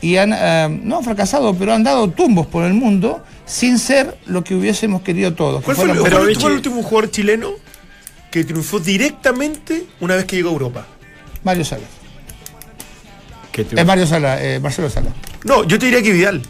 y 0.00 0.16
han, 0.16 0.32
eh, 0.32 0.80
no 0.82 0.98
han 0.98 1.04
fracasado, 1.04 1.54
pero 1.54 1.74
han 1.74 1.84
dado 1.84 2.08
tumbos 2.10 2.46
por 2.46 2.64
el 2.64 2.74
mundo 2.74 3.22
sin 3.44 3.78
ser 3.78 4.16
lo 4.26 4.44
que 4.44 4.54
hubiésemos 4.54 5.02
querido 5.02 5.34
todos. 5.34 5.60
que 5.60 5.66
¿cuál 5.66 5.76
fue, 5.76 5.90
el, 5.90 5.98
cuál 5.98 6.36
fue 6.36 6.54
último 6.54 6.82
jugador 6.82 7.10
chileno 7.10 7.50
que 8.30 8.44
triunfó 8.44 8.80
directamente 8.80 9.86
una 10.00 10.16
vez 10.16 10.24
que 10.24 10.36
llegó 10.36 10.50
a 10.50 10.52
Europa? 10.52 10.86
Mario 11.44 11.64
Sala. 11.64 11.84
Es 13.52 13.86
Mario 13.86 14.06
Sala, 14.06 14.42
eh, 14.42 14.60
Marcelo 14.60 14.88
Sala. 14.88 15.10
No, 15.44 15.64
yo 15.64 15.78
te 15.78 15.86
diría 15.86 16.02
que 16.02 16.12
Vidal. 16.12 16.42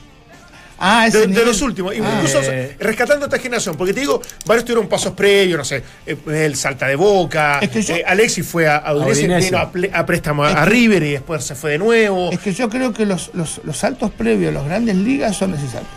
Ah, 0.81 1.07
ese 1.07 1.27
de, 1.27 1.27
de 1.29 1.45
los 1.45 1.61
últimos. 1.63 1.95
Incluso 1.95 2.41
Eh. 2.43 2.75
rescatando 2.81 3.27
esta 3.27 3.39
generación. 3.39 3.77
Porque 3.77 3.93
te 3.93 4.01
digo, 4.01 4.21
varios 4.47 4.65
tuvieron 4.65 4.89
pasos 4.89 5.13
previos, 5.13 5.59
no 5.59 5.65
sé, 5.65 5.83
eh, 6.07 6.17
el 6.27 6.57
Salta 6.57 6.87
de 6.89 6.97
Boca. 6.97 7.59
Es 7.61 7.69
que 7.71 7.83
yo- 7.83 7.95
eh, 7.97 8.05
Alexis 8.07 8.47
fue 8.47 8.67
a, 8.67 8.77
a 8.79 8.95
Udinese, 8.95 9.21
Udinese. 9.27 9.47
vino 9.51 9.91
a, 9.95 10.07
préstamo 10.07 10.43
a, 10.45 10.65
River 10.65 11.03
y 11.03 11.11
después 11.13 11.45
se 11.45 11.55
fue 11.55 11.73
de 11.73 11.79
nuevo. 11.79 12.31
Es 12.33 12.39
que 12.41 12.53
yo 12.55 12.69
creo 12.71 12.93
que 12.95 13.05
los, 13.07 13.31
los, 13.35 13.61
los 13.65 13.77
saltos 13.77 14.11
previos 14.11 14.51
a 14.51 14.59
las 14.59 14.65
grandes 14.65 14.97
ligas 14.97 15.37
son 15.37 15.51
necesarios. 15.53 15.91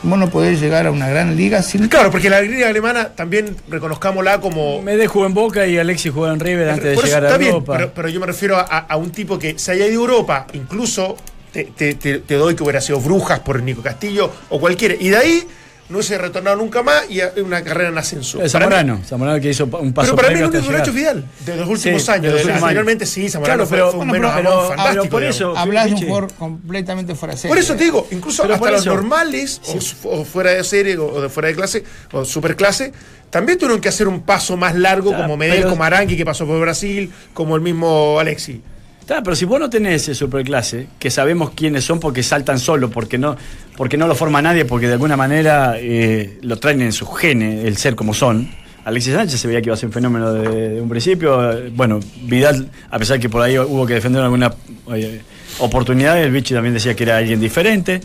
Vos 0.00 0.16
no 0.16 0.30
podés 0.30 0.60
llegar 0.60 0.86
a 0.86 0.92
una 0.92 1.08
gran 1.08 1.34
liga 1.34 1.60
sin. 1.60 1.88
Claro, 1.88 2.12
porque 2.12 2.30
la 2.30 2.40
liga 2.40 2.68
alemana 2.68 3.08
también 3.08 3.56
reconozcámosla 3.68 4.40
como. 4.40 4.80
Medé 4.80 5.08
jugó 5.08 5.26
en 5.26 5.34
Boca 5.34 5.66
y 5.66 5.76
Alexis 5.76 6.12
jugó 6.12 6.30
en 6.30 6.38
River 6.38 6.68
antes 6.70 6.84
de 6.96 7.02
llegar 7.04 7.24
a 7.24 7.26
está 7.26 7.36
bien, 7.38 7.50
Europa. 7.50 7.72
pero, 7.76 7.92
pero 7.92 8.08
yo 8.08 8.20
me 8.20 8.26
refiero 8.26 8.56
a, 8.58 8.62
a 8.62 8.96
un 8.96 9.10
tipo 9.10 9.40
que 9.40 9.58
se 9.58 9.72
haya 9.72 9.86
ido 9.88 10.02
a 10.02 10.04
Europa, 10.04 10.46
incluso 10.52 11.16
te, 11.52 11.64
te- 11.64 11.94
te- 11.94 12.18
te 12.18 12.34
doy 12.34 12.54
que 12.54 12.62
hubiera 12.62 12.80
sido 12.80 13.00
Brujas 13.00 13.40
por 13.40 13.62
Nico 13.62 13.82
Castillo 13.82 14.30
o 14.48 14.60
cualquiera. 14.60 14.94
Y 14.98 15.08
de 15.10 15.16
ahí 15.16 15.48
no 15.88 16.02
se 16.02 16.16
ha 16.16 16.18
retornado 16.18 16.54
nunca 16.56 16.82
más 16.82 17.08
y 17.08 17.22
a- 17.22 17.32
una 17.42 17.64
carrera 17.64 17.88
en 17.88 17.96
ascenso. 17.96 18.42
Eh, 18.42 18.50
Para 18.50 18.66
mí- 18.66 18.72
Zamorano, 18.74 19.00
Zamorano 19.06 19.40
que 19.40 19.48
hizo 19.48 19.64
un 19.64 19.94
paso 19.94 20.14
pero 20.14 20.16
para 20.16 20.28
mí 20.28 20.34
el 20.40 20.44
único 20.50 20.76
ha 20.76 20.78
hecho. 20.80 20.92
Fidel, 20.92 21.24
de 21.46 21.56
los 21.56 21.66
últimos 21.68 22.02
Sí, 22.02 22.10
años. 22.10 22.44
anteriormente 22.46 23.06
sí, 23.06 23.28
Zamorano 23.30 23.64
Claro, 23.64 23.66
fue, 23.68 23.76
pero- 23.78 23.90
fue 23.92 24.00
un 24.00 24.08
bueno, 24.08 24.28
menos 24.28 24.36
pero- 24.36 24.68
fantástico. 24.68 25.08
por 25.08 25.24
eso- 25.24 25.56
Hablas 25.56 25.86
de 25.86 25.94
un 25.94 26.00
jugador 26.02 26.32
completamente 26.34 27.14
fuera 27.14 27.32
de 27.34 27.40
serie. 27.40 27.48
Por 27.54 27.58
eso 27.58 27.74
te 27.74 27.84
digo, 27.84 28.06
incluso 28.10 28.42
Pero 28.42 28.54
hasta 28.56 28.70
los 28.70 28.84
normales, 28.86 29.62
o 30.04 30.24
fuera 30.26 30.50
de 30.50 30.62
serie, 30.64 30.98
o, 30.98 31.06
o 31.06 31.20
de 31.22 31.28
fuera 31.30 31.48
de 31.48 31.54
clase, 31.54 31.82
o 32.12 32.22
superclase, 32.24 32.92
también 33.30 33.56
tuvieron 33.58 33.80
que 33.80 33.88
hacer 33.88 34.08
un 34.08 34.20
paso 34.20 34.58
más 34.58 34.74
largo, 34.74 35.08
Claro, 35.10 35.24
como 35.24 35.36
Medel, 35.38 35.56
pero- 35.58 35.70
como 35.70 35.84
Arangui, 35.84 36.18
que 36.18 36.24
pasó 36.26 36.46
por 36.46 36.60
Brasil, 36.60 37.10
como 37.32 37.56
el 37.56 37.62
mismo 37.62 38.18
Alexi. 38.20 38.60
Está, 39.08 39.22
pero 39.22 39.34
si 39.34 39.46
vos 39.46 39.58
no 39.58 39.70
tenés 39.70 40.02
ese 40.02 40.14
superclase, 40.14 40.86
que 40.98 41.10
sabemos 41.10 41.52
quiénes 41.52 41.82
son 41.82 41.98
porque 41.98 42.22
saltan 42.22 42.58
solo, 42.58 42.90
porque 42.90 43.16
no, 43.16 43.38
porque 43.74 43.96
no 43.96 44.06
lo 44.06 44.14
forma 44.14 44.42
nadie, 44.42 44.66
porque 44.66 44.86
de 44.86 44.92
alguna 44.92 45.16
manera 45.16 45.76
eh, 45.78 46.36
lo 46.42 46.58
traen 46.58 46.82
en 46.82 46.92
sus 46.92 47.18
genes, 47.18 47.64
el 47.64 47.78
ser 47.78 47.96
como 47.96 48.12
son. 48.12 48.50
Alexis 48.84 49.14
Sánchez 49.14 49.40
se 49.40 49.48
veía 49.48 49.62
que 49.62 49.68
iba 49.68 49.74
a 49.74 49.78
ser 49.78 49.86
un 49.86 49.94
fenómeno 49.94 50.34
de, 50.34 50.78
un 50.78 50.90
principio. 50.90 51.58
Bueno, 51.72 52.00
Vidal, 52.24 52.68
a 52.90 52.98
pesar 52.98 53.18
que 53.18 53.30
por 53.30 53.40
ahí 53.40 53.58
hubo 53.58 53.86
que 53.86 53.94
defender 53.94 54.20
alguna 54.20 54.52
eh, 54.94 55.22
oportunidad, 55.60 56.22
el 56.22 56.30
Vichy 56.30 56.52
también 56.52 56.74
decía 56.74 56.94
que 56.94 57.04
era 57.04 57.16
alguien 57.16 57.40
diferente. 57.40 58.02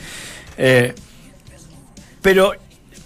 Eh, 0.57 0.93
pero, 2.21 2.53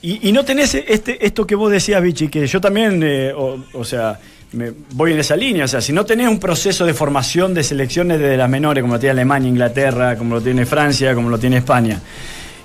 y, 0.04 0.32
no 0.34 0.46
tenés 0.46 0.76
este, 0.76 1.26
esto 1.26 1.48
que 1.48 1.56
vos 1.56 1.72
decías, 1.72 2.00
Vichy, 2.04 2.28
que 2.28 2.46
yo 2.46 2.62
también, 2.62 3.02
eh, 3.04 3.34
o 3.34 3.84
sea, 3.84 4.20
me 4.54 4.72
voy 4.92 5.14
en 5.14 5.20
esa 5.20 5.36
línea. 5.36 5.66
O 5.66 5.68
sea, 5.68 5.82
si 5.82 5.92
no 5.94 6.06
tenés 6.06 6.28
un 6.28 6.40
proceso 6.40 6.86
de 6.86 6.94
formación 6.94 7.54
de 7.54 7.64
selecciones 7.64 8.20
desde 8.20 8.38
las 8.38 8.50
menores, 8.50 8.82
como 8.82 8.94
lo 8.94 9.00
tiene 9.00 9.12
Alemania, 9.12 9.50
Inglaterra, 9.50 10.16
como 10.18 10.36
lo 10.36 10.42
tiene 10.42 10.66
Francia, 10.66 11.14
como 11.14 11.30
lo 11.30 11.38
tiene 11.38 11.58
España, 11.58 12.02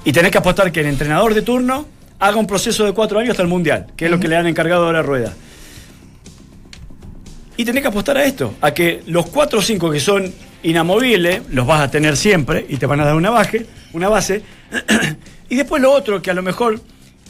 y 0.05 0.13
tenés 0.13 0.31
que 0.31 0.39
apostar 0.39 0.71
que 0.73 0.81
el 0.81 0.87
entrenador 0.87 1.35
de 1.35 1.43
turno 1.43 1.87
haga 2.19 2.37
un 2.37 2.47
proceso 2.47 2.85
de 2.85 2.93
cuatro 2.93 3.19
años 3.19 3.31
hasta 3.33 3.43
el 3.43 3.49
Mundial, 3.49 3.87
que 3.97 4.05
es 4.07 4.11
lo 4.11 4.19
que 4.19 4.29
le 4.29 4.37
han 4.37 4.47
encargado 4.47 4.87
ahora 4.87 5.01
a 5.01 5.03
Rueda. 5.03 5.33
Y 7.57 7.65
tenés 7.65 7.83
que 7.83 7.89
apostar 7.89 8.17
a 8.17 8.25
esto, 8.25 8.55
a 8.61 8.73
que 8.73 9.03
los 9.07 9.27
cuatro 9.27 9.59
o 9.59 9.63
cinco 9.63 9.91
que 9.91 10.01
son 10.01 10.33
inamovibles, 10.63 11.43
los 11.51 11.67
vas 11.67 11.81
a 11.81 11.91
tener 11.91 12.17
siempre 12.17 12.65
y 12.69 12.77
te 12.77 12.87
van 12.87 13.01
a 13.01 13.05
dar 13.05 13.15
una, 13.15 13.31
baje, 13.31 13.67
una 13.93 14.09
base. 14.09 14.43
y 15.49 15.57
después 15.57 15.83
lo 15.83 15.93
otro, 15.93 16.23
que 16.23 16.31
a 16.31 16.35
lo 16.35 16.43
mejor 16.43 16.81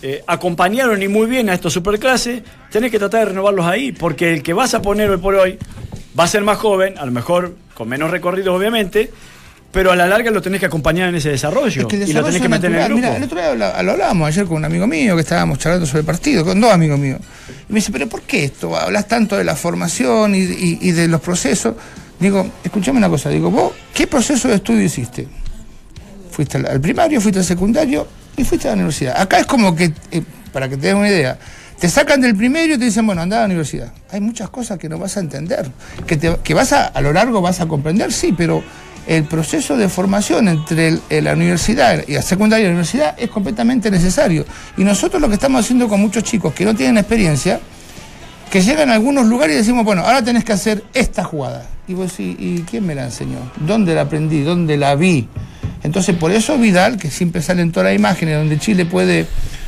eh, 0.02 0.22
acompañaron 0.26 1.02
y 1.02 1.08
muy 1.08 1.26
bien 1.26 1.48
a 1.48 1.54
estos 1.54 1.72
superclases, 1.72 2.42
tenés 2.70 2.90
que 2.90 2.98
tratar 2.98 3.20
de 3.20 3.26
renovarlos 3.26 3.66
ahí, 3.66 3.92
porque 3.92 4.32
el 4.34 4.42
que 4.42 4.52
vas 4.52 4.74
a 4.74 4.82
poner 4.82 5.08
hoy 5.10 5.18
por 5.18 5.34
hoy 5.36 5.58
va 6.18 6.24
a 6.24 6.28
ser 6.28 6.42
más 6.42 6.58
joven, 6.58 6.98
a 6.98 7.06
lo 7.06 7.12
mejor 7.12 7.54
con 7.74 7.88
menos 7.88 8.10
recorrido 8.10 8.54
obviamente, 8.54 9.10
pero 9.70 9.90
a 9.90 9.96
la 9.96 10.06
larga 10.06 10.30
lo 10.30 10.42
tenés 10.42 10.60
que 10.60 10.66
acompañar 10.66 11.08
en 11.08 11.14
ese 11.14 11.30
desarrollo 11.30 11.82
Es 11.82 11.86
que 11.86 11.96
el 12.02 12.08
y 12.10 12.12
lo 12.12 12.22
tenés 12.24 12.42
que 12.42 12.48
meter 12.48 12.70
en 12.70 12.76
el 12.76 12.82
natural- 12.82 12.88
grupo. 13.00 13.06
Mira, 13.06 13.16
el 13.16 13.22
otro 13.24 13.38
día 13.38 13.82
lo 13.82 13.90
hablábamos 13.90 14.28
ayer 14.28 14.44
con 14.44 14.56
un 14.58 14.64
amigo 14.66 14.86
mío 14.86 15.14
que 15.14 15.22
estábamos 15.22 15.58
charlando 15.58 15.86
sobre 15.86 16.00
el 16.00 16.06
partido, 16.06 16.44
con 16.44 16.60
dos 16.60 16.70
amigos 16.72 16.98
míos. 16.98 17.20
Y 17.68 17.72
me 17.72 17.76
dice, 17.78 17.90
¿pero 17.90 18.06
por 18.08 18.20
qué 18.22 18.44
esto? 18.44 18.76
Hablas 18.76 19.08
tanto 19.08 19.36
de 19.38 19.44
la 19.44 19.56
formación 19.56 20.34
y, 20.34 20.40
y- 20.40 20.78
y 20.82 20.90
de 20.92 21.08
los 21.08 21.20
procesos. 21.22 21.74
Digo, 22.20 22.46
escuchame 22.62 22.98
una 22.98 23.08
cosa, 23.08 23.30
digo, 23.30 23.50
vos, 23.50 23.72
¿qué 23.94 24.06
proceso 24.06 24.46
de 24.48 24.56
estudio 24.56 24.82
hiciste? 24.82 25.26
Fuiste 26.30 26.58
al, 26.58 26.66
al 26.66 26.80
primario, 26.80 27.20
fuiste 27.20 27.38
al 27.40 27.44
secundario 27.46 28.06
y 28.36 28.44
fuiste 28.44 28.68
a 28.68 28.72
la 28.72 28.76
universidad. 28.76 29.20
Acá 29.20 29.38
es 29.38 29.46
como 29.46 29.74
que, 29.74 29.92
eh, 30.10 30.22
para 30.52 30.68
que 30.68 30.76
te 30.76 30.88
den 30.88 30.96
una 30.96 31.08
idea, 31.08 31.38
te 31.78 31.88
sacan 31.88 32.20
del 32.20 32.36
primario 32.36 32.76
y 32.76 32.78
te 32.78 32.84
dicen, 32.84 33.04
bueno, 33.06 33.22
anda 33.22 33.38
a 33.38 33.40
la 33.40 33.46
universidad. 33.46 33.92
Hay 34.10 34.20
muchas 34.20 34.48
cosas 34.50 34.78
que 34.78 34.88
no 34.88 34.98
vas 34.98 35.16
a 35.16 35.20
entender, 35.20 35.70
que, 36.06 36.16
te- 36.16 36.36
que 36.42 36.54
vas 36.54 36.72
a, 36.72 36.86
a 36.86 37.00
lo 37.00 37.12
largo 37.12 37.40
vas 37.40 37.60
a 37.60 37.66
comprender, 37.66 38.12
sí, 38.12 38.32
pero 38.36 38.62
el 39.08 39.24
proceso 39.24 39.76
de 39.76 39.88
formación 39.88 40.46
entre 40.46 40.98
eh, 41.10 41.20
la 41.20 41.32
universidad 41.32 42.04
y 42.06 42.12
la 42.12 42.22
secundaria 42.22 42.62
y 42.62 42.66
la 42.66 42.70
universidad 42.70 43.14
es 43.18 43.28
completamente 43.30 43.90
necesario. 43.90 44.44
Y 44.76 44.84
nosotros 44.84 45.20
lo 45.20 45.28
que 45.28 45.34
estamos 45.34 45.64
haciendo 45.64 45.88
con 45.88 46.00
muchos 46.00 46.22
chicos 46.22 46.54
que 46.54 46.64
no 46.64 46.74
tienen 46.76 46.98
experiencia, 46.98 47.58
que 48.50 48.62
llegan 48.62 48.90
a 48.90 48.94
algunos 48.94 49.26
lugares 49.26 49.56
y 49.56 49.58
decimos, 49.58 49.84
bueno, 49.84 50.02
ahora 50.02 50.22
tenés 50.22 50.44
que 50.44 50.52
hacer 50.52 50.84
esta 50.94 51.24
jugada. 51.24 51.66
Y 51.88 51.94
vos 51.94 52.10
decís, 52.16 52.36
¿y 52.38 52.62
quién 52.62 52.86
me 52.86 52.94
la 52.94 53.04
enseñó? 53.06 53.38
¿Dónde 53.56 53.92
la 53.94 54.02
aprendí? 54.02 54.42
¿Dónde 54.42 54.76
la 54.76 54.94
vi? 54.94 55.26
Entonces, 55.82 56.16
por 56.16 56.30
eso 56.30 56.56
Vidal, 56.58 56.96
que 56.96 57.10
siempre 57.10 57.42
sale 57.42 57.62
en 57.62 57.72
todas 57.72 57.90
las 57.90 57.96
imágenes 57.96 58.36
donde 58.36 58.58
Chile 58.58 58.86
puede 58.86 59.26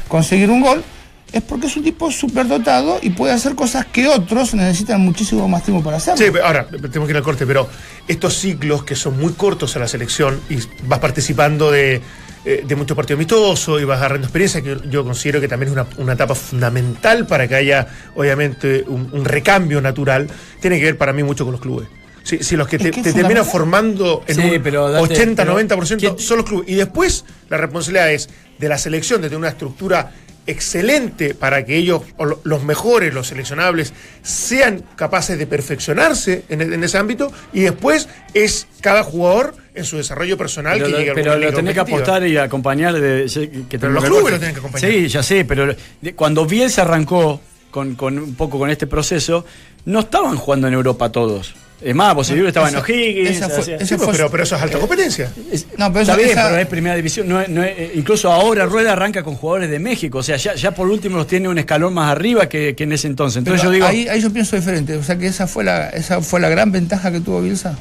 conseguir 0.09 0.51
un 0.51 0.61
gol, 0.61 0.85
es 1.33 1.43
porque 1.43 1.67
es 1.67 1.77
un 1.77 1.83
tipo 1.83 2.13
superdotado 2.13 3.01
y 3.03 3.11
puede 3.11 3.33
hacer 3.33 3.57
cosas 3.57 3.87
que 3.87 4.07
otros 4.07 4.55
necesitan 4.55 5.01
muchísimo 5.01 5.49
más 5.49 5.65
tiempo 5.65 5.83
para 5.83 5.97
hacer. 5.97 6.17
Sí, 6.17 6.27
ahora 6.43 6.69
tenemos 6.69 7.07
que 7.07 7.11
ir 7.11 7.17
al 7.17 7.25
corte, 7.25 7.45
pero 7.45 7.69
estos 8.07 8.39
ciclos 8.39 8.85
que 8.85 8.95
son 8.95 9.19
muy 9.19 9.33
cortos 9.33 9.75
en 9.75 9.83
la 9.83 9.89
selección 9.89 10.41
y 10.49 10.59
vas 10.87 11.01
participando 11.01 11.73
de, 11.73 12.01
eh, 12.45 12.63
de 12.65 12.77
muchos 12.77 12.97
partidos 12.97 13.19
amistosos 13.19 13.83
y 13.83 13.85
vas 13.85 13.99
agarrando 13.99 14.27
experiencia, 14.27 14.63
que 14.63 14.79
yo 14.89 15.03
considero 15.03 15.41
que 15.41 15.49
también 15.49 15.73
es 15.73 15.87
una, 15.99 16.13
etapa 16.13 16.37
fundamental 16.37 17.27
para 17.27 17.49
que 17.49 17.57
haya, 17.57 17.89
obviamente, 18.15 18.85
un 18.87 19.25
recambio 19.25 19.81
natural, 19.81 20.29
tiene 20.61 20.79
que 20.79 20.85
ver 20.85 20.99
para 20.99 21.13
mí 21.13 21.25
mucho 21.25 21.45
con 21.45 21.51
los 21.51 21.61
clubes. 21.61 21.89
Si, 22.25 22.39
si 22.43 22.57
los 22.57 22.67
que 22.67 22.79
te, 22.79 22.91
te 22.91 23.13
terminan 23.13 23.45
formando 23.47 24.25
en 24.27 24.35
Sí, 24.35 24.41
un 24.57 24.63
pero 24.63 24.91
Dante, 24.91 25.15
80-90% 25.37 25.97
pero- 26.01 26.19
son 26.19 26.39
los 26.39 26.47
clubes. 26.47 26.69
Y 26.69 26.75
después 26.75 27.25
la 27.51 27.59
responsabilidad 27.59 28.11
es 28.13 28.29
de 28.59 28.69
la 28.69 28.79
selección 28.79 29.21
de 29.21 29.29
tener 29.29 29.39
una 29.39 29.51
estructura 29.51 30.11
excelente 30.47 31.35
para 31.35 31.65
que 31.65 31.77
ellos, 31.77 32.03
o 32.17 32.25
lo- 32.25 32.41
los 32.45 32.65
mejores, 32.65 33.13
los 33.15 33.27
seleccionables, 33.29 33.93
sean 34.23 34.83
capaces 34.97 35.39
de 35.39 35.47
perfeccionarse 35.47 36.45
en, 36.49 36.61
en 36.61 36.85
ese 36.85 36.99
ámbito 36.99 37.33
y 37.53 37.61
después 37.61 38.09
es 38.35 38.67
cada 38.81 39.03
jugador 39.03 39.55
en 39.75 39.85
su 39.85 39.97
desarrollo 39.97 40.37
personal 40.39 40.75
Pero, 40.75 40.87
que 40.87 40.93
lo, 40.93 40.99
llegue 40.99 41.11
a 41.11 41.15
pero 41.15 41.37
lo 41.39 41.53
tenés 41.53 41.75
que 41.75 41.81
apostar 41.81 42.27
y 42.27 42.37
acompañar 42.37 42.95
de, 43.01 43.27
que 43.69 43.79
Pero 43.79 43.93
los 43.93 44.05
clubes 44.05 44.33
lo 44.33 44.39
tienen 44.39 44.55
que 44.55 44.61
acompañar. 44.61 44.91
Sí, 44.91 45.09
ya 45.09 45.23
sé, 45.23 45.45
pero 45.45 45.75
cuando 46.15 46.47
Bielsa 46.47 46.83
arrancó 46.83 47.41
con, 47.71 47.97
con 47.97 48.19
un 48.19 48.35
poco 48.35 48.59
con 48.59 48.71
este 48.71 48.87
proceso, 48.87 49.45
no 49.87 50.01
estaban 50.01 50.37
jugando 50.37 50.69
en 50.69 50.75
Europa 50.75 51.11
todos. 51.11 51.55
Es 51.81 51.95
más, 51.95 52.17
estaba 52.31 52.69
en 52.71 52.77
O'Higgins. 52.77 53.39
Sí, 53.87 53.97
pero, 54.11 54.31
pero 54.31 54.43
eso 54.43 54.57
es 54.57 54.63
alta 54.63 54.79
competencia. 54.79 55.31
es- 55.53 55.67
No, 55.77 55.93
pero 55.93 56.01
está 56.01 56.13
esa- 56.15 56.17
bien, 56.17 56.31
esa- 56.31 56.49
pero 56.49 56.59
es 56.61 56.67
primera 56.67 56.97
división. 56.97 57.29
No 57.29 57.47
no 57.47 57.63
eh, 57.63 57.93
incluso 57.95 58.33
ahora 58.33 58.65
Rueda 58.65 58.93
arranca 58.93 59.23
con 59.23 59.35
jugadores 59.35 59.69
de 59.71 59.79
México. 59.79 60.19
O 60.19 60.23
sea, 60.23 60.37
ya, 60.37 60.55
ya 60.55 60.71
por 60.73 60.89
último 60.89 61.19
los 61.19 61.27
tiene 61.27 61.49
un 61.49 61.59
escalón 61.59 61.93
más 61.93 62.11
arriba 62.11 62.49
que, 62.49 62.75
que 62.75 62.85
en 62.85 62.93
ese 62.93 63.07
entonces. 63.09 63.39
Entonces 63.39 63.61
Pero 63.61 63.71
yo 63.73 63.75
digo. 63.75 63.87
ahí, 63.87 64.09
ahí 64.09 64.21
yo 64.23 64.33
pienso 64.33 64.57
diferente. 64.57 64.97
O 64.97 65.03
sea 65.03 65.19
que 65.19 65.27
esa 65.27 65.47
fue 65.47 65.65
la, 65.65 65.91
esa 65.91 66.23
fue 66.23 66.41
la 66.41 66.49
gran 66.49 66.73
ventaja 66.73 67.13
que 67.13 67.21
tuvo 67.21 67.43
Bielsa. 67.43 67.77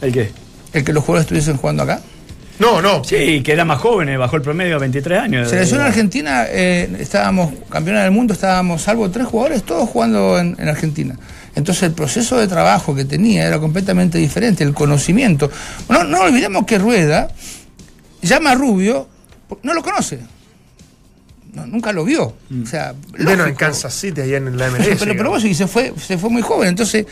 ¿El 0.00 0.12
qué? 0.12 0.30
El 0.72 0.84
que 0.84 0.92
los 0.92 1.02
jugadores 1.02 1.24
estuviesen 1.24 1.56
jugando 1.56 1.82
acá. 1.82 2.00
No, 2.60 2.80
no. 2.80 3.02
Sí, 3.02 3.42
que 3.42 3.50
era 3.52 3.64
más 3.64 3.80
joven, 3.80 4.16
bajó 4.16 4.36
el 4.36 4.42
promedio 4.42 4.76
a 4.76 4.78
23 4.78 5.18
años. 5.18 5.50
Selección 5.50 5.80
Argentina, 5.80 6.44
eh, 6.48 6.88
estábamos 7.00 7.52
campeones 7.68 8.04
del 8.04 8.12
mundo, 8.12 8.32
estábamos 8.32 8.80
salvo 8.82 9.10
tres 9.10 9.26
jugadores, 9.26 9.64
todos 9.64 9.88
jugando 9.88 10.38
en, 10.38 10.54
en 10.60 10.68
Argentina. 10.68 11.16
Entonces 11.56 11.84
el 11.84 11.92
proceso 11.92 12.36
de 12.38 12.48
trabajo 12.48 12.94
que 12.94 13.04
tenía 13.04 13.46
era 13.46 13.58
completamente 13.60 14.18
diferente, 14.18 14.64
el 14.64 14.74
conocimiento. 14.74 15.50
No, 15.88 16.02
no 16.04 16.20
olvidemos 16.22 16.64
que 16.66 16.78
Rueda 16.78 17.28
llama 18.22 18.52
a 18.52 18.54
Rubio, 18.54 19.08
no 19.62 19.72
lo 19.74 19.82
conoce. 19.82 20.18
No, 21.52 21.66
nunca 21.66 21.92
lo 21.92 22.04
vio. 22.04 22.34
O 22.62 22.66
sea, 22.66 22.94
Bueno, 23.22 23.46
en. 23.46 23.54
Kansas 23.54 23.94
City, 23.94 24.22
allá 24.22 24.38
en 24.38 24.56
la 24.58 24.68
MLS. 24.70 24.78
pero, 24.84 24.98
pero 24.98 25.12
digamos. 25.12 25.32
vos 25.34 25.44
y 25.44 25.54
se 25.54 25.68
fue, 25.68 25.92
se 26.04 26.18
fue 26.18 26.28
muy 26.30 26.42
joven. 26.42 26.70
Entonces, 26.70 27.06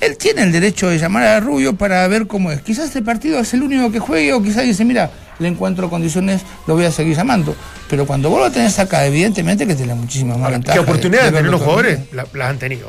él 0.00 0.16
tiene 0.18 0.42
el 0.42 0.52
derecho 0.52 0.88
de 0.90 0.98
llamar 0.98 1.24
a 1.24 1.40
Rubio 1.40 1.74
para 1.76 2.06
ver 2.08 2.26
cómo 2.26 2.50
es. 2.52 2.60
Quizás 2.60 2.86
este 2.86 3.00
partido 3.00 3.38
es 3.38 3.54
el 3.54 3.62
único 3.62 3.90
que 3.90 3.98
juegue, 3.98 4.34
o 4.34 4.42
quizás 4.42 4.64
dice, 4.64 4.84
mira, 4.84 5.10
le 5.38 5.48
encuentro 5.48 5.88
condiciones, 5.88 6.42
lo 6.66 6.74
voy 6.74 6.84
a 6.84 6.92
seguir 6.92 7.16
llamando. 7.16 7.56
Pero 7.88 8.06
cuando 8.06 8.28
vos 8.28 8.40
lo 8.40 8.50
tenés 8.50 8.78
acá, 8.78 9.06
evidentemente 9.06 9.66
que 9.66 9.74
tenés 9.74 9.96
muchísimas 9.96 10.36
más 10.36 10.50
ventajas. 10.50 10.74
¿Qué 10.78 10.80
oportunidad 10.80 11.24
de 11.24 11.32
tener 11.32 11.50
los 11.50 11.62
jugadores? 11.62 12.00
La- 12.12 12.26
las 12.34 12.50
han 12.50 12.58
tenido. 12.58 12.88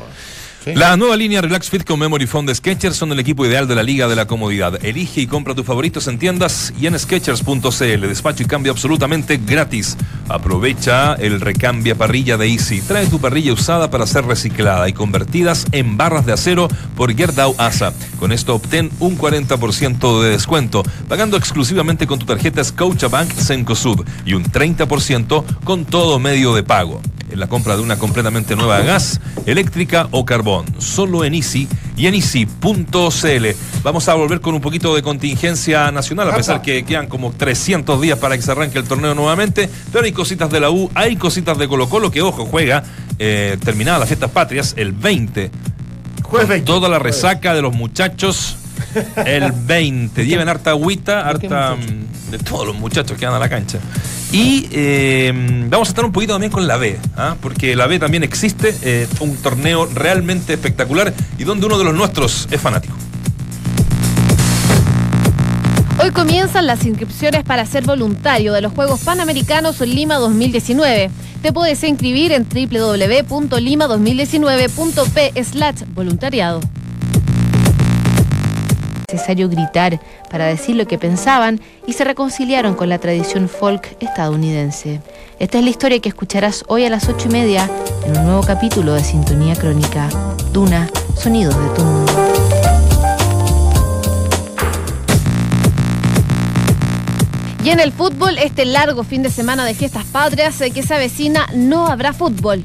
Sí. 0.64 0.74
La 0.74 0.96
nueva 0.96 1.16
línea 1.16 1.40
Relax 1.40 1.70
Fit 1.70 1.84
con 1.84 1.98
Memory 1.98 2.26
Foam 2.26 2.46
de 2.46 2.54
Skechers 2.54 2.96
son 2.96 3.10
el 3.10 3.18
equipo 3.18 3.44
ideal 3.44 3.66
de 3.66 3.74
la 3.74 3.82
Liga 3.82 4.06
de 4.06 4.14
la 4.14 4.26
Comodidad. 4.26 4.84
Elige 4.84 5.22
y 5.22 5.26
compra 5.26 5.54
tus 5.54 5.66
favoritos 5.66 6.06
en 6.06 6.18
tiendas 6.18 6.72
y 6.80 6.86
en 6.86 6.98
Skechers.cl. 6.98 8.00
Despacho 8.06 8.42
y 8.42 8.46
cambio 8.46 8.72
absolutamente 8.72 9.40
gratis. 9.44 9.96
Aprovecha 10.28 11.14
el 11.14 11.40
recambia 11.40 11.96
parrilla 11.96 12.36
de 12.36 12.48
Easy. 12.48 12.80
Trae 12.80 13.06
tu 13.06 13.20
parrilla 13.20 13.52
usada 13.52 13.90
para 13.90 14.06
ser 14.06 14.24
reciclada 14.24 14.88
y 14.88 14.92
convertidas 14.92 15.66
en 15.72 15.96
barras 15.96 16.26
de 16.26 16.32
acero 16.32 16.68
por 16.96 17.14
Gerdau 17.14 17.54
Asa. 17.58 17.92
Con 18.18 18.30
esto 18.30 18.54
obtén 18.54 18.90
un 19.00 19.18
40% 19.18 20.22
de 20.22 20.30
descuento, 20.30 20.82
pagando 21.08 21.36
exclusivamente 21.36 22.06
con 22.06 22.18
tu 22.18 22.26
tarjeta 22.26 22.62
Scotiabank 22.62 23.32
Cencosud 23.32 24.06
y 24.24 24.34
un 24.34 24.44
30% 24.44 25.44
con 25.64 25.84
todo 25.84 26.18
medio 26.18 26.54
de 26.54 26.62
pago 26.62 27.00
en 27.32 27.40
la 27.40 27.48
compra 27.48 27.76
de 27.76 27.82
una 27.82 27.98
completamente 27.98 28.54
nueva 28.54 28.80
gas, 28.80 29.20
eléctrica 29.46 30.08
o 30.10 30.24
carbón. 30.24 30.51
Solo 30.78 31.24
en 31.24 31.34
Easy 31.34 31.68
y 31.96 32.06
en 32.06 32.14
Easy.cl. 32.14 33.46
Vamos 33.82 34.08
a 34.08 34.14
volver 34.14 34.40
con 34.40 34.54
un 34.54 34.60
poquito 34.60 34.94
de 34.94 35.02
contingencia 35.02 35.90
nacional, 35.90 36.30
a 36.30 36.36
pesar 36.36 36.62
que 36.62 36.84
quedan 36.84 37.06
como 37.06 37.32
300 37.32 38.00
días 38.00 38.18
para 38.18 38.36
que 38.36 38.42
se 38.42 38.52
arranque 38.52 38.78
el 38.78 38.84
torneo 38.84 39.14
nuevamente. 39.14 39.68
Pero 39.92 40.04
hay 40.04 40.12
cositas 40.12 40.50
de 40.50 40.60
la 40.60 40.70
U, 40.70 40.90
hay 40.94 41.16
cositas 41.16 41.58
de 41.58 41.68
Colo 41.68 41.88
Colo 41.88 42.10
que, 42.10 42.22
ojo, 42.22 42.46
juega 42.46 42.84
eh, 43.18 43.56
terminadas 43.64 44.00
las 44.00 44.08
fiestas 44.08 44.30
patrias 44.30 44.74
el 44.76 44.92
20. 44.92 45.50
Jueves 46.22 46.46
Con 46.46 46.48
20. 46.48 46.66
Toda 46.66 46.88
la 46.88 46.98
resaca 46.98 47.54
de 47.54 47.62
los 47.62 47.74
muchachos. 47.74 48.56
El 49.26 49.52
20. 49.52 50.26
Lleven 50.26 50.48
harta 50.48 50.70
agüita, 50.70 51.32
¿De 51.32 51.40
qué 51.40 51.46
harta. 51.46 51.76
mm, 51.76 52.30
De 52.30 52.38
todos 52.38 52.66
los 52.66 52.76
muchachos 52.76 53.18
que 53.18 53.26
van 53.26 53.34
a 53.34 53.38
la 53.38 53.48
cancha. 53.48 53.78
Y 54.32 54.66
eh, 54.72 55.32
vamos 55.68 55.88
a 55.88 55.90
estar 55.90 56.04
un 56.04 56.12
poquito 56.12 56.32
también 56.32 56.50
con 56.50 56.66
la 56.66 56.78
B, 56.78 56.98
¿ah? 57.16 57.36
porque 57.40 57.76
la 57.76 57.86
B 57.86 57.98
también 57.98 58.22
existe, 58.22 58.74
eh, 58.82 59.06
un 59.20 59.36
torneo 59.36 59.86
realmente 59.86 60.54
espectacular 60.54 61.12
y 61.38 61.44
donde 61.44 61.66
uno 61.66 61.76
de 61.76 61.84
los 61.84 61.94
nuestros 61.94 62.48
es 62.50 62.60
fanático. 62.60 62.94
Hoy 66.02 66.10
comienzan 66.10 66.66
las 66.66 66.86
inscripciones 66.86 67.44
para 67.44 67.66
ser 67.66 67.84
voluntario 67.84 68.54
de 68.54 68.62
los 68.62 68.72
Juegos 68.72 69.00
Panamericanos 69.00 69.80
Lima 69.82 70.14
2019. 70.16 71.10
Te 71.42 71.52
puedes 71.52 71.84
inscribir 71.84 72.32
en 72.32 72.48
www.lima2019.p 72.48 75.44
slash 75.44 75.82
voluntariado. 75.94 76.60
Necesario 79.12 79.48
gritar 79.48 80.00
para 80.30 80.46
decir 80.46 80.76
lo 80.76 80.86
que 80.86 80.98
pensaban 80.98 81.60
y 81.86 81.92
se 81.92 82.04
reconciliaron 82.04 82.74
con 82.74 82.88
la 82.88 82.98
tradición 82.98 83.48
folk 83.48 83.96
estadounidense. 84.00 85.00
Esta 85.38 85.58
es 85.58 85.64
la 85.64 85.70
historia 85.70 86.00
que 86.00 86.08
escucharás 86.08 86.64
hoy 86.68 86.84
a 86.84 86.90
las 86.90 87.08
ocho 87.08 87.28
y 87.28 87.32
media 87.32 87.68
en 88.06 88.16
un 88.16 88.24
nuevo 88.24 88.42
capítulo 88.42 88.94
de 88.94 89.04
Sintonía 89.04 89.54
Crónica. 89.56 90.08
Duna, 90.52 90.88
sonidos 91.16 91.56
de 91.56 91.74
tu 91.74 91.82
mundo. 91.82 92.12
Y 97.64 97.70
en 97.70 97.78
el 97.78 97.92
fútbol, 97.92 98.38
este 98.38 98.64
largo 98.64 99.04
fin 99.04 99.22
de 99.22 99.30
semana 99.30 99.64
de 99.64 99.74
fiestas 99.74 100.04
patrias 100.06 100.60
eh, 100.60 100.72
que 100.72 100.82
se 100.82 100.94
avecina, 100.94 101.46
no 101.54 101.86
habrá 101.86 102.12
fútbol. 102.12 102.62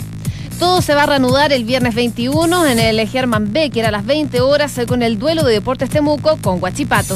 Todo 0.59 0.81
se 0.81 0.95
va 0.95 1.03
a 1.03 1.05
reanudar 1.05 1.53
el 1.53 1.65
viernes 1.65 1.93
21 1.93 2.65
en 2.65 2.79
el 2.79 3.07
German 3.07 3.53
Becker 3.53 3.85
a 3.85 3.91
las 3.91 4.05
20 4.05 4.41
horas 4.41 4.79
con 4.87 5.03
el 5.03 5.19
duelo 5.19 5.43
de 5.43 5.53
Deportes 5.53 5.89
Temuco 5.89 6.37
con 6.41 6.59
Guachipato. 6.59 7.15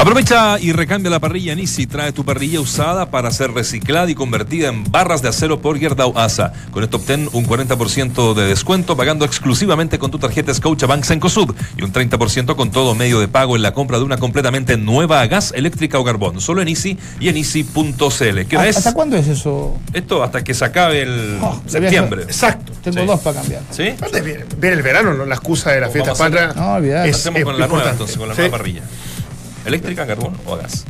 Aprovecha 0.00 0.58
y 0.58 0.72
recambia 0.72 1.10
la 1.10 1.18
parrilla 1.20 1.52
en 1.52 1.58
Easy. 1.58 1.86
Trae 1.86 2.10
tu 2.12 2.24
parrilla 2.24 2.58
usada 2.58 3.10
para 3.10 3.30
ser 3.30 3.50
reciclada 3.52 4.10
y 4.10 4.14
convertida 4.14 4.68
en 4.68 4.82
barras 4.90 5.20
de 5.20 5.28
acero 5.28 5.60
por 5.60 5.78
Gerdau 5.78 6.16
Asa. 6.18 6.54
Con 6.70 6.82
esto 6.82 6.96
obtén 6.96 7.28
un 7.34 7.44
40% 7.46 8.32
de 8.32 8.46
descuento 8.46 8.96
pagando 8.96 9.26
exclusivamente 9.26 9.98
con 9.98 10.10
tu 10.10 10.18
tarjeta 10.18 10.54
Scotiabank 10.54 11.04
Cencosud 11.04 11.54
y 11.76 11.82
un 11.82 11.92
30% 11.92 12.56
con 12.56 12.70
todo 12.70 12.94
medio 12.94 13.20
de 13.20 13.28
pago 13.28 13.56
en 13.56 13.62
la 13.62 13.74
compra 13.74 13.98
de 13.98 14.04
una 14.04 14.16
completamente 14.16 14.78
nueva 14.78 15.26
gas 15.26 15.52
eléctrica 15.54 15.98
o 15.98 16.04
carbón. 16.04 16.40
Solo 16.40 16.62
en 16.62 16.68
Easy 16.68 16.96
y 17.20 17.28
en 17.28 17.36
Easy.cl. 17.36 18.56
¿Hasta 18.56 18.94
cuándo 18.94 19.18
es 19.18 19.28
eso? 19.28 19.76
Esto 19.92 20.22
hasta 20.22 20.42
que 20.42 20.54
se 20.54 20.64
acabe 20.64 21.02
el 21.02 21.38
Oh, 21.42 21.60
septiembre. 21.66 22.22
Exacto. 22.22 22.72
Tengo 22.82 23.00
Sí. 23.00 23.06
dos 23.06 23.20
para 23.20 23.40
cambiar. 23.40 23.60
¿Sí? 23.70 23.90
Viene, 24.12 24.46
viene 24.56 24.76
el 24.76 24.82
verano, 24.82 25.12
¿no? 25.12 25.26
la 25.26 25.34
excusa 25.34 25.72
de 25.72 25.80
la 25.82 25.88
Vamos 25.88 25.92
fiesta 25.92 26.12
a 26.12 26.14
patria. 26.14 26.52
No, 26.56 26.72
olvidate. 26.76 27.10
es- 27.10 27.16
Hacemos 27.16 27.38
es 27.40 27.44
con 27.44 27.58
la 27.58 27.66
nueva 27.66 27.90
entonces, 27.90 28.16
con 28.16 28.28
la 28.28 28.34
Sí. 28.34 28.40
nueva 28.40 28.56
parrilla. 28.56 28.80
¿Eléctrica, 29.64 30.06
carbón 30.06 30.34
o 30.46 30.56
gas? 30.56 30.84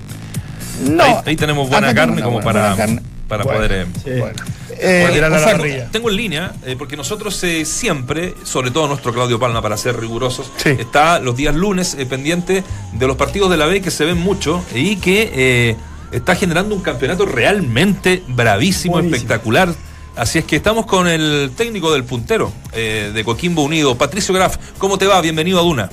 No. 0.83 1.03
ahí, 1.05 1.15
ahí 1.27 1.37
tenemos 1.37 1.69
buena 1.69 1.95
carne 1.95 2.23
como 2.23 2.41
buena- 2.41 2.45
para, 2.53 2.61
buena 2.75 2.77
carne. 2.77 3.03
para 3.29 3.45
Bueno. 3.45 3.59
poder... 3.59 3.73
eh, 3.73 3.87
Sí. 4.05 4.11
Bueno. 4.21 4.39
Eh, 4.83 5.01
Para 5.03 5.13
tirar 5.15 5.33
a 5.33 5.37
o 5.37 5.39
la 5.39 5.45
sea, 5.47 5.57
parrilla. 5.59 5.89
Tengo 5.91 6.09
en 6.09 6.17
línea, 6.17 6.53
eh, 6.65 6.75
porque 6.79 6.97
nosotros 6.97 7.43
eh, 7.45 7.67
siempre, 7.67 8.35
sobre 8.45 8.71
todo 8.71 8.89
nuestro 8.89 9.13
Claudio 9.13 9.39
Palma, 9.39 9.61
para 9.61 9.77
ser 9.77 9.99
rigurosos, 10.01 10.51
Sí. 10.57 10.71
está 10.71 11.19
los 11.19 11.37
días 11.37 11.55
lunes 11.55 11.97
pendiente 12.09 12.65
de 12.95 13.07
los 13.07 13.17
partidos 13.17 13.51
de 13.51 13.59
la 13.59 13.67
B 13.67 13.83
que 13.83 13.91
se 13.91 14.07
ven 14.07 14.17
mucho 14.17 14.65
y 14.75 14.97
que 14.97 15.31
eh, 15.35 15.77
está 16.13 16.35
generando 16.35 16.75
un 16.75 16.81
campeonato 16.81 17.27
realmente 17.27 18.23
bravísimo, 18.29 18.95
Buenísimo. 18.95 19.17
espectacular. 19.17 19.75
Así 20.17 20.39
es 20.39 20.45
que 20.47 20.57
estamos 20.57 20.87
con 20.87 21.07
el 21.07 21.51
técnico 21.57 21.93
del 21.93 22.05
puntero 22.05 22.51
eh, 22.73 23.11
de 23.13 23.25
Coquimbo 23.25 23.63
Unido, 23.63 23.97
Patricio 23.99 24.35
Graf. 24.35 24.57
¿Cómo 24.79 24.97
te 24.97 25.07
va? 25.07 25.21
Bienvenido 25.21 25.59
a 25.61 25.63
Duna. 25.63 25.91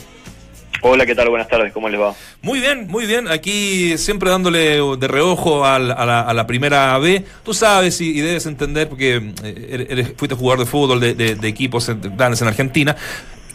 Hola, 0.81 1.05
¿qué 1.05 1.15
tal? 1.15 1.29
Buenas 1.29 1.47
tardes, 1.47 1.73
¿cómo 1.73 1.89
les 1.89 1.99
va? 1.99 2.13
Muy 2.41 2.59
bien, 2.59 2.87
muy 2.87 3.05
bien. 3.05 3.27
Aquí 3.27 3.97
siempre 3.97 4.29
dándole 4.29 4.79
de 4.97 5.07
reojo 5.07 5.65
a, 5.65 5.79
la, 5.79 6.47
primera 6.47 6.97
B. 6.99 7.23
Tú 7.43 7.53
sabes 7.53 7.99
y, 7.99 8.21
debes 8.21 8.45
entender, 8.45 8.87
porque 8.87 9.33
eh, 9.43 9.87
eres, 9.89 10.13
fuiste 10.15 10.35
jugador 10.35 10.59
de 10.59 10.65
fútbol 10.69 10.99
de, 10.99 11.37
equipos 11.43 11.89
grandes 12.15 12.41
en 12.41 12.47
Argentina, 12.47 12.95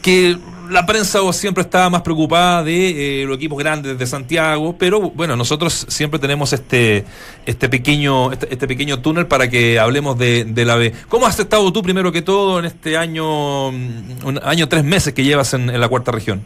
que 0.02 0.36
la 0.68 0.84
prensa 0.84 1.20
siempre 1.32 1.62
está 1.62 1.88
más 1.90 2.02
preocupada 2.02 2.64
de 2.64 3.22
eh, 3.22 3.24
los 3.24 3.36
equipos 3.36 3.58
grandes 3.58 3.96
de 3.96 4.06
Santiago, 4.06 4.74
pero 4.76 5.00
bueno, 5.00 5.36
nosotros 5.36 5.86
siempre 5.88 6.18
tenemos 6.18 6.52
este, 6.52 7.04
este, 7.46 7.68
pequeño, 7.68 8.32
este, 8.32 8.48
este 8.52 8.66
pequeño 8.66 9.00
túnel 9.00 9.26
para 9.26 9.48
que 9.48 9.78
hablemos 9.78 10.18
de, 10.18 10.64
la 10.66 10.74
B. 10.74 10.92
¿Cómo 11.08 11.26
has 11.26 11.38
estado 11.38 11.72
tú 11.72 11.82
primero 11.82 12.10
que 12.10 12.22
todo 12.22 12.58
en 12.58 12.64
este 12.64 12.96
año, 12.96 13.70
mm, 13.70 14.38
año 14.42 14.68
tres 14.68 14.82
meses 14.82 15.14
que 15.14 15.22
llevas 15.22 15.54
en 15.54 15.78
la 15.78 15.88
cuarta 15.88 16.10
región? 16.10 16.42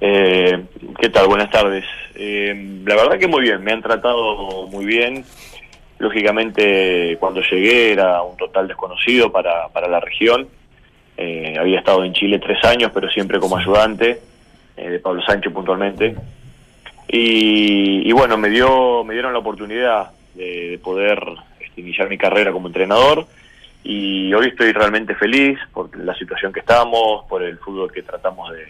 Eh, 0.00 0.64
¿Qué 1.00 1.08
tal? 1.08 1.26
Buenas 1.26 1.50
tardes. 1.50 1.84
Eh, 2.14 2.80
la 2.84 2.96
verdad 2.96 3.18
que 3.18 3.26
muy 3.26 3.42
bien, 3.42 3.62
me 3.62 3.72
han 3.72 3.82
tratado 3.82 4.66
muy 4.68 4.84
bien. 4.84 5.24
Lógicamente, 5.98 7.16
cuando 7.18 7.40
llegué 7.40 7.92
era 7.92 8.22
un 8.22 8.36
total 8.36 8.68
desconocido 8.68 9.32
para, 9.32 9.68
para 9.68 9.88
la 9.88 10.00
región. 10.00 10.48
Eh, 11.16 11.56
había 11.58 11.78
estado 11.78 12.04
en 12.04 12.12
Chile 12.12 12.38
tres 12.38 12.62
años, 12.64 12.90
pero 12.92 13.08
siempre 13.08 13.38
como 13.38 13.56
ayudante, 13.56 14.20
eh, 14.76 14.90
de 14.90 14.98
Pablo 14.98 15.22
Sánchez 15.22 15.52
puntualmente. 15.52 16.14
Y, 17.08 18.06
y 18.06 18.12
bueno, 18.12 18.36
me, 18.36 18.50
dio, 18.50 19.04
me 19.04 19.14
dieron 19.14 19.32
la 19.32 19.38
oportunidad 19.38 20.10
de, 20.34 20.70
de 20.70 20.78
poder 20.78 21.22
este, 21.60 21.80
iniciar 21.80 22.10
mi 22.10 22.18
carrera 22.18 22.52
como 22.52 22.66
entrenador. 22.66 23.26
Y 23.82 24.34
hoy 24.34 24.48
estoy 24.48 24.72
realmente 24.72 25.14
feliz 25.14 25.58
por 25.72 25.96
la 25.96 26.14
situación 26.16 26.52
que 26.52 26.60
estamos, 26.60 27.24
por 27.26 27.42
el 27.42 27.56
fútbol 27.58 27.90
que 27.90 28.02
tratamos 28.02 28.52
de, 28.52 28.66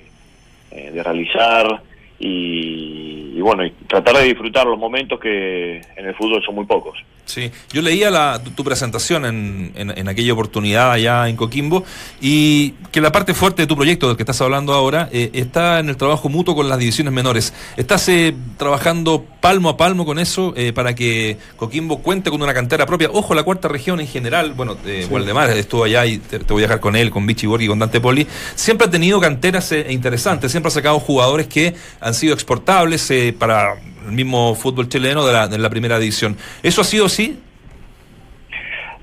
de 0.76 1.02
realizar 1.02 1.82
y, 2.18 3.32
y 3.36 3.40
bueno, 3.40 3.64
y 3.64 3.70
tratar 3.88 4.16
de 4.16 4.24
disfrutar 4.24 4.66
los 4.66 4.78
momentos 4.78 5.18
que 5.20 5.78
en 5.96 6.06
el 6.06 6.14
fútbol 6.14 6.42
son 6.44 6.54
muy 6.54 6.64
pocos. 6.66 6.98
Sí, 7.26 7.50
yo 7.72 7.82
leía 7.82 8.08
la, 8.08 8.40
tu, 8.42 8.50
tu 8.52 8.62
presentación 8.62 9.24
en, 9.26 9.72
en- 9.74 9.98
en 9.98 10.08
aquella 10.08 10.32
oportunidad 10.32 10.92
allá 10.92 11.28
en 11.28 11.34
Coquimbo 11.34 11.84
y 12.20 12.70
que 12.92 13.00
la 13.00 13.10
parte 13.10 13.34
fuerte 13.34 13.62
de 13.62 13.66
tu 13.66 13.74
proyecto 13.74 14.06
del 14.06 14.16
que 14.16 14.22
estás 14.22 14.40
hablando 14.40 14.72
ahora 14.72 15.08
eh, 15.12 15.30
está 15.32 15.80
en 15.80 15.88
el 15.88 15.96
trabajo 15.96 16.28
mutuo 16.28 16.54
con 16.54 16.68
las 16.68 16.78
divisiones 16.78 17.12
menores. 17.12 17.52
¿Estás 17.76 18.08
eh, 18.10 18.32
trabajando 18.58 19.24
palmo 19.40 19.70
a 19.70 19.76
palmo 19.76 20.06
con 20.06 20.20
eso 20.20 20.54
eh, 20.56 20.72
para 20.72 20.94
que 20.94 21.36
Coquimbo 21.56 21.98
cuente 22.00 22.30
con 22.30 22.40
una 22.42 22.54
cantera 22.54 22.86
propia? 22.86 23.10
Ojo, 23.12 23.34
la 23.34 23.42
cuarta 23.42 23.66
región 23.66 23.98
en 23.98 24.06
general, 24.06 24.52
bueno, 24.54 24.76
eh, 24.86 25.08
Waldemar 25.10 25.50
estuvo 25.50 25.82
allá 25.82 26.06
y 26.06 26.18
te, 26.18 26.38
te 26.38 26.52
voy 26.52 26.62
a 26.62 26.66
dejar 26.66 26.78
con 26.80 26.94
él, 26.94 27.10
con 27.10 27.26
Vichy 27.26 27.48
Borghi 27.48 27.64
y 27.64 27.68
con 27.68 27.80
Dante 27.80 28.00
Poli, 28.00 28.24
siempre 28.54 28.86
ha 28.86 28.90
tenido 28.90 29.18
canteras 29.20 29.72
eh, 29.72 29.84
interesantes, 29.90 30.52
siempre 30.52 30.68
ha 30.68 30.70
sacado 30.70 31.00
jugadores 31.00 31.48
que 31.48 31.74
han 32.06 32.14
sido 32.14 32.34
exportables 32.34 33.10
eh, 33.10 33.34
para 33.36 33.74
el 34.06 34.12
mismo 34.12 34.54
fútbol 34.54 34.88
chileno 34.88 35.26
de 35.26 35.32
la, 35.32 35.48
de 35.48 35.58
la 35.58 35.68
primera 35.68 35.98
división. 35.98 36.36
¿Eso 36.62 36.80
ha 36.82 36.84
sido 36.84 37.06
así? 37.06 37.38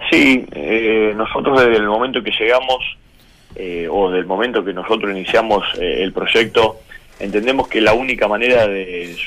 Sí, 0.09 0.45
eh, 0.51 1.13
nosotros 1.15 1.59
desde 1.59 1.77
el 1.77 1.87
momento 1.87 2.23
que 2.23 2.31
llegamos, 2.31 2.77
eh, 3.55 3.87
o 3.91 4.09
del 4.09 4.25
momento 4.25 4.63
que 4.63 4.73
nosotros 4.73 5.11
iniciamos 5.11 5.63
eh, 5.77 6.01
el 6.01 6.13
proyecto, 6.13 6.79
entendemos 7.19 7.67
que 7.67 7.81
la 7.81 7.93
única 7.93 8.27
manera 8.27 8.67
de 8.67 9.17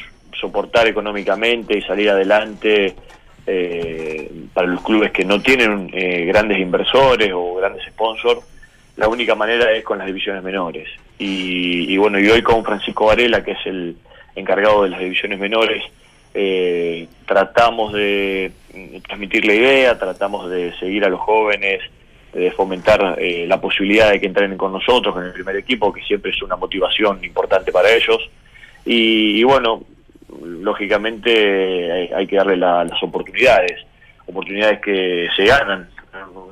soportar 0.40 0.86
económicamente 0.86 1.76
y 1.76 1.82
salir 1.82 2.08
adelante 2.10 2.94
eh, 3.46 4.30
para 4.54 4.68
los 4.68 4.82
clubes 4.82 5.12
que 5.12 5.24
no 5.24 5.40
tienen 5.40 5.90
eh, 5.92 6.24
grandes 6.24 6.58
inversores 6.58 7.30
o 7.34 7.54
grandes 7.56 7.84
sponsors, 7.88 8.40
la 8.96 9.08
única 9.08 9.34
manera 9.34 9.72
es 9.72 9.84
con 9.84 9.98
las 9.98 10.06
divisiones 10.06 10.42
menores. 10.42 10.88
Y, 11.18 11.92
y 11.92 11.96
bueno, 11.96 12.18
y 12.18 12.28
hoy 12.28 12.42
con 12.42 12.64
Francisco 12.64 13.06
Varela, 13.06 13.42
que 13.44 13.52
es 13.52 13.66
el 13.66 13.96
encargado 14.34 14.82
de 14.84 14.90
las 14.90 15.00
divisiones 15.00 15.38
menores, 15.38 15.82
eh, 16.34 17.08
tratamos 17.26 17.92
de 17.94 18.52
transmitir 19.06 19.46
la 19.46 19.54
idea, 19.54 19.98
tratamos 19.98 20.50
de 20.50 20.72
seguir 20.78 21.04
a 21.04 21.08
los 21.08 21.20
jóvenes 21.20 21.80
de 22.34 22.50
fomentar 22.50 23.16
eh, 23.18 23.46
la 23.48 23.58
posibilidad 23.58 24.10
de 24.10 24.20
que 24.20 24.26
entrenen 24.26 24.58
con 24.58 24.70
nosotros 24.72 25.16
en 25.16 25.22
el 25.24 25.32
primer 25.32 25.56
equipo, 25.56 25.90
que 25.92 26.02
siempre 26.02 26.32
es 26.32 26.42
una 26.42 26.56
motivación 26.56 27.24
importante 27.24 27.72
para 27.72 27.90
ellos. 27.90 28.28
Y, 28.84 29.40
y 29.40 29.42
bueno, 29.44 29.82
lógicamente 30.44 31.90
hay, 31.92 32.10
hay 32.14 32.26
que 32.26 32.36
darle 32.36 32.56
la- 32.56 32.84
las 32.84 33.02
oportunidades, 33.02 33.84
oportunidades 34.26 34.80
que 34.80 35.28
se 35.34 35.44
ganan, 35.44 35.88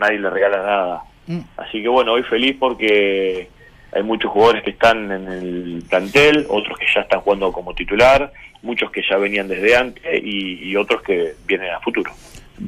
nadie 0.00 0.18
le 0.18 0.30
regala 0.30 0.56
nada. 0.58 1.02
Mm. 1.26 1.40
Así 1.56 1.82
que 1.82 1.88
bueno, 1.88 2.12
hoy 2.12 2.22
feliz 2.22 2.56
porque 2.58 3.48
hay 3.92 4.02
muchos 4.02 4.30
jugadores 4.30 4.62
que 4.64 4.70
están 4.70 5.10
en 5.10 5.28
el 5.28 5.84
plantel, 5.88 6.46
otros 6.48 6.78
que 6.78 6.86
ya 6.94 7.02
están 7.02 7.20
jugando 7.20 7.52
como 7.52 7.74
titular, 7.74 8.32
muchos 8.62 8.90
que 8.90 9.02
ya 9.08 9.16
venían 9.16 9.46
desde 9.48 9.76
antes 9.76 10.02
y, 10.22 10.68
y 10.70 10.76
otros 10.76 11.02
que 11.02 11.34
vienen 11.46 11.70
a 11.72 11.80
futuro. 11.80 12.12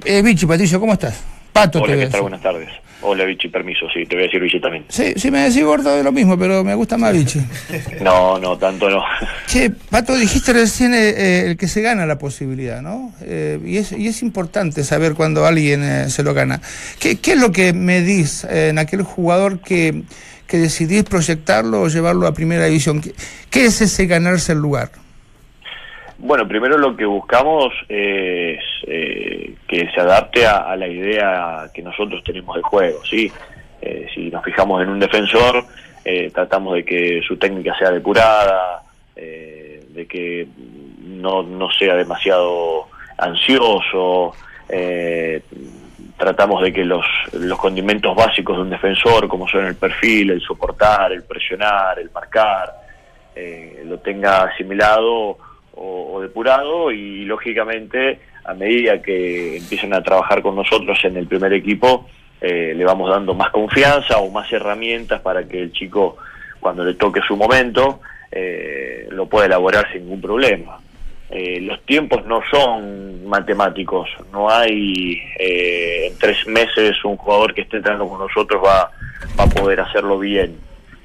Eh, 0.04 0.22
Vichy, 0.22 0.46
Patricio, 0.46 0.78
¿cómo 0.80 0.92
estás? 0.92 1.24
Pato 1.52 1.78
Hola, 1.78 1.86
te 1.86 1.92
¿qué 1.92 2.04
ves. 2.04 2.12
tal? 2.12 2.20
Buenas 2.22 2.42
tardes. 2.42 2.68
Hola, 3.02 3.24
Vichy, 3.24 3.48
permiso, 3.48 3.86
sí, 3.92 4.06
te 4.06 4.16
voy 4.16 4.24
a 4.24 4.26
decir 4.26 4.40
Vichy 4.40 4.58
también. 4.58 4.84
Sí, 4.88 5.12
sí 5.16 5.30
me 5.30 5.40
decís 5.40 5.62
gordo 5.62 5.94
de 5.94 6.02
lo 6.02 6.12
mismo, 6.12 6.38
pero 6.38 6.64
me 6.64 6.74
gusta 6.74 6.96
más 6.96 7.12
Vichy. 7.12 7.40
No, 8.00 8.38
no, 8.38 8.56
tanto 8.56 8.88
no. 8.88 9.02
Che, 9.46 9.70
Pato, 9.70 10.14
dijiste 10.16 10.52
recién 10.52 10.94
eh, 10.94 11.08
eh, 11.10 11.42
el 11.46 11.56
que 11.56 11.68
se 11.68 11.82
gana 11.82 12.06
la 12.06 12.18
posibilidad, 12.18 12.80
¿no? 12.82 13.12
Eh, 13.20 13.60
y, 13.64 13.76
es, 13.76 13.92
y 13.92 14.06
es 14.06 14.22
importante 14.22 14.82
saber 14.84 15.14
cuando 15.14 15.44
alguien 15.46 15.82
eh, 15.82 16.10
se 16.10 16.22
lo 16.22 16.34
gana. 16.34 16.60
¿Qué, 16.98 17.16
qué 17.16 17.32
es 17.32 17.40
lo 17.40 17.52
que 17.52 17.72
medís 17.72 18.44
en 18.44 18.78
aquel 18.78 19.02
jugador 19.02 19.60
que, 19.60 20.02
que 20.46 20.58
decidís 20.58 21.04
proyectarlo 21.04 21.82
o 21.82 21.88
llevarlo 21.88 22.26
a 22.26 22.32
primera 22.32 22.64
división? 22.64 23.00
¿Qué, 23.00 23.14
qué 23.50 23.66
es 23.66 23.80
ese 23.80 24.06
ganarse 24.06 24.52
el 24.52 24.58
lugar? 24.58 24.90
Bueno, 26.18 26.48
primero 26.48 26.78
lo 26.78 26.96
que 26.96 27.04
buscamos 27.04 27.74
es 27.88 28.60
eh, 28.86 29.54
que 29.68 29.90
se 29.90 30.00
adapte 30.00 30.46
a, 30.46 30.74
la 30.74 30.88
idea 30.88 31.70
que 31.74 31.82
nosotros 31.82 32.24
tenemos 32.24 32.56
de 32.56 32.62
juego, 32.62 33.04
¿sí? 33.04 33.30
Eh, 33.82 34.06
si 34.14 34.30
nos 34.30 34.42
fijamos 34.42 34.82
en 34.82 34.88
un 34.88 34.98
defensor, 34.98 35.62
eh, 36.04 36.30
tratamos 36.32 36.74
de 36.74 36.84
que 36.84 37.20
su 37.26 37.36
técnica 37.36 37.76
sea 37.78 37.90
depurada, 37.90 38.82
eh, 39.14 39.84
de 39.90 40.06
que 40.06 40.48
no, 41.04 41.42
no 41.42 41.70
sea 41.70 41.94
demasiado 41.94 42.88
ansioso, 43.18 44.34
tratamos 46.16 46.62
de 46.62 46.72
que 46.72 46.84
los, 46.84 47.04
los 47.34 47.58
condimentos 47.58 48.16
básicos 48.16 48.56
de 48.56 48.62
un 48.62 48.70
defensor, 48.70 49.28
como 49.28 49.46
son 49.46 49.66
el 49.66 49.76
perfil, 49.76 50.30
el 50.30 50.40
soportar, 50.40 51.12
el 51.12 51.22
presionar, 51.24 51.98
el 51.98 52.10
marcar, 52.10 52.72
lo 53.84 53.98
tenga 53.98 54.44
asimilado 54.44 55.38
o, 55.76 56.20
depurado 56.20 56.90
y 56.90 57.24
lógicamente 57.24 58.18
a 58.44 58.54
medida 58.54 59.00
que 59.02 59.58
empiezan 59.58 59.92
a 59.92 60.02
trabajar 60.02 60.42
con 60.42 60.56
nosotros 60.56 60.98
en 61.04 61.16
el 61.16 61.26
primer 61.26 61.52
equipo 61.52 62.08
eh, 62.40 62.74
le 62.74 62.84
vamos 62.84 63.10
dando 63.10 63.34
más 63.34 63.50
confianza 63.50 64.18
o 64.18 64.30
más 64.30 64.50
herramientas 64.52 65.20
para 65.20 65.46
que 65.46 65.62
el 65.62 65.72
chico 65.72 66.16
cuando 66.60 66.84
le 66.84 66.94
toque 66.94 67.20
su 67.26 67.36
momento 67.36 68.00
eh, 68.32 69.06
lo 69.10 69.26
pueda 69.26 69.46
elaborar 69.46 69.90
sin 69.92 70.02
ningún 70.02 70.20
problema. 70.20 70.78
Eh, 71.28 71.60
los 71.60 71.82
tiempos 71.82 72.24
no 72.26 72.40
son 72.48 73.26
matemáticos, 73.26 74.08
no 74.32 74.48
hay 74.48 75.20
eh, 75.38 76.06
en 76.06 76.18
tres 76.18 76.46
meses 76.46 77.04
un 77.04 77.16
jugador 77.16 77.52
que 77.52 77.62
esté 77.62 77.78
entrando 77.78 78.08
con 78.08 78.20
nosotros 78.20 78.62
va, 78.64 78.92
va 79.38 79.44
a 79.44 79.48
poder 79.48 79.80
hacerlo 79.80 80.20
bien. 80.20 80.56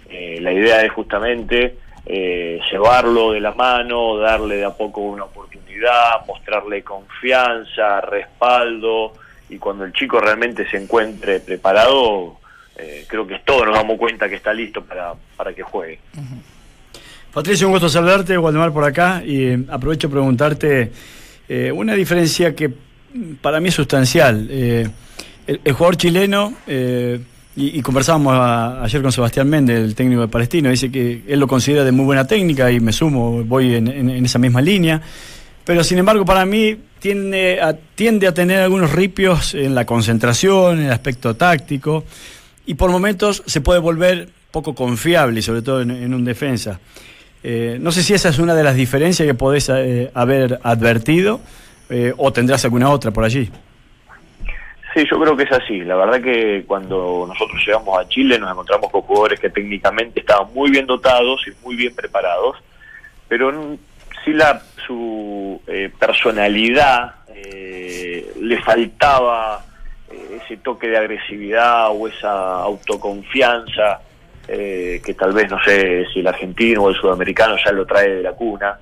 Eh, 0.09 0.37
la 0.39 0.53
idea 0.53 0.83
es 0.83 0.91
justamente 0.91 1.75
eh, 2.05 2.59
llevarlo 2.71 3.31
de 3.31 3.39
la 3.39 3.53
mano, 3.53 4.17
darle 4.17 4.57
de 4.57 4.65
a 4.65 4.71
poco 4.71 5.01
una 5.01 5.25
oportunidad, 5.25 6.25
mostrarle 6.27 6.83
confianza, 6.83 8.01
respaldo, 8.01 9.13
y 9.49 9.57
cuando 9.57 9.83
el 9.83 9.93
chico 9.93 10.19
realmente 10.19 10.67
se 10.69 10.77
encuentre 10.77 11.39
preparado, 11.39 12.37
eh, 12.77 13.05
creo 13.07 13.27
que 13.27 13.39
todos 13.45 13.67
nos 13.67 13.75
damos 13.75 13.97
cuenta 13.97 14.27
que 14.27 14.35
está 14.35 14.53
listo 14.53 14.83
para, 14.83 15.13
para 15.35 15.53
que 15.53 15.61
juegue. 15.61 15.99
Patricio, 17.33 17.67
un 17.67 17.73
gusto 17.73 17.87
saludarte, 17.87 18.37
Waldemar 18.37 18.73
por 18.73 18.83
acá, 18.83 19.21
y 19.25 19.45
eh, 19.45 19.59
aprovecho 19.69 20.07
a 20.07 20.11
preguntarte 20.11 20.91
una 21.73 21.95
diferencia 21.95 22.55
que 22.55 22.69
mm, 22.69 23.33
para 23.41 23.59
mí 23.59 23.67
es 23.67 23.75
sustancial. 23.75 24.49
El, 24.49 24.91
el 25.45 25.73
jugador 25.73 25.97
chileno, 25.97 26.53
y, 27.55 27.77
y 27.79 27.81
conversábamos 27.81 28.33
ayer 28.81 29.01
con 29.01 29.11
Sebastián 29.11 29.49
Méndez, 29.49 29.79
el 29.79 29.95
técnico 29.95 30.21
de 30.21 30.27
Palestino, 30.27 30.69
dice 30.69 30.89
que 30.91 31.23
él 31.27 31.39
lo 31.39 31.47
considera 31.47 31.83
de 31.83 31.91
muy 31.91 32.05
buena 32.05 32.25
técnica 32.25 32.71
y 32.71 32.79
me 32.79 32.93
sumo, 32.93 33.43
voy 33.43 33.75
en, 33.75 33.87
en- 33.87 34.25
esa 34.25 34.39
misma 34.39 34.61
línea, 34.61 35.01
pero 35.65 35.83
sin 35.83 35.97
embargo 35.97 36.25
para 36.25 36.45
mí 36.45 36.77
tiende 36.99 37.59
a, 37.61 37.73
tiende 37.73 38.27
a 38.27 38.33
tener 38.33 38.59
algunos 38.59 38.91
ripios 38.91 39.53
en 39.53 39.75
la 39.75 39.85
concentración, 39.85 40.79
en 40.79 40.85
el 40.85 40.91
aspecto 40.91 41.35
táctico, 41.35 42.03
y 42.65 42.75
por 42.75 42.89
momentos 42.91 43.43
se 43.45 43.59
puede 43.61 43.79
volver 43.79 44.29
poco 44.51 44.73
confiable, 44.75 45.41
sobre 45.41 45.61
todo 45.61 45.81
en, 45.81 45.91
en 45.91 46.13
un 46.13 46.23
defensa. 46.23 46.79
Eh, 47.43 47.79
no 47.81 47.91
sé 47.91 48.03
si 48.03 48.13
esa 48.13 48.29
es 48.29 48.37
una 48.37 48.53
de 48.53 48.63
las 48.63 48.75
diferencias 48.75 49.25
que 49.25 49.33
podés 49.33 49.67
eh, 49.69 50.11
haber 50.13 50.59
advertido 50.63 51.41
eh, 51.89 52.13
o 52.17 52.31
tendrás 52.31 52.63
alguna 52.65 52.89
otra 52.89 53.11
por 53.11 53.23
allí. 53.23 53.49
Sí, 54.93 55.05
yo 55.09 55.19
creo 55.19 55.37
que 55.37 55.43
es 55.43 55.51
así. 55.51 55.79
La 55.79 55.95
verdad 55.95 56.21
que 56.21 56.63
cuando 56.67 57.25
nosotros 57.27 57.61
llegamos 57.65 57.97
a 57.97 58.07
Chile 58.09 58.37
nos 58.37 58.51
encontramos 58.51 58.91
con 58.91 59.01
jugadores 59.01 59.39
que 59.39 59.49
técnicamente 59.49 60.19
estaban 60.19 60.53
muy 60.53 60.69
bien 60.69 60.85
dotados 60.85 61.41
y 61.47 61.65
muy 61.65 61.75
bien 61.75 61.95
preparados, 61.95 62.57
pero 63.29 63.77
sí 64.25 64.33
la, 64.33 64.61
su 64.85 65.61
eh, 65.67 65.89
personalidad 65.97 67.15
eh, 67.33 68.33
le 68.39 68.61
faltaba 68.61 69.63
eh, 70.11 70.39
ese 70.43 70.57
toque 70.57 70.87
de 70.87 70.97
agresividad 70.97 71.89
o 71.91 72.07
esa 72.07 72.61
autoconfianza 72.61 74.01
eh, 74.47 75.01
que 75.05 75.13
tal 75.13 75.31
vez 75.31 75.49
no 75.49 75.57
sé 75.63 76.05
si 76.13 76.19
el 76.19 76.27
argentino 76.27 76.83
o 76.83 76.89
el 76.89 76.95
sudamericano 76.95 77.55
ya 77.63 77.71
lo 77.71 77.85
trae 77.85 78.15
de 78.15 78.23
la 78.23 78.33
cuna. 78.33 78.77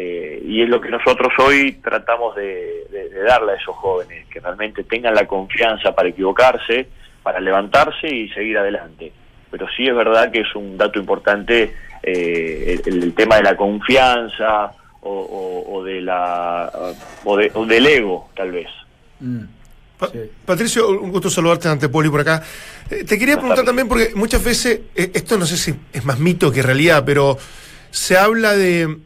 Eh, 0.00 0.40
y 0.46 0.62
es 0.62 0.68
lo 0.68 0.80
que 0.80 0.90
nosotros 0.90 1.32
hoy 1.40 1.72
tratamos 1.82 2.36
de, 2.36 2.84
de- 2.88 3.08
de 3.08 3.22
darle 3.24 3.52
a 3.52 3.56
esos 3.56 3.74
jóvenes, 3.74 4.26
que 4.28 4.38
realmente 4.38 4.84
tengan 4.84 5.12
la 5.12 5.26
confianza 5.26 5.92
para 5.92 6.08
equivocarse, 6.10 6.86
para 7.24 7.40
levantarse 7.40 8.06
y 8.06 8.28
seguir 8.28 8.58
adelante. 8.58 9.12
Pero 9.50 9.66
sí 9.76 9.88
es 9.88 9.96
verdad 9.96 10.30
que 10.30 10.42
es 10.42 10.54
un 10.54 10.78
dato 10.78 11.00
importante 11.00 11.74
eh, 12.04 12.80
el, 12.86 13.02
el 13.02 13.14
tema 13.14 13.36
de 13.38 13.42
la 13.42 13.56
confianza 13.56 14.70
o, 15.00 15.10
o- 15.10 15.74
o 15.78 15.82
de 15.84 16.00
la 16.00 16.70
o, 17.24 17.36
de- 17.36 17.50
o 17.54 17.66
del 17.66 17.84
ego, 17.86 18.28
tal 18.36 18.52
vez. 18.52 18.68
Pa- 19.98 20.10
Patricio, 20.46 20.88
un 20.90 21.10
gusto 21.10 21.28
saludarte 21.28 21.66
ante 21.68 21.88
Poli 21.88 22.08
por 22.08 22.20
acá. 22.20 22.40
Eh, 22.88 23.02
te 23.02 23.18
quería 23.18 23.36
preguntar 23.36 23.64
también, 23.64 23.88
porque 23.88 24.12
muchas 24.14 24.44
veces, 24.44 24.80
eh, 24.94 25.10
esto 25.12 25.36
no 25.36 25.44
sé 25.44 25.56
si 25.56 25.74
es 25.92 26.04
más 26.04 26.20
mito 26.20 26.52
que 26.52 26.62
realidad, 26.62 27.02
pero 27.04 27.36
se 27.90 28.16
habla 28.16 28.52
de, 28.56 28.96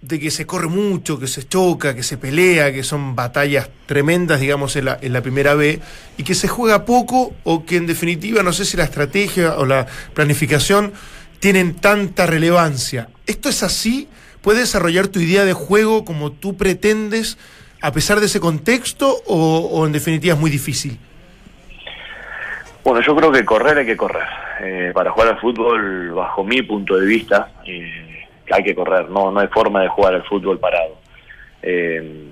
de 0.00 0.20
que 0.20 0.30
se 0.30 0.46
corre 0.46 0.68
mucho, 0.68 1.18
que 1.18 1.26
se 1.26 1.46
choca, 1.46 1.94
que 1.94 2.02
se 2.02 2.18
pelea, 2.18 2.72
que 2.72 2.82
son 2.82 3.16
batallas 3.16 3.68
tremendas, 3.86 4.40
digamos, 4.40 4.76
en 4.76 4.86
la, 4.86 4.98
en 5.00 5.12
la 5.12 5.22
primera 5.22 5.54
B, 5.54 5.80
y 6.16 6.22
que 6.22 6.34
se 6.34 6.48
juega 6.48 6.84
poco, 6.84 7.34
o 7.44 7.64
que 7.64 7.76
en 7.76 7.86
definitiva, 7.86 8.42
no 8.42 8.52
sé 8.52 8.64
si 8.64 8.76
la 8.76 8.84
estrategia 8.84 9.56
o 9.56 9.66
la 9.66 9.86
planificación 10.14 10.92
tienen 11.40 11.74
tanta 11.74 12.26
relevancia. 12.26 13.08
¿Esto 13.26 13.48
es 13.48 13.62
así? 13.62 14.08
¿Puedes 14.40 14.62
desarrollar 14.62 15.08
tu 15.08 15.20
idea 15.20 15.44
de 15.44 15.52
juego 15.52 16.04
como 16.04 16.32
tú 16.32 16.56
pretendes? 16.56 17.38
a 17.80 17.92
pesar 17.92 18.20
de 18.20 18.26
ese 18.26 18.40
contexto 18.40 19.16
o, 19.26 19.70
o 19.72 19.86
en 19.86 19.92
definitiva 19.92 20.34
es 20.34 20.40
muy 20.40 20.50
difícil? 20.50 20.98
Bueno, 22.84 23.00
yo 23.02 23.14
creo 23.14 23.30
que 23.30 23.44
correr 23.44 23.78
hay 23.78 23.86
que 23.86 23.96
correr. 23.96 24.26
Eh, 24.60 24.90
para 24.94 25.10
jugar 25.10 25.28
al 25.28 25.40
fútbol, 25.40 26.10
bajo 26.12 26.42
mi 26.42 26.62
punto 26.62 26.96
de 26.96 27.06
vista, 27.06 27.50
eh, 27.64 28.07
hay 28.54 28.62
que 28.64 28.74
correr. 28.74 29.08
No, 29.10 29.30
no 29.30 29.40
hay 29.40 29.48
forma 29.48 29.82
de 29.82 29.88
jugar 29.88 30.14
al 30.14 30.24
fútbol 30.24 30.58
parado. 30.58 30.96
Eh, 31.62 32.24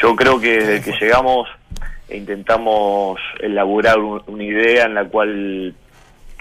yo 0.00 0.16
creo 0.16 0.40
que 0.40 0.58
desde 0.58 0.82
que 0.82 0.98
llegamos 1.04 1.48
e 2.08 2.16
intentamos 2.16 3.18
elaborar 3.40 3.98
un- 3.98 4.22
una 4.26 4.44
idea 4.44 4.84
en 4.86 4.94
la 4.94 5.04
cual 5.04 5.74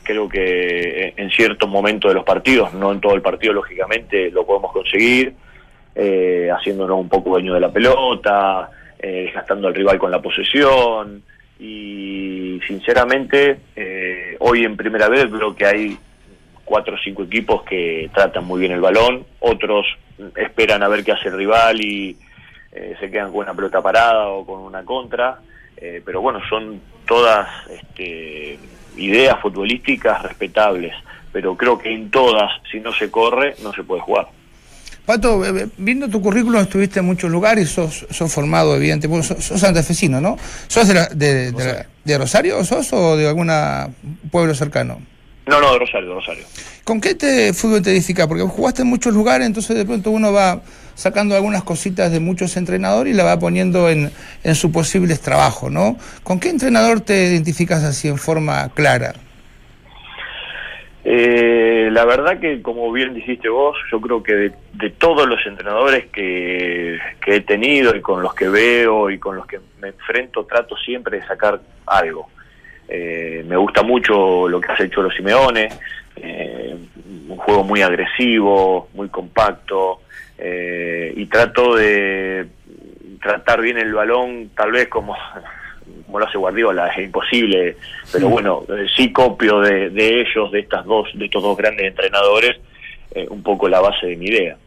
creo 0.04 0.28
que 0.28 1.14
en 1.16 1.30
ciertos 1.30 1.70
momentos 1.70 2.12
de 2.12 2.16
los 2.16 2.26
partidos, 2.26 2.74
no 2.74 2.92
en 2.92 3.00
todo 3.00 3.16
el 3.16 3.22
partido 3.22 3.54
lógicamente, 3.54 4.30
lo 4.32 4.46
podemos 4.46 4.72
conseguir, 4.74 5.34
eh, 5.96 6.50
haciéndonos 6.52 7.00
un 7.00 7.08
poco 7.08 7.30
dueño 7.32 7.54
de 7.54 7.60
la 7.62 7.72
pelota, 7.72 8.70
eh, 9.00 9.24
desgastando 9.26 9.68
al 9.68 9.76
rival 9.76 9.98
con 10.00 10.12
la 10.12 10.22
posesión 10.22 11.24
y 11.60 12.60
sinceramente 12.68 13.58
eh, 13.76 14.36
hoy 14.40 14.66
en 14.66 14.76
primera 14.76 15.08
vez 15.08 15.28
creo 15.32 15.56
que 15.56 15.66
hay 15.66 15.98
cuatro 16.66 16.96
o 16.96 16.98
cinco 17.04 17.24
equipos 17.24 17.64
que 17.64 18.10
tratan 18.14 18.46
muy 18.46 18.60
bien 18.60 18.72
el 18.72 18.82
balón, 18.82 19.26
otros 19.40 19.86
esperan 20.36 20.84
a 20.84 20.88
ver 20.88 21.04
qué 21.04 21.12
hace 21.12 21.28
el 21.30 21.38
rival 21.38 21.82
y 21.82 22.18
eh, 22.72 22.96
se 23.00 23.10
quedan 23.12 23.32
con 23.32 23.42
una 23.42 23.54
pelota 23.54 23.82
parada 23.82 24.28
o 24.28 24.46
con 24.46 24.60
una 24.62 24.84
contra, 24.84 25.40
eh, 25.78 26.02
pero 26.06 26.22
bueno, 26.22 26.40
son 26.50 26.80
todas 27.06 27.48
este, 27.70 28.58
ideas 28.98 29.40
futbolísticas 29.42 30.22
respetables, 30.24 30.94
pero 31.32 31.56
creo 31.58 31.78
que 31.78 31.92
en 31.94 32.10
todas, 32.12 32.52
si 32.72 32.80
no 32.80 32.94
se 32.94 33.12
corre, 33.12 33.56
no 33.64 33.74
se 33.74 33.84
puede 33.84 34.02
jugar. 34.02 34.28
Pato, 35.06 35.46
eh, 35.46 35.68
viendo 35.78 36.08
tu 36.08 36.22
currículum 36.22 36.62
estuviste 36.62 37.00
en 37.00 37.06
muchos 37.06 37.30
lugares, 37.30 37.70
sos, 37.70 38.06
sos 38.10 38.34
formado, 38.34 38.76
evidentemente, 38.78 39.28
sos, 39.28 39.44
sos 39.44 39.60
santafesino, 39.60 40.22
¿no? 40.22 40.38
¿Sos 40.68 40.88
de, 40.88 40.94
la- 40.94 41.08
de, 41.08 41.52
de 42.06 42.18
Rosario 42.18 42.64
sos 42.64 42.94
o 42.94 43.18
de 43.18 43.28
algún 43.28 43.52
pueblo 44.32 44.56
cercano? 44.56 45.02
No, 45.46 45.60
no, 45.60 45.74
de 45.74 45.80
Rosario, 45.80 46.10
de 46.10 46.16
Rosario. 46.16 46.44
¿Con 46.84 47.02
qué 47.02 47.16
te 47.16 47.54
fútbol 47.54 47.82
te 47.82 47.92
edifica? 47.92 48.28
Porque 48.28 48.44
jugaste 48.44 48.82
en 48.82 48.88
muchos 48.88 49.14
lugares, 49.14 49.48
entonces 49.48 49.76
de 49.76 49.86
pronto 49.86 50.12
uno 50.12 50.32
va 50.32 50.62
sacando 50.96 51.36
algunas 51.36 51.64
cositas 51.64 52.12
de 52.12 52.20
muchos 52.20 52.56
entrenadores 52.58 53.14
y 53.14 53.18
la 53.18 53.24
va 53.24 53.40
poniendo 53.40 53.90
en, 53.90 54.12
en 54.44 54.56
sus 54.56 54.72
posibles 54.72 55.22
trabajos, 55.22 55.72
¿no? 55.72 55.98
¿Con 56.24 56.40
qué 56.40 56.50
entrenador 56.50 57.02
te 57.02 57.26
identificas 57.26 57.84
así 57.84 58.08
en 58.08 58.18
forma 58.18 58.70
clara? 58.74 59.14
Eh, 61.06 61.90
la 61.92 62.06
verdad 62.06 62.40
que, 62.40 62.62
como 62.62 62.90
bien 62.92 63.14
dijiste 63.14 63.50
vos, 63.50 63.76
yo 63.92 64.00
creo 64.00 64.24
que 64.24 64.34
de, 64.34 64.54
de 64.74 64.90
todos 64.90 65.28
los 65.28 65.46
entrenadores 65.46 66.06
que, 66.06 66.98
que 67.24 67.36
he 67.36 67.42
tenido 67.42 67.94
y 67.96 68.02
con 68.02 68.22
los 68.22 68.34
que 68.34 68.48
veo 68.48 69.10
y 69.10 69.20
con 69.20 69.36
los 69.36 69.46
que 69.46 69.60
me 69.82 69.90
enfrento, 69.90 70.46
trato 70.46 70.78
siempre 70.78 71.20
de 71.20 71.28
sacar 71.28 71.60
algo. 71.86 72.30
Eh, 72.88 73.44
me 73.48 73.56
gusta 73.58 73.82
mucho 73.82 74.48
lo 74.48 74.60
que 74.60 74.72
has 74.72 74.80
hecho 74.82 75.02
los 75.02 75.14
Simeone, 75.16 75.70
eh, 76.16 76.76
un 77.30 77.38
juego 77.38 77.64
muy 77.64 77.82
agresivo, 77.82 78.90
muy 78.94 79.10
compacto, 79.10 80.02
eh, 80.38 81.14
y 81.16 81.26
trato 81.28 81.76
de 81.76 82.48
tratar 83.22 83.62
bien 83.62 83.78
el 83.78 83.94
balón, 83.94 84.52
tal 84.56 84.72
vez 84.72 84.90
como, 84.90 85.16
como 86.06 86.20
lo 86.20 86.28
hace 86.28 86.38
Guardiola, 86.38 86.88
es 86.90 87.06
imposible, 87.06 87.78
pero 88.12 88.30
bueno, 88.30 88.64
eh, 88.70 88.86
sí 88.96 89.12
copio 89.12 89.62
de, 89.62 89.90
de 89.90 90.22
ellos, 90.22 90.52
de 90.52 90.60
estas 90.60 90.86
dos, 90.86 91.10
de 91.14 91.26
estos 91.26 91.42
dos 91.42 91.58
grandes 91.58 91.88
entrenadores, 91.88 92.58
eh, 93.16 93.26
un 93.30 93.42
poco 93.42 93.68
la 93.70 93.80
base 93.80 94.08
de 94.08 94.18
mi 94.18 94.26
idea. 94.26 94.58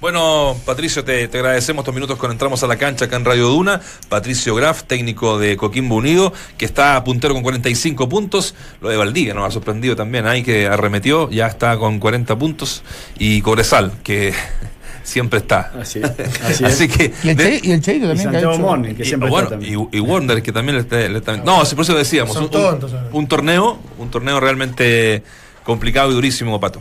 Bueno, 0.00 0.56
Patricio, 0.64 1.02
te, 1.04 1.26
te 1.26 1.38
agradecemos 1.38 1.82
estos 1.82 1.92
minutos 1.94 2.16
cuando 2.18 2.32
entramos 2.34 2.62
a 2.62 2.68
la 2.68 2.76
cancha 2.76 3.06
acá 3.06 3.16
en 3.16 3.24
Radio 3.24 3.48
Duna. 3.48 3.80
Patricio 4.08 4.54
Graf, 4.54 4.84
técnico 4.84 5.40
de 5.40 5.56
Coquimbo 5.56 5.96
Unido, 5.96 6.32
que 6.56 6.66
está 6.66 7.02
puntero 7.02 7.34
con 7.34 7.42
45 7.42 8.08
puntos. 8.08 8.54
Lo 8.80 8.90
de 8.90 8.96
Valdivia 8.96 9.34
nos 9.34 9.44
ha 9.48 9.50
sorprendido 9.50 9.96
también, 9.96 10.26
ahí 10.28 10.44
que 10.44 10.68
arremetió, 10.68 11.28
ya 11.30 11.48
está 11.48 11.76
con 11.78 11.98
40 11.98 12.38
puntos. 12.38 12.84
Y 13.18 13.42
Cobresal, 13.42 13.90
que 14.04 14.32
siempre 15.02 15.40
está. 15.40 15.72
Así, 15.80 16.00
así 16.00 16.22
es. 16.48 16.62
Así 16.62 16.86
que. 16.88 17.12
Y 17.24 17.30
el, 17.30 17.36
de- 17.36 17.60
Che- 17.60 17.66
y 17.66 17.72
el 17.72 17.80
Cheito 17.80 18.04
Y 18.04 18.08
también 18.10 18.30
que 18.30 18.36
ha 18.36 18.40
hecho- 18.40 18.58
Morning, 18.60 18.94
que 18.94 19.02
y, 19.02 19.06
siempre 19.06 19.28
bueno, 19.30 19.46
está 19.48 19.58
también. 19.58 19.88
y, 19.92 19.96
y 19.96 20.00
Wonder, 20.00 20.40
que 20.44 20.52
también 20.52 20.76
le 20.76 20.82
está, 20.82 20.96
le 20.96 21.18
está- 21.18 21.36
No, 21.38 21.64
sí, 21.64 21.74
por 21.74 21.82
eso 21.82 21.96
decíamos. 21.96 22.34
Son 22.34 22.44
un, 22.44 22.50
tontos, 22.52 22.92
un, 22.92 22.98
¿sabes? 22.98 23.12
un 23.12 23.26
torneo, 23.26 23.80
un 23.98 24.10
torneo 24.12 24.38
realmente 24.38 25.24
complicado 25.64 26.12
y 26.12 26.14
durísimo, 26.14 26.60
Pato. 26.60 26.80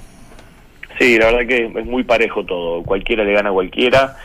Sí, 1.00 1.18
la 1.18 1.28
verdad 1.32 1.48
que 1.48 1.66
es 1.80 1.86
muy 1.86 2.04
parejo 2.04 2.44
todo. 2.46 2.84
Cualquiera 2.84 3.24
le 3.24 3.34
gana 3.34 3.50
a 3.50 3.54
cualquiera. 3.54 4.16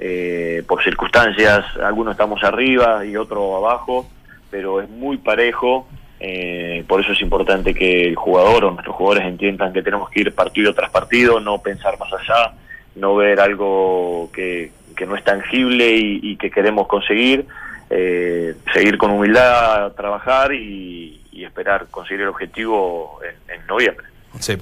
eh, 0.00 0.62
por 0.66 0.82
circunstancias, 0.82 1.64
algunos 1.82 2.12
estamos 2.12 2.42
arriba 2.42 3.04
y 3.06 3.16
otros 3.16 3.54
abajo, 3.56 4.06
pero 4.50 4.80
es 4.80 4.88
muy 4.88 5.18
parejo. 5.18 5.86
eh, 6.20 6.84
por 6.88 7.00
eso 7.00 7.12
es 7.12 7.20
importante 7.20 7.74
que 7.74 8.08
el 8.08 8.16
jugador 8.16 8.64
o 8.64 8.70
nuestros 8.70 8.96
jugadores 8.96 9.26
entiendan 9.28 9.72
que 9.72 9.82
tenemos 9.82 10.08
que 10.10 10.20
ir 10.22 10.34
partido 10.34 10.72
tras 10.74 10.90
partido, 10.90 11.38
no 11.40 11.58
pensar 11.58 11.98
más 11.98 12.12
allá, 12.12 12.52
no 12.96 13.14
ver 13.16 13.40
algo 13.40 14.30
que, 14.32 14.72
que 14.96 15.06
no 15.06 15.16
es 15.16 15.24
tangible 15.24 15.90
y, 15.96 16.36
que 16.36 16.50
queremos 16.50 16.86
conseguir. 16.86 17.46
eh, 17.90 18.54
seguir 18.72 18.96
con 18.98 19.10
humildad, 19.10 19.92
trabajar 19.92 20.52
y, 20.54 21.20
y 21.32 21.44
esperar 21.44 21.86
conseguir 21.90 22.22
el 22.22 22.28
objetivo 22.28 23.20
en 23.48 23.66
noviembre. 23.66 24.06
Sí. 24.40 24.54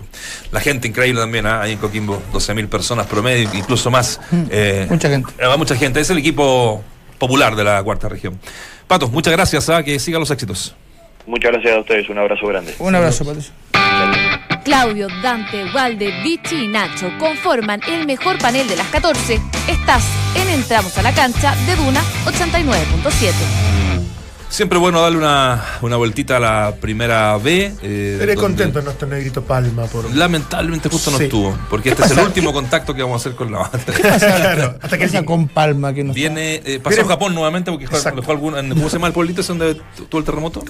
La 0.51 0.61
gente 0.61 0.87
increíble 0.89 1.21
también, 1.21 1.47
¿ah? 1.47 1.63
ahí 1.63 1.73
en 1.73 1.79
Coquimbo, 1.79 2.23
12.000 2.33 2.69
personas 2.69 3.07
promedio, 3.07 3.49
incluso 3.55 3.91
más. 3.91 4.21
Eh, 4.51 4.87
Mucha 4.91 5.09
gente. 5.09 5.33
eh, 5.39 5.47
va 5.47 5.57
mucha 5.57 5.75
gente, 5.77 6.01
es 6.01 6.11
el 6.11 6.19
equipo 6.19 6.83
popular 7.19 7.57
de 7.57 7.65
la 7.65 7.83
cuarta 7.83 8.09
región. 8.09 8.39
Pato, 8.87 9.09
muchas 9.09 9.33
gracias, 9.33 9.69
¿ah? 9.71 9.83
que 9.83 9.99
sigan 9.99 10.21
los 10.21 10.31
éxitos. 10.31 10.75
Muchas 11.27 11.53
gracias 11.53 11.77
a 11.77 11.81
ustedes, 11.81 12.09
un 12.09 12.19
abrazo 12.19 12.47
grande. 12.47 12.75
Un 12.79 12.95
abrazo, 12.95 13.25
Patricio. 13.25 13.53
Claudio, 14.65 15.09
Dante, 15.23 15.65
Walde, 15.75 16.23
Vichy 16.23 16.65
y 16.65 16.69
Nacho 16.69 17.11
conforman 17.19 17.81
el 17.89 18.07
mejor 18.07 18.39
panel 18.39 18.69
de 18.69 18.77
las 18.77 18.87
14. 18.89 19.41
Estás 19.69 20.05
en 20.37 20.49
Entramos 20.49 20.97
a 20.99 21.03
la 21.03 21.13
cancha 21.13 21.55
de 21.67 21.75
Duna 21.77 22.01
89.7. 22.27 23.72
Siempre 24.53 24.79
bueno 24.79 25.01
darle 25.01 25.17
una, 25.17 25.65
una 25.81 25.97
vueltita 25.97 26.37
a 26.37 26.41
la 26.41 26.75
primera 26.79 27.39
B. 27.39 27.73
eh, 27.83 28.17
donde 28.19 28.35
contento 28.35 28.83
nuestro 28.83 29.09
negrito 29.09 29.43
Palma 29.43 29.85
por. 29.87 30.15
Lamentablemente 30.15 30.91
justo 30.91 31.11
no 31.11 31.17
Sí. 31.17 31.25
estuvo, 31.25 31.57
porque 31.71 31.89
este 31.89 32.03
es 32.05 32.11
el 32.11 32.19
último 32.27 32.53
contacto 32.53 32.93
que 32.95 33.01
vamos 33.03 33.15
a 33.15 33.29
hacer 33.29 33.35
con 33.35 33.51
la 33.51 33.61
banda. 33.61 33.79
Claro, 34.19 34.75
hasta 34.83 34.99
que 34.99 35.07
¿Qué 35.07 35.11
pasa 35.11 35.25
con 35.25 35.49
Palma 35.49 35.95
que 35.95 36.05
no? 36.05 36.13
Viene, 36.13 36.61
eh, 36.67 36.81
pasó 36.83 37.01
a 37.01 37.05
Japón 37.07 37.35
nuevamente 37.35 37.71
porque 37.71 37.87
Exacto. 37.87 38.23
fue 38.23 38.35
algún, 38.35 38.59
en- 38.59 38.69
¿cómo 38.75 38.91
se 38.91 38.97
llama 38.97 39.07
el 39.07 39.15
pueblito 39.15 39.41
ese 39.41 39.55
donde 39.55 39.75
tu- 39.97 40.05
tuvo 40.05 40.19
el 40.19 40.25
terremoto? 40.27 40.63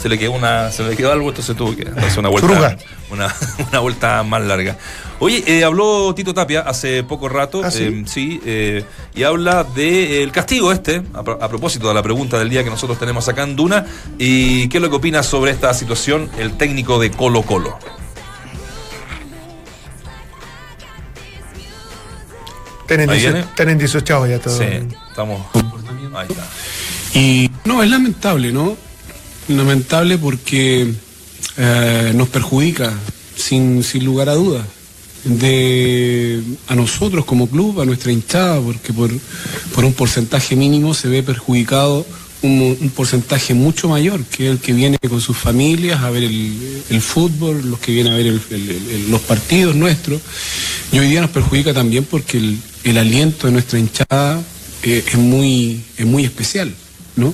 Se 0.00 0.08
le 0.08 0.18
quedó 0.18 0.32
una, 0.32 0.70
se 0.72 0.82
le 0.84 0.96
quedó 0.96 1.12
algo, 1.12 1.28
entonces 1.28 1.54
tuvo 1.54 1.76
que 1.76 1.84
darse 1.84 2.18
una 2.20 2.30
vuelta, 2.30 2.78
una, 3.10 3.34
una 3.70 3.78
vuelta 3.80 4.22
más 4.22 4.42
larga. 4.42 4.78
Oye, 5.24 5.42
eh, 5.46 5.64
habló 5.64 6.14
Tito 6.14 6.34
Tapia 6.34 6.60
hace 6.60 7.02
poco 7.02 7.30
rato, 7.30 7.62
¿Ah, 7.64 7.70
sí? 7.70 7.84
eh, 7.84 8.04
sí, 8.06 8.40
eh, 8.44 8.84
y 9.14 9.22
habla 9.22 9.64
del 9.64 10.30
castigo 10.30 10.70
este, 10.70 11.02
a, 11.14 11.20
a 11.20 11.48
propósito 11.48 11.88
de 11.88 11.94
la 11.94 12.02
pregunta 12.02 12.38
del 12.38 12.50
día 12.50 12.62
que 12.62 12.68
nosotros 12.68 12.98
tenemos 12.98 13.26
acá 13.26 13.42
en 13.44 13.56
Duna, 13.56 13.86
y 14.18 14.68
qué 14.68 14.76
es 14.76 14.82
lo 14.82 14.90
que 14.90 14.96
opina 14.96 15.22
sobre 15.22 15.52
esta 15.52 15.72
situación 15.72 16.28
el 16.38 16.58
técnico 16.58 16.98
de 16.98 17.10
Colo 17.10 17.40
Colo. 17.40 17.78
Tienen 22.86 23.08
Ahí 23.08 23.16
18, 23.20 23.32
viene. 23.34 23.48
tienen 23.56 23.78
18 23.78 24.26
ya 24.26 24.38
todo. 24.40 24.58
Sí, 24.58 24.64
estamos. 25.08 25.40
Ahí 26.14 26.26
está. 26.28 27.18
Y 27.18 27.50
no, 27.64 27.82
es 27.82 27.88
lamentable, 27.88 28.52
¿no? 28.52 28.76
Lamentable 29.48 30.18
porque 30.18 30.92
eh, 31.56 32.12
nos 32.14 32.28
perjudica, 32.28 32.92
sin, 33.34 33.82
sin 33.82 34.04
lugar 34.04 34.28
a 34.28 34.34
dudas, 34.34 34.66
de 35.24 36.42
a 36.68 36.74
nosotros 36.74 37.24
como 37.24 37.48
club, 37.48 37.80
a 37.80 37.84
nuestra 37.84 38.12
hinchada, 38.12 38.60
porque 38.60 38.92
por, 38.92 39.10
por 39.74 39.84
un 39.84 39.92
porcentaje 39.92 40.56
mínimo 40.56 40.94
se 40.94 41.08
ve 41.08 41.22
perjudicado 41.22 42.06
un, 42.44 42.92
porcentaje 42.94 43.54
mucho 43.54 43.88
mayor, 43.88 44.22
que 44.24 44.48
el 44.48 44.58
que 44.58 44.72
viene 44.72 44.98
con 44.98 45.20
sus 45.20 45.36
familias 45.36 46.02
a 46.02 46.10
ver 46.10 46.24
el, 46.24 47.00
fútbol, 47.00 47.70
los 47.70 47.78
que 47.78 47.92
vienen 47.92 48.12
a 48.12 48.16
ver 48.16 48.40
los 49.08 49.20
partidos 49.22 49.74
nuestros. 49.74 50.20
Y 50.92 50.98
hoy 50.98 51.08
día 51.08 51.20
nos 51.20 51.30
perjudica 51.30 51.72
también 51.72 52.04
porque 52.04 52.38
el, 52.84 52.98
aliento 52.98 53.46
de 53.46 53.52
nuestra 53.52 53.78
hinchada 53.78 54.42
eh, 54.82 55.04
es, 55.06 55.16
muy, 55.16 55.82
es 55.96 56.06
muy 56.06 56.24
especial, 56.24 56.74
¿no? 57.16 57.32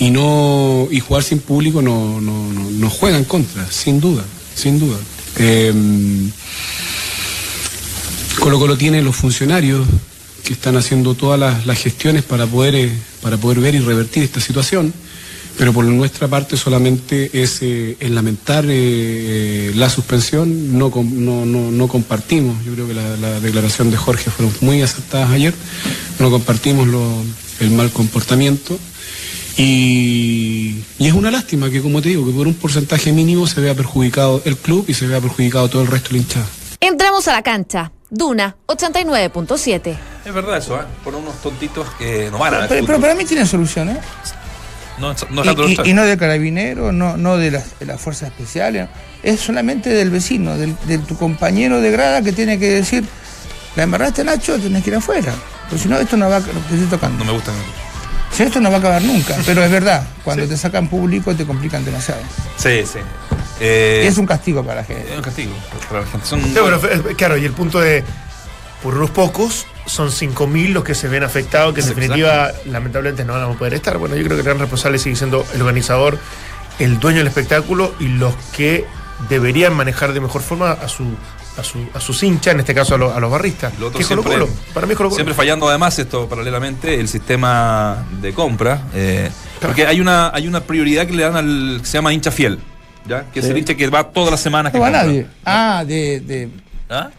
Y 0.00 0.10
no 0.10 0.88
y 0.90 0.98
jugar 0.98 1.22
sin 1.22 1.38
público 1.38 1.80
no, 1.80 2.20
no, 2.20 2.52
no, 2.52 2.90
juega 2.90 3.16
en 3.16 3.24
contra, 3.24 3.70
sin 3.70 4.00
duda, 4.00 4.24
sin 4.54 4.80
duda. 4.80 4.98
Eh, 5.38 5.72
Colo 8.44 8.58
Colo 8.58 8.76
tiene 8.76 9.00
los 9.00 9.16
funcionarios 9.16 9.86
que 10.44 10.52
están 10.52 10.76
haciendo 10.76 11.14
todas 11.14 11.64
las, 11.64 11.78
gestiones 11.78 12.24
para 12.24 12.46
poder, 12.46 12.74
eh, 12.74 12.92
para 13.22 13.38
poder 13.38 13.58
ver 13.58 13.74
y 13.74 13.78
revertir 13.78 14.22
esta 14.22 14.38
situación, 14.38 14.92
pero 15.56 15.72
por 15.72 15.86
nuestra 15.86 16.28
parte 16.28 16.58
solamente 16.58 17.30
es, 17.42 17.60
eh, 17.62 17.96
lamentar 18.02 18.66
eh, 18.68 19.72
la 19.74 19.88
suspensión, 19.88 20.76
no, 20.78 20.92
no, 20.94 21.46
no, 21.46 21.70
no 21.70 21.88
compartimos, 21.88 22.62
yo 22.66 22.74
creo 22.74 22.86
que 22.86 22.92
la, 22.92 23.16
la 23.16 23.40
declaración 23.40 23.90
de 23.90 23.96
Jorge 23.96 24.30
fueron 24.30 24.54
muy 24.60 24.82
acertadas 24.82 25.30
ayer, 25.30 25.54
no 26.18 26.30
compartimos 26.30 26.86
el 27.60 27.70
mal 27.70 27.90
comportamiento. 27.92 28.78
Y, 29.56 30.82
y 30.98 31.06
es 31.06 31.14
una 31.14 31.30
lástima 31.30 31.70
que, 31.70 31.80
como 31.80 32.02
te 32.02 32.10
digo, 32.10 32.26
que 32.26 32.32
por 32.32 32.46
un 32.46 32.54
porcentaje 32.54 33.10
mínimo 33.10 33.46
se 33.46 33.62
vea 33.62 33.74
perjudicado 33.74 34.42
el 34.44 34.58
club 34.58 34.84
y 34.86 34.92
se 34.92 35.06
vea 35.06 35.22
perjudicado 35.22 35.70
todo 35.70 35.80
el 35.80 35.88
resto 35.88 36.10
de 36.10 36.16
la. 36.16 36.44
Entramos 36.80 37.26
a 37.28 37.32
la 37.32 37.42
cancha. 37.42 37.90
Duna 38.16 38.54
89.7. 38.66 39.96
Es 40.24 40.32
verdad 40.32 40.58
eso, 40.58 40.76
¿eh? 40.76 40.84
Por 41.02 41.14
unos 41.16 41.34
tontitos 41.42 41.86
que 41.98 42.28
no 42.30 42.38
van 42.38 42.54
a 42.54 42.68
Pero, 42.68 42.86
pero 42.86 43.00
para 43.00 43.14
mí 43.16 43.24
tiene 43.24 43.44
solución, 43.44 43.88
¿eh? 43.90 43.98
No, 44.98 45.12
no 45.30 45.44
Y, 45.66 45.72
y- 45.84 45.90
y 45.90 45.92
no 45.94 46.04
de 46.04 46.16
carabineros, 46.16 46.94
no, 46.94 47.16
no 47.16 47.36
de 47.36 47.50
las, 47.50 47.76
de 47.80 47.86
las 47.86 48.00
fuerzas 48.00 48.28
especiales, 48.30 48.88
es 49.24 49.40
solamente 49.40 49.90
del 49.90 50.10
vecino, 50.10 50.56
del, 50.56 50.76
de 50.86 50.98
tu 50.98 51.16
compañero 51.18 51.80
de 51.80 51.90
grada 51.90 52.22
que 52.22 52.32
tiene 52.32 52.60
que 52.60 52.70
decir, 52.70 53.04
la 53.74 53.82
embarraste 53.82 54.22
Nacho, 54.22 54.56
tenés 54.60 54.84
que 54.84 54.90
ir 54.90 54.96
afuera. 54.96 55.34
Porque 55.68 55.82
si 55.82 55.88
no, 55.88 55.98
esto 55.98 56.16
no 56.16 56.28
va 56.30 56.36
a 56.36 56.38
estoy 56.38 56.86
tocando. 56.88 57.18
No 57.18 57.24
me 57.24 57.32
gustan. 57.32 57.54
Si 58.30 58.44
esto 58.44 58.60
no 58.60 58.70
va 58.70 58.76
a 58.76 58.78
acabar 58.78 59.02
nunca, 59.02 59.34
pero 59.46 59.64
es 59.64 59.70
verdad, 59.72 60.06
cuando 60.22 60.46
te 60.46 60.56
sacan 60.56 60.86
público 60.88 61.34
te 61.34 61.44
complican 61.44 61.84
demasiado. 61.84 62.20
Sí, 62.56 62.84
sí. 62.86 63.00
Eh, 63.60 64.04
es 64.06 64.18
un 64.18 64.26
castigo 64.26 64.62
para 64.64 64.80
la 64.80 64.84
gente. 64.84 65.10
es 65.10 65.16
un 65.16 65.22
castigo 65.22 65.52
para 65.88 66.00
la 66.02 66.06
gente. 66.06 66.26
Son, 66.26 66.42
Sí, 66.42 66.54
bueno, 66.60 66.78
claro, 67.16 67.36
y 67.36 67.44
el 67.44 67.52
punto 67.52 67.80
de, 67.80 68.02
por 68.82 68.94
unos 68.96 69.10
pocos, 69.10 69.66
son 69.86 70.08
5.000 70.10 70.72
los 70.72 70.82
que 70.84 70.94
se 70.94 71.08
ven 71.08 71.22
afectados, 71.24 71.74
que 71.74 71.80
en 71.82 71.88
definitiva, 71.88 72.50
lamentablemente, 72.66 73.24
no 73.24 73.34
van 73.34 73.42
a 73.42 73.48
poder 73.58 73.74
estar. 73.74 73.98
Bueno, 73.98 74.16
yo 74.16 74.22
creo 74.24 74.36
que 74.36 74.40
el 74.40 74.44
gran 74.46 74.58
responsable 74.58 74.98
sigue 74.98 75.14
siendo 75.16 75.46
el 75.54 75.60
organizador, 75.60 76.18
el 76.78 76.98
dueño 76.98 77.18
del 77.18 77.28
espectáculo 77.28 77.94
y 78.00 78.08
los 78.08 78.34
que 78.56 78.84
deberían 79.28 79.74
manejar 79.74 80.12
de 80.12 80.20
mejor 80.20 80.42
forma 80.42 80.72
a 80.72 80.88
su 80.88 81.04
a, 81.56 81.62
su, 81.62 81.78
a 81.94 82.00
sus 82.00 82.20
hinchas, 82.24 82.54
en 82.54 82.60
este 82.60 82.74
caso 82.74 82.96
a, 82.96 82.98
los- 82.98 83.14
a 83.14 83.20
los 83.20 83.30
barristas. 83.30 83.72
Lo 83.78 83.86
otro 83.86 83.98
Que 83.98 84.02
es 84.02 84.08
Colo 84.08 84.22
siempre- 84.22 84.46
Colo. 84.48 84.58
Para 84.74 84.86
mí 84.88 84.92
es 84.92 84.96
Colo 84.96 85.08
Colo. 85.10 85.16
Siempre 85.18 85.34
fallando 85.36 85.68
además 85.68 85.96
esto 86.00 86.28
paralelamente 86.28 86.98
el 86.98 87.06
sistema 87.06 88.04
de 88.20 88.32
compra. 88.34 88.82
eh, 88.92 89.30
porque 89.60 89.86
hay 89.86 90.00
una, 90.00 90.30
hay 90.34 90.48
una 90.48 90.62
prioridad 90.64 91.06
que 91.06 91.12
le 91.12 91.22
dan 91.22 91.36
al 91.36 91.78
que 91.80 91.86
se 91.86 91.92
llama 91.92 92.12
hincha 92.12 92.32
fiel. 92.32 92.58
¿Ya? 93.08 93.24
Que 93.32 93.40
es 93.40 93.44
Sí. 93.46 93.50
el 93.52 93.58
hincha 93.58 93.74
que 93.74 93.88
va 93.88 94.04
todas 94.04 94.30
las 94.30 94.40
semanas. 94.40 94.72
que 94.72 94.78
va 94.78 94.90
nadie. 94.90 95.26
Ah, 95.44 95.84
de, 95.86 96.20
de 96.20 96.48
¿Ah? 96.88 97.10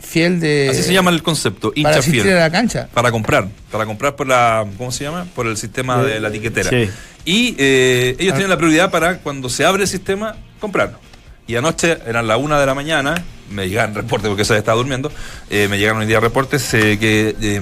fiel 0.00 0.40
de. 0.40 0.68
Así 0.70 0.82
se 0.82 0.92
llama 0.92 1.10
el 1.10 1.22
concepto, 1.22 1.72
hincha 1.74 1.90
Para 1.90 2.02
fiel. 2.02 2.28
a 2.36 2.40
la 2.40 2.50
cancha. 2.50 2.88
Para 2.94 3.10
comprar, 3.10 3.48
para 3.70 3.86
comprar 3.86 4.16
por 4.16 4.26
la, 4.26 4.64
¿cómo 4.78 4.92
se 4.92 5.04
llama? 5.04 5.26
Por 5.34 5.46
el 5.46 5.56
sistema 5.56 6.02
de 6.02 6.20
la 6.20 6.30
tiquetera. 6.30 6.70
sí. 6.70 6.88
Y 7.26 7.54
eh, 7.58 8.16
ellos 8.18 8.32
Ah. 8.34 8.36
tienen 8.36 8.50
la 8.50 8.58
prioridad 8.58 8.90
para 8.90 9.18
cuando 9.18 9.48
se 9.48 9.64
abre 9.64 9.82
el 9.84 9.88
sistema, 9.88 10.36
comprar. 10.60 10.98
Y 11.46 11.56
anoche 11.56 11.98
eran 12.06 12.26
las 12.26 12.38
una 12.38 12.60
de 12.60 12.66
la 12.66 12.74
mañana, 12.74 13.22
me 13.50 13.66
llegaron 13.68 13.94
reportes 13.94 14.28
porque 14.28 14.44
se 14.44 14.56
estaba 14.58 14.76
durmiendo, 14.76 15.10
eh, 15.50 15.66
me 15.68 15.78
llegaron 15.78 16.00
hoy 16.02 16.06
día 16.06 16.20
reportes 16.20 16.72
eh, 16.74 16.98
que 16.98 17.34
eh, 17.40 17.60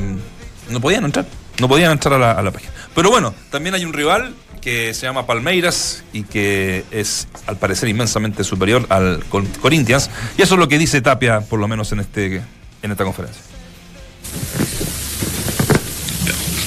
no 0.71 0.81
podían 0.81 1.05
entrar, 1.05 1.27
no 1.61 1.69
podían 1.69 1.93
entrar 1.93 2.15
a 2.15 2.19
la, 2.19 2.33
a 2.33 2.43
la 2.43 2.51
página. 2.51 2.73
Pero 2.95 3.11
bueno, 3.11 3.35
también 3.51 3.75
hay 3.77 3.85
un 3.85 3.93
rival 3.93 4.35
que 4.63 4.95
se 4.95 5.07
llama 5.07 5.27
Palmeiras 5.27 6.05
y 6.13 6.23
que 6.23 6.85
es 6.93 7.27
al 7.47 7.59
parecer 7.59 7.89
inmensamente 7.89 8.45
superior 8.45 8.87
al 8.89 9.23
Cor- 9.29 9.47
Corinthians. 9.61 10.09
Y 10.39 10.43
eso 10.43 10.55
es 10.55 10.59
lo 10.61 10.69
que 10.69 10.79
dice 10.79 11.01
Tapia, 11.03 11.41
por 11.41 11.59
lo 11.61 11.67
menos 11.69 11.91
en, 11.93 12.01
este, 12.01 12.37
en 12.83 12.91
esta 12.93 13.05
conferencia. 13.05 13.43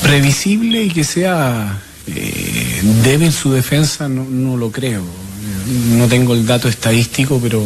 Previsible 0.02 0.84
y 0.84 0.90
que 0.92 1.04
sea 1.04 1.82
eh, 2.08 2.82
débil 3.04 3.32
su 3.34 3.52
defensa, 3.52 4.08
no, 4.08 4.24
no 4.26 4.58
lo 4.58 4.72
creo. 4.72 5.04
No 5.98 6.08
tengo 6.08 6.36
el 6.36 6.46
dato 6.46 6.68
estadístico, 6.70 7.40
pero, 7.42 7.64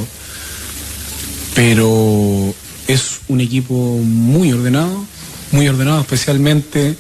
pero 1.54 2.54
es 2.88 3.20
un 3.28 3.42
equipo 3.42 3.74
muy 4.02 4.54
ordenado, 4.54 5.04
muy 5.52 5.68
ordenado, 5.68 6.00
especialmente 6.02 6.96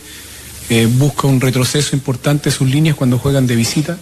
eh, 0.69 0.87
busca 0.87 1.27
un 1.27 1.41
retroceso 1.41 1.95
importante 1.95 2.51
sus 2.51 2.69
líneas 2.69 2.95
cuando 2.95 3.17
juegan 3.17 3.47
de 3.47 3.55
visita. 3.55 3.97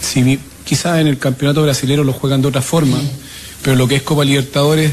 Si 0.00 0.38
quizás 0.64 1.00
en 1.00 1.06
el 1.06 1.18
campeonato 1.18 1.62
brasileño 1.62 2.04
lo 2.04 2.12
juegan 2.12 2.42
de 2.42 2.48
otra 2.48 2.62
forma, 2.62 2.98
pero 3.62 3.76
lo 3.76 3.88
que 3.88 3.96
es 3.96 4.02
Copa 4.02 4.24
Libertadores, 4.24 4.92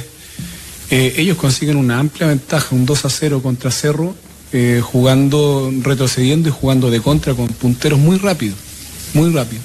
eh, 0.90 1.14
ellos 1.18 1.38
consiguen 1.38 1.78
una 1.78 2.00
amplia 2.00 2.28
ventaja, 2.28 2.76
un 2.76 2.86
2 2.86 3.06
a 3.06 3.10
0 3.10 3.42
contra 3.42 3.72
Cerro, 3.72 4.16
eh, 4.54 4.82
jugando, 4.84 5.72
retrocediendo 5.82 6.50
y 6.50 6.52
jugando 6.52 6.90
de 6.90 7.00
contra 7.02 7.34
con 7.34 7.48
punteros 7.48 8.00
muy 8.00 8.18
rápidos, 8.18 8.58
muy 9.14 9.32
rápidos. 9.32 9.64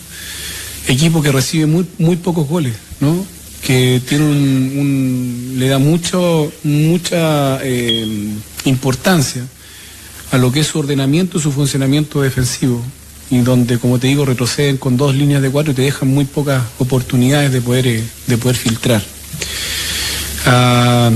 Equipo 0.87 1.21
que 1.23 1.33
recibe 1.33 1.67
muy, 1.67 1.85
muy 1.99 2.17
pocos 2.17 2.47
goles, 2.49 2.75
¿no? 3.01 3.27
Que 3.65 4.01
tiene 4.09 4.25
un, 4.25 4.33
un- 4.79 5.55
le 5.59 5.67
da 5.69 5.79
mucho, 5.79 6.53
mucha 6.63 7.59
eh, 7.65 8.07
importancia 8.67 9.45
a 10.33 10.39
lo 10.39 10.53
que 10.53 10.61
es 10.61 10.67
su 10.67 10.79
ordenamiento 10.79 11.39
y 11.39 11.41
su 11.41 11.53
funcionamiento 11.53 12.23
defensivo. 12.23 12.83
Y 13.31 13.39
donde, 13.39 13.79
como 13.79 13.99
te 13.99 14.07
digo, 14.07 14.25
retroceden 14.25 14.77
con 14.77 14.97
dos 14.97 15.15
líneas 15.15 15.43
de 15.43 15.51
cuatro 15.51 15.73
y 15.73 15.75
te 15.75 15.83
dejan 15.83 16.09
muy 16.09 16.25
pocas 16.25 16.63
oportunidades 16.79 17.53
de 17.53 17.61
poder, 17.61 17.87
eh, 17.87 18.05
de 18.27 18.39
poder 18.39 18.57
filtrar. 18.57 19.03
Ah, 20.47 21.11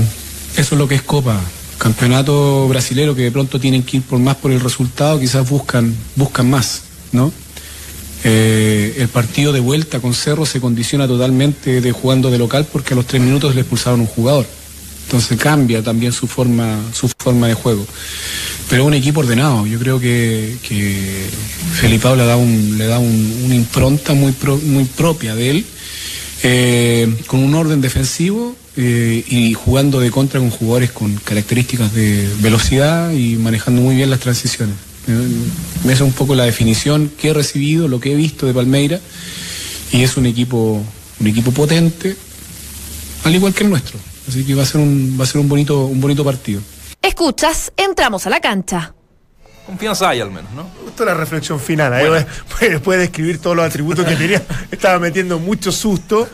eso 0.57 0.75
es 0.75 0.79
lo 0.79 0.87
que 0.87 0.95
es 0.95 1.01
Copa. 1.01 1.39
Campeonato 1.77 2.67
brasilero 2.67 3.15
que 3.15 3.23
de 3.23 3.31
pronto 3.31 3.59
tienen 3.59 3.83
que 3.83 3.97
ir 3.97 4.03
por 4.03 4.19
más 4.19 4.35
por 4.35 4.51
el 4.51 4.59
resultado, 4.59 5.19
quizás 5.19 5.49
buscan, 5.49 5.95
buscan 6.15 6.49
más, 6.49 6.83
¿no? 7.11 7.31
Eh, 8.23 8.97
el 8.99 9.07
partido 9.07 9.51
de 9.51 9.61
vuelta 9.61 9.99
con 9.99 10.13
Cerro 10.13 10.45
se 10.45 10.61
condiciona 10.61 11.07
totalmente 11.07 11.81
de 11.81 11.91
jugando 11.91 12.29
de 12.29 12.37
local 12.37 12.67
porque 12.71 12.93
a 12.93 12.97
los 12.97 13.07
tres 13.07 13.21
minutos 13.21 13.55
le 13.55 13.61
expulsaron 13.61 14.01
un 14.01 14.07
jugador. 14.07 14.45
Entonces 15.05 15.37
cambia 15.39 15.81
también 15.81 16.11
su 16.11 16.27
forma, 16.27 16.79
su 16.93 17.09
forma 17.17 17.47
de 17.47 17.53
juego. 17.53 17.85
Pero 18.71 18.85
un 18.85 18.93
equipo 18.93 19.19
ordenado. 19.19 19.67
Yo 19.67 19.77
creo 19.77 19.99
que, 19.99 20.55
que 20.67 21.25
Felipao 21.79 22.15
le 22.15 22.23
da, 22.25 22.37
un, 22.37 22.77
le 22.77 22.87
da 22.87 22.97
un- 22.99 23.41
una 23.45 23.53
impronta 23.55 24.13
muy, 24.13 24.33
muy 24.65 24.85
propia 24.85 25.35
de 25.35 25.49
él, 25.51 25.65
eh, 26.43 27.13
con 27.27 27.41
un 27.41 27.53
orden 27.53 27.81
defensivo 27.81 28.55
eh, 28.77 29.23
y 29.27 29.53
jugando 29.53 29.99
de 29.99 30.09
contra 30.09 30.39
con 30.39 30.49
jugadores 30.49 30.91
con 30.91 31.13
características 31.15 31.93
de 31.93 32.27
velocidad 32.41 33.11
y 33.11 33.35
manejando 33.35 33.81
muy 33.81 33.95
bien 33.97 34.09
las 34.09 34.21
transiciones. 34.21 34.75
Eh, 35.07 35.27
Esa 35.83 35.93
es 35.93 36.01
un 36.01 36.13
poco 36.13 36.33
la 36.33 36.45
definición 36.45 37.11
que 37.19 37.29
he 37.29 37.33
recibido, 37.33 37.87
lo 37.89 37.99
que 37.99 38.13
he 38.13 38.15
visto 38.15 38.45
de 38.47 38.53
Palmeira, 38.53 38.99
y 39.91 40.01
es 40.03 40.15
un 40.15 40.25
equipo, 40.25 40.81
un 41.19 41.27
equipo 41.27 41.51
potente, 41.51 42.15
al 43.25 43.35
igual 43.35 43.53
que 43.53 43.65
el 43.65 43.69
nuestro. 43.69 43.99
Así 44.29 44.45
que 44.45 44.55
va 44.55 44.63
a 44.63 44.65
ser 44.65 44.79
un, 44.79 45.17
va 45.19 45.25
a 45.25 45.27
ser 45.27 45.41
un 45.41 45.49
bonito, 45.49 45.85
un 45.87 45.99
bonito 45.99 46.23
partido. 46.23 46.61
Escuchas, 47.01 47.71
entramos 47.77 48.27
a 48.27 48.29
la 48.29 48.39
cancha. 48.39 48.93
Confianza 49.65 50.09
hay 50.09 50.19
al 50.21 50.31
menos, 50.31 50.51
¿no? 50.53 50.63
Me 50.63 50.81
gustó 50.85 51.05
la 51.05 51.13
reflexión 51.13 51.59
final. 51.59 51.93
ahí 51.93 52.05
Después, 52.09 52.71
después 52.71 52.97
de 52.99 53.05
escribir 53.05 53.39
todos 53.39 53.55
los 53.55 53.65
atributos 53.65 54.05
que 54.05 54.15
tenía, 54.15 54.41
estaba 54.71 54.99
metiendo 54.99 55.39
mucho 55.39 55.71
susto. 55.71 56.27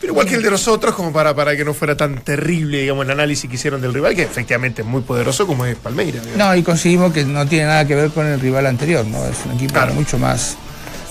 Pero 0.00 0.12
igual 0.12 0.26
que 0.26 0.36
el 0.36 0.42
de 0.42 0.50
nosotros, 0.50 0.94
como 0.94 1.12
para, 1.12 1.34
para 1.34 1.56
que 1.56 1.64
no 1.64 1.74
fuera 1.74 1.96
tan 1.96 2.22
terrible, 2.22 2.80
digamos, 2.80 3.04
el 3.04 3.10
análisis 3.10 3.48
que 3.50 3.56
hicieron 3.56 3.80
del 3.80 3.92
rival, 3.92 4.14
que 4.14 4.22
efectivamente 4.22 4.82
es 4.82 4.88
muy 4.88 5.02
poderoso 5.02 5.46
como 5.46 5.66
es 5.66 5.76
Palmeiras. 5.76 6.24
digamos. 6.24 6.38
No, 6.38 6.54
y 6.56 6.62
conseguimos 6.62 7.12
que 7.12 7.24
no 7.24 7.46
tiene 7.46 7.66
nada 7.66 7.84
que 7.86 7.94
ver 7.94 8.10
con 8.10 8.26
el 8.26 8.40
rival 8.40 8.66
anterior, 8.66 9.04
¿no? 9.04 9.24
Es 9.26 9.36
un 9.44 9.52
equipo 9.52 9.74
Claro. 9.74 9.92
mucho 9.94 10.16
más, 10.18 10.56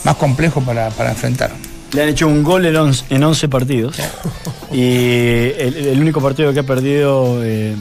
más 0.04 0.16
complejo 0.16 0.62
para, 0.62 0.90
para 0.92 1.12
enfrentar. 1.12 1.52
Le 1.92 2.04
han 2.04 2.10
hecho 2.10 2.28
un 2.28 2.44
gol 2.44 2.66
en 2.66 2.76
11, 2.76 3.06
en 3.10 3.24
11 3.24 3.48
partidos. 3.50 3.98
Y 4.72 5.52
el, 5.58 5.88
el 5.90 6.00
único 6.02 6.22
partido 6.22 6.54
que 6.54 6.60
ha 6.60 6.64
perdido 6.64 7.44
eh, 7.44 7.76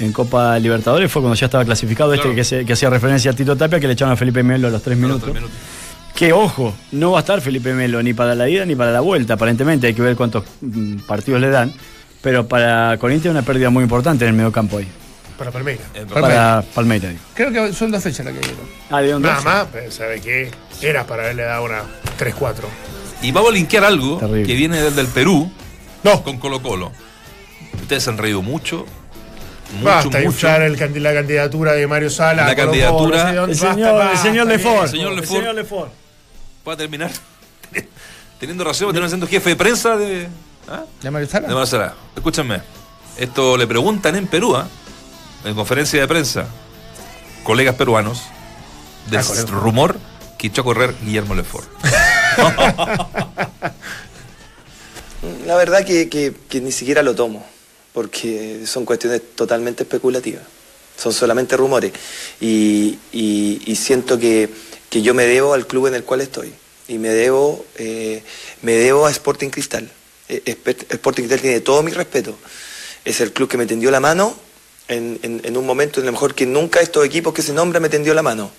en 0.00 0.12
Copa 0.12 0.58
Libertadores 0.58 1.10
fue 1.12 1.22
cuando 1.22 1.36
ya 1.36 1.46
estaba 1.46 1.64
clasificado, 1.64 2.12
este 2.14 2.34
que, 2.34 2.42
se- 2.44 2.64
que 2.64 2.72
hacía 2.72 2.90
referencia 2.90 3.30
a 3.30 3.34
Tito 3.34 3.56
Tapia, 3.56 3.78
que 3.78 3.86
le 3.86 3.92
echaron 3.92 4.12
a 4.12 4.16
Felipe 4.16 4.42
Melo 4.42 4.68
a 4.68 4.70
los 4.70 4.82
tres 4.82 4.96
minutos. 4.98 5.30
Que 6.14 6.32
ojo, 6.32 6.74
no 6.92 7.12
va 7.12 7.18
a 7.18 7.20
estar 7.20 7.40
Felipe 7.40 7.72
Melo 7.72 8.02
ni 8.02 8.12
para 8.12 8.34
la 8.34 8.48
ida 8.48 8.64
ni 8.66 8.74
para 8.74 8.90
la 8.90 9.00
vuelta, 9.00 9.34
aparentemente. 9.34 9.86
Hay 9.86 9.94
que 9.94 10.02
ver 10.02 10.16
cuántos 10.16 10.44
mm, 10.60 10.96
partidos 11.06 11.40
le 11.40 11.48
dan. 11.50 11.72
Pero 12.20 12.46
para 12.48 12.98
Corinthians 12.98 13.32
una 13.34 13.42
pérdida 13.44 13.70
muy 13.70 13.82
importante 13.84 14.24
en 14.24 14.30
el 14.30 14.36
medio 14.36 14.52
campo 14.52 14.76
ahí. 14.78 14.88
Para 15.38 15.50
Palmeiras. 15.50 15.86
Eh, 15.94 16.04
Para 16.12 16.62
Palmeiras. 16.74 17.14
Creo 17.32 17.50
que 17.50 17.72
son 17.72 17.90
dos 17.90 18.02
fechas 18.02 18.26
las 18.26 18.34
que 18.34 18.40
dieron. 18.40 18.60
Ah, 18.90 19.00
¿de 19.00 19.12
dónde 19.12 19.28
Nada 19.28 19.40
más, 19.40 19.66
pero 19.72 19.90
¿sabe 19.90 20.20
qué? 20.20 20.50
Era 20.82 21.06
para 21.06 21.22
haberle 21.22 21.44
dado 21.44 21.64
una 21.64 21.80
3-4. 22.18 22.54
Y 23.22 23.32
vamos 23.32 23.50
a 23.50 23.54
linkear 23.54 23.84
algo 23.84 24.18
Terrible. 24.18 24.42
que 24.46 24.54
viene 24.54 24.82
desde 24.82 25.00
el 25.00 25.06
Perú 25.06 25.50
No, 26.02 26.22
con 26.22 26.36
Colo 26.38 26.60
Colo. 26.60 26.92
Ustedes 27.80 28.02
se 28.02 28.10
han 28.10 28.18
reído 28.18 28.42
mucho. 28.42 28.84
Mucho, 29.74 29.84
basta 29.84 30.08
mucho. 30.18 30.22
inflar 30.22 30.62
el 30.62 31.02
la 31.02 31.14
candidatura 31.14 31.72
de 31.72 31.86
Mario 31.86 32.10
Sala. 32.10 32.46
La 32.46 32.56
candidatura- 32.56 32.92
Colo, 32.92 33.46
no 33.46 33.54
sé 33.54 33.54
dónde, 33.54 33.54
El 33.54 33.58
basta, 33.60 33.70
señor, 33.70 34.10
el 34.10 34.18
señor. 34.18 34.46
Lefort. 34.48 34.90
señor 34.90 35.10
El 35.12 35.16
Lefort. 35.20 35.40
señor 35.40 35.54
Lefort. 35.54 35.92
Va 36.68 36.72
a 36.72 36.76
terminar 36.76 37.10
teniendo 38.40 38.64
razón, 38.64 38.88
va 38.88 38.90
a 38.90 38.94
terminar 38.94 39.10
siendo 39.10 39.26
jefe 39.26 39.50
de 39.50 39.56
prensa 39.56 39.96
de, 39.96 40.28
¿ah? 40.68 40.82
¿De 41.02 41.10
Mario 41.10 41.28
Sala? 41.28 41.48
de. 41.48 41.94
Escúchenme. 42.16 42.60
Esto 43.16 43.56
le 43.56 43.66
preguntan 43.66 44.16
en 44.16 44.26
Perú, 44.26 44.56
¿ah? 44.56 44.66
en 45.44 45.54
conferencia 45.54 46.00
de 46.00 46.08
prensa, 46.08 46.46
colegas 47.44 47.74
peruanos, 47.76 48.24
del 49.08 49.20
Ah, 49.20 49.24
rumor 49.50 49.96
que 50.38 50.48
echó 50.48 50.62
a 50.62 50.64
correr 50.64 50.94
Guillermo 51.02 51.34
Lefort. 51.34 51.68
La 55.46 55.56
verdad 55.56 55.84
que, 55.84 56.08
que- 56.08 56.34
que 56.48 56.60
ni 56.60 56.72
siquiera 56.72 57.02
lo 57.02 57.14
tomo, 57.14 57.44
porque 57.92 58.62
son 58.66 58.84
cuestiones 58.84 59.20
totalmente 59.34 59.82
especulativas, 59.82 60.42
son 60.96 61.12
solamente 61.12 61.56
rumores. 61.56 61.92
Y, 62.40 62.98
siento 63.76 64.18
que, 64.18 64.48
que 64.88 65.02
yo 65.02 65.14
me 65.14 65.26
debo 65.26 65.54
al 65.54 65.66
club 65.66 65.86
en 65.88 65.94
el 65.94 66.04
cual 66.04 66.20
estoy, 66.20 66.52
y 66.88 66.98
me 66.98 67.08
debo, 67.10 67.64
eh, 67.76 68.22
me 68.62 68.72
debo 68.72 69.06
a 69.06 69.10
Sporting 69.10 69.48
Cristal. 69.50 69.90
Espe- 70.28 70.86
Sporting 70.90 71.22
Cristal 71.22 71.40
tiene 71.40 71.60
todo 71.60 71.82
mi 71.82 71.92
respeto. 71.92 72.36
Es 73.04 73.20
el 73.20 73.32
club 73.32 73.48
que 73.48 73.56
me 73.56 73.66
tendió 73.66 73.90
la 73.90 74.00
mano 74.00 74.36
en, 74.88 75.18
en- 75.22 75.40
en 75.44 75.56
un 75.56 75.66
momento 75.66 76.00
en 76.00 76.06
lo 76.06 76.12
mejor 76.12 76.34
que 76.34 76.46
nunca 76.46 76.80
estos 76.80 77.04
equipos 77.04 77.32
que 77.34 77.42
se 77.42 77.52
nombran 77.52 77.82
me 77.82 77.88
tendió 77.88 78.12
la 78.14 78.22
mano. 78.22 78.50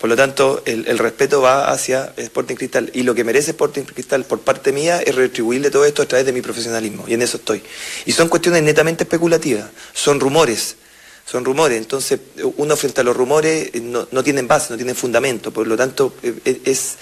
Por 0.00 0.10
lo 0.10 0.16
tanto, 0.16 0.62
el, 0.66 0.98
respeto 0.98 1.40
va 1.40 1.70
hacia 1.70 2.12
Sporting 2.16 2.56
Cristal 2.56 2.90
y 2.94 3.02
lo 3.02 3.14
que 3.14 3.24
merece 3.24 3.52
Sporting 3.52 3.82
Cristal 3.82 4.24
por 4.24 4.40
parte 4.40 4.72
mía 4.72 5.00
es 5.00 5.14
retribuirle 5.14 5.70
todo 5.70 5.84
esto 5.84 6.02
a 6.02 6.06
través 6.06 6.26
de 6.26 6.32
mi 6.32 6.42
profesionalismo 6.42 7.04
y 7.06 7.14
en 7.14 7.22
eso 7.22 7.36
estoy. 7.36 7.62
Y 8.06 8.12
son 8.12 8.28
cuestiones 8.28 8.62
netamente 8.62 9.04
especulativas, 9.04 9.70
son 9.92 10.20
rumores, 10.20 10.76
son 11.24 11.44
rumores. 11.44 11.78
Entonces, 11.78 12.20
uno 12.56 12.76
frente 12.76 13.00
a 13.00 13.04
los 13.04 13.16
rumores 13.16 13.70
no, 13.82 14.08
no 14.10 14.22
tienen 14.22 14.48
base, 14.48 14.68
no 14.70 14.76
tienen 14.76 14.96
fundamento. 14.96 15.52
Por 15.52 15.66
lo 15.66 15.76
tanto, 15.76 16.14
eh, 16.22 16.60
es, 16.64 16.96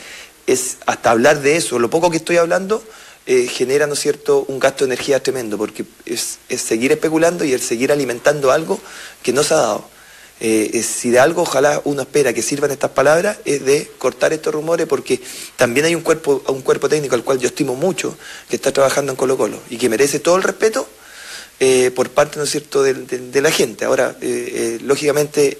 es 0.46 0.76
hasta 0.86 1.10
hablar 1.10 1.40
de 1.40 1.56
eso, 1.56 1.78
lo 1.78 1.90
poco 1.90 2.10
que 2.10 2.18
estoy 2.18 2.36
hablando, 2.36 2.82
eh, 3.26 3.46
genera, 3.46 3.86
¿no 3.86 3.94
cierto?, 3.94 4.44
un 4.48 4.58
gasto 4.58 4.84
de 4.84 4.94
energía 4.94 5.22
tremendo, 5.22 5.56
porque 5.58 5.84
es, 6.06 6.38
es 6.48 6.60
seguir 6.60 6.90
especulando 6.92 7.44
y 7.44 7.52
el 7.52 7.60
seguir 7.60 7.92
alimentando 7.92 8.50
algo 8.50 8.80
que 9.22 9.32
no 9.32 9.44
se 9.44 9.54
ha 9.54 9.58
dado. 9.58 9.99
Eh, 10.42 10.70
eh, 10.72 10.82
si 10.82 11.10
de 11.10 11.18
algo 11.18 11.42
ojalá 11.42 11.82
uno 11.84 12.00
espera 12.00 12.32
que 12.32 12.40
sirvan 12.40 12.70
estas 12.70 12.92
palabras 12.92 13.36
es 13.44 13.62
de 13.62 13.90
cortar 13.98 14.32
estos 14.32 14.54
rumores 14.54 14.86
porque 14.86 15.20
también 15.56 15.84
hay 15.84 15.94
un 15.94 16.00
cuerpo, 16.00 16.42
un 16.48 16.62
cuerpo 16.62 16.88
técnico 16.88 17.14
al 17.14 17.22
cual 17.22 17.38
yo 17.38 17.48
estimo 17.48 17.74
mucho 17.74 18.16
que 18.48 18.56
está 18.56 18.72
trabajando 18.72 19.12
en 19.12 19.16
Colo 19.16 19.36
Colo 19.36 19.60
y 19.68 19.76
que 19.76 19.90
merece 19.90 20.18
todo 20.18 20.36
el 20.36 20.42
respeto 20.42 20.88
eh, 21.58 21.90
por 21.94 22.08
parte, 22.08 22.38
¿no 22.38 22.44
es 22.44 22.50
cierto?, 22.50 22.82
de, 22.82 23.40
la 23.42 23.50
gente. 23.50 23.84
Ahora, 23.84 24.16
lógicamente, 24.80 25.58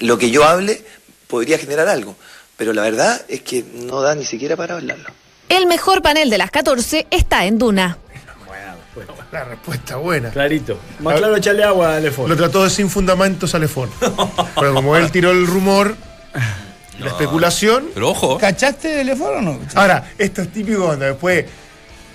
lo 0.00 0.18
que 0.18 0.30
yo 0.30 0.44
hable 0.44 0.84
podría 1.28 1.56
generar 1.56 1.88
algo, 1.88 2.14
pero 2.58 2.74
la 2.74 2.82
verdad 2.82 3.24
es 3.28 3.40
que 3.40 3.64
no 3.72 4.02
da 4.02 4.14
ni 4.14 4.26
siquiera 4.26 4.54
para 4.54 4.74
hablarlo. 4.74 5.08
El 5.48 5.66
mejor 5.66 6.02
panel 6.02 6.28
de 6.28 6.36
las 6.36 6.50
14 6.50 7.06
está 7.10 7.46
en 7.46 7.58
Duna. 7.58 7.96
La 9.32 9.44
respuesta 9.44 9.96
buena. 9.96 10.30
Clarito. 10.30 10.78
Más 11.00 11.16
claro, 11.16 11.36
echarle 11.36 11.64
agua 11.64 11.96
al 11.96 12.02
Lefort. 12.02 12.28
Lo 12.28 12.36
trató 12.36 12.64
de 12.64 12.70
sin 12.70 12.90
fundamentos 12.90 13.54
a 13.54 13.58
Lefort. 13.58 13.92
Pero 14.54 14.74
como 14.74 14.96
él 14.96 15.10
tiró 15.10 15.30
el 15.30 15.46
rumor, 15.46 15.96
la 16.98 17.08
especulación. 17.08 17.86
Pero 17.94 18.10
ojo. 18.10 18.38
¿Cachaste 18.38 18.88
de 18.88 18.96
teléfono 18.96 19.38
o 19.38 19.40
no? 19.40 19.58
Ahora, 19.74 20.12
esto 20.18 20.42
es 20.42 20.52
típico 20.52 20.86
cuando 20.86 21.06
después 21.06 21.46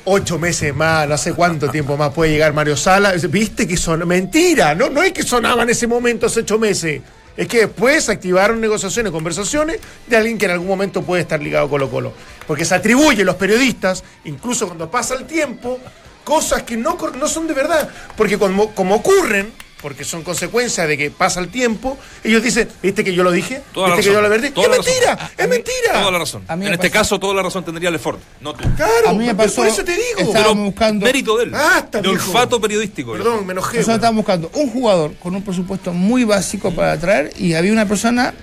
ocho 0.05 0.39
meses 0.39 0.73
más, 0.73 1.07
no 1.07 1.17
sé 1.17 1.33
cuánto 1.33 1.69
tiempo 1.71 1.97
más 1.97 2.13
puede 2.13 2.31
llegar 2.31 2.53
Mario 2.53 2.77
Sala. 2.77 3.13
Viste 3.29 3.67
que 3.67 3.77
son. 3.77 4.07
Mentira, 4.07 4.75
no, 4.75 4.89
no 4.89 5.03
es 5.03 5.11
que 5.11 5.23
sonaba 5.23 5.63
en 5.63 5.69
ese 5.69 5.87
momento 5.87 6.27
hace 6.27 6.41
ocho 6.41 6.59
meses. 6.59 7.01
Es 7.35 7.47
que 7.47 7.59
después 7.59 8.05
se 8.05 8.11
activaron 8.13 8.59
negociaciones, 8.59 9.11
conversaciones 9.11 9.79
de 10.07 10.17
alguien 10.17 10.39
que 10.39 10.45
en 10.45 10.51
algún 10.51 10.67
momento 10.67 11.03
puede 11.03 11.21
estar 11.21 11.39
ligado 11.39 11.67
a 11.67 11.69
Colo 11.69 11.87
Colo. 11.87 12.11
Porque 12.47 12.65
se 12.65 12.73
atribuye 12.73 13.21
a 13.21 13.25
los 13.25 13.35
periodistas, 13.35 14.03
incluso 14.25 14.65
cuando 14.65 14.89
pasa 14.89 15.13
el 15.13 15.25
tiempo, 15.25 15.79
cosas 16.27 16.63
que 16.63 16.75
no, 16.75 16.97
no 17.17 17.27
son 17.29 17.47
de 17.47 17.53
verdad. 17.53 17.87
Porque 18.17 18.37
como, 18.37 18.71
como 18.75 18.95
ocurren, 18.95 19.49
porque 19.81 20.03
son 20.03 20.23
consecuencias 20.23 20.85
de 20.87 20.97
que 20.97 21.09
pasa 21.09 21.39
el 21.39 21.47
tiempo, 21.47 21.97
ellos 22.23 22.43
dicen, 22.43 22.67
¿viste 22.83 23.03
que 23.05 23.13
yo 23.13 23.23
lo 23.23 23.31
dije? 23.31 23.61
Toda 23.73 23.87
¿Viste 23.95 24.01
que 24.09 24.13
yo 24.13 24.19
lo 24.19 24.27
advertí? 24.27 24.47
¡Es 24.59 24.69
mentira! 24.69 25.31
¡Es 25.37 25.47
mentira! 25.47 25.93
Toda 25.93 26.11
la 26.11 26.19
razón. 26.19 26.43
En 26.49 26.63
este 26.63 26.89
pasó- 26.89 26.91
caso, 26.93 27.19
toda 27.19 27.33
la 27.35 27.43
razón 27.43 27.63
tendría 27.63 27.89
Lefort, 27.89 28.19
no 28.41 28.53
tú. 28.53 28.67
Claro, 28.75 29.09
A 29.09 29.13
mí 29.13 29.25
me 29.25 29.35
por- 29.35 29.45
pasó. 29.45 29.57
por 29.57 29.67
eso 29.67 29.85
te 29.85 29.91
digo. 29.93 30.17
Estábamos 30.19 30.53
Pero 30.55 30.65
buscando. 30.65 31.05
mérito 31.05 31.37
de 31.37 31.43
él. 31.45 31.49
Basta, 31.51 32.01
de 32.01 32.09
olfato 32.09 32.59
periodístico. 32.59 33.13
Perdón, 33.13 33.45
me 33.45 33.53
enojé. 33.53 33.77
Nosotros 33.77 33.95
estábamos 33.95 34.25
buscando 34.25 34.51
un 34.55 34.69
jugador 34.69 35.13
con 35.15 35.33
un 35.33 35.43
presupuesto 35.43 35.93
muy 35.93 36.25
básico 36.25 36.71
para 36.71 36.99
traer 36.99 37.31
y 37.37 37.53
había 37.53 37.71
una 37.71 37.87
persona 37.87 38.33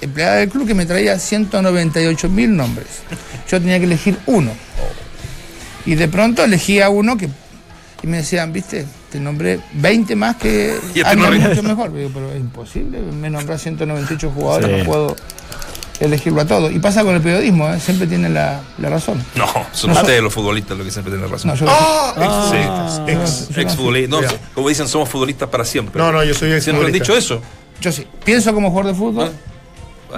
empleada 0.00 0.36
del 0.36 0.48
club 0.50 0.66
que 0.68 0.74
me 0.74 0.86
traía 0.86 1.18
198 1.18 2.28
mil 2.28 2.54
nombres. 2.54 2.86
Yo 3.50 3.58
tenía 3.60 3.78
que 3.80 3.86
elegir 3.86 4.16
uno. 4.26 4.52
Y 5.86 5.94
de 5.94 6.08
pronto 6.08 6.44
elegía 6.44 6.88
uno 6.90 7.16
que 7.16 7.28
y 8.02 8.06
me 8.08 8.16
decían, 8.16 8.52
viste, 8.52 8.84
te 9.10 9.20
nombré 9.20 9.60
20 9.74 10.16
más 10.16 10.34
que 10.36 10.76
Y 10.94 11.00
este 11.00 11.14
no 11.16 11.30
mucho 11.30 11.62
mejor. 11.62 11.94
Digo, 11.94 12.10
pero 12.12 12.32
es 12.32 12.40
imposible, 12.40 12.98
me 13.00 13.30
nombras 13.30 13.62
198 13.62 14.30
jugadores, 14.34 14.70
Sí. 14.70 14.78
no 14.78 14.84
puedo 14.84 15.16
elegirlo 16.00 16.40
a 16.40 16.44
todos. 16.44 16.72
Y 16.72 16.80
pasa 16.80 17.04
con 17.04 17.14
el 17.14 17.20
periodismo, 17.20 17.68
¿eh? 17.72 17.78
siempre 17.78 18.08
tiene 18.08 18.28
la, 18.28 18.60
la 18.78 18.88
razón. 18.88 19.24
No, 19.36 19.46
son 19.72 19.92
No, 19.92 20.00
ustedes 20.00 20.20
los 20.20 20.32
futbolistas 20.32 20.76
los 20.76 20.84
que 20.84 20.90
siempre 20.90 21.12
tienen 21.12 21.30
razón. 21.30 21.50
No, 21.50 21.54
yo 21.54 21.66
¡Ah! 21.68 22.50
Sí. 23.06 23.12
Ex. 23.12 23.56
Ex 23.56 23.76
futbolistas. 23.76 24.20
No, 24.22 24.28
como 24.54 24.68
dicen, 24.68 24.88
somos 24.88 25.08
futbolistas 25.08 25.48
para 25.48 25.64
siempre. 25.64 26.00
No, 26.02 26.10
no, 26.10 26.24
yo 26.24 26.34
soy 26.34 26.60
Siempre 26.60 26.86
han 26.86 26.92
dicho 26.92 27.16
eso. 27.16 27.40
yo 27.80 27.92
sí, 27.92 28.04
pienso 28.24 28.52
como 28.52 28.70
jugador 28.70 28.92
de 28.92 28.98
fútbol. 28.98 29.30
Ah, 29.32 29.51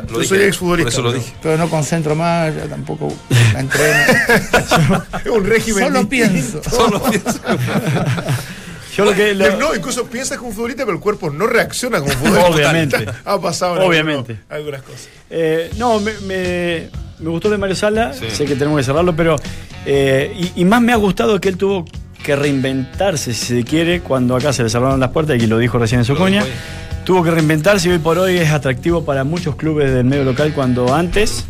Lo 0.02 0.06
Yo 0.08 0.18
dije, 0.18 0.28
soy 0.28 0.42
exfutbolista, 0.44 0.88
eso 0.90 1.02
lo 1.02 1.10
pero- 1.10 1.20
dije. 1.22 1.34
pero 1.42 1.56
no 1.58 1.68
concentro 1.70 2.14
más, 2.14 2.54
ya 2.54 2.64
tampoco 2.66 3.12
la 3.52 3.60
entreno. 3.60 3.94
Es 5.24 5.30
un 5.30 5.44
régimen. 5.44 5.84
Solo 5.84 6.04
distinto. 6.04 6.08
pienso. 6.08 6.62
Solo 6.70 7.02
pienso. 7.02 7.40
Yo 8.96 9.04
lo 9.04 9.12
que. 9.14 9.34
lo- 9.34 9.56
No, 9.58 9.74
incluso 9.74 10.04
piensas 10.06 10.38
como 10.38 10.52
futbolista, 10.52 10.84
pero 10.84 10.96
el 10.96 11.02
cuerpo 11.02 11.30
no 11.30 11.46
reacciona 11.46 12.00
como 12.00 12.12
futbolista. 12.12 12.46
Obviamente. 12.50 13.06
Ha 13.24 13.40
pasado 13.40 13.76
en 13.76 13.82
Obviamente. 13.82 14.32
algunos- 14.48 14.50
algunas 14.50 14.82
cosas. 14.82 15.08
Eh, 15.30 15.70
no, 15.78 15.98
me, 16.00 16.12
me- 16.26 16.88
me 17.18 17.28
gustó 17.30 17.48
de 17.50 17.58
Mario 17.58 17.76
Sala, 17.76 18.12
Sí. 18.12 18.26
sé 18.30 18.44
que 18.44 18.54
tenemos 18.56 18.78
que 18.78 18.84
cerrarlo, 18.84 19.14
pero. 19.16 19.36
eh, 19.86 20.32
y, 20.56 20.60
y 20.62 20.64
más 20.64 20.80
me 20.80 20.92
ha 20.92 20.96
gustado 20.96 21.40
que 21.40 21.48
él 21.48 21.56
tuvo 21.56 21.84
que 22.22 22.36
reinventarse, 22.36 23.34
si 23.34 23.56
se 23.58 23.64
quiere, 23.64 24.00
cuando 24.00 24.34
acá 24.36 24.52
se 24.52 24.62
le 24.62 24.70
cerraron 24.70 24.98
las 24.98 25.10
puertas, 25.10 25.36
y 25.42 25.46
lo 25.46 25.58
dijo 25.58 25.78
recién 25.78 26.00
en 26.00 26.04
su 26.06 26.16
coña. 26.16 26.42
Tuvo 27.04 27.22
que 27.22 27.30
reinventarse 27.30 27.88
y 27.88 27.92
hoy 27.92 27.98
por 27.98 28.18
hoy 28.18 28.38
es 28.38 28.50
atractivo 28.50 29.04
para 29.04 29.24
muchos 29.24 29.56
clubes 29.56 29.92
del 29.92 30.04
medio 30.04 30.24
local 30.24 30.52
cuando 30.54 30.94
antes, 30.94 31.44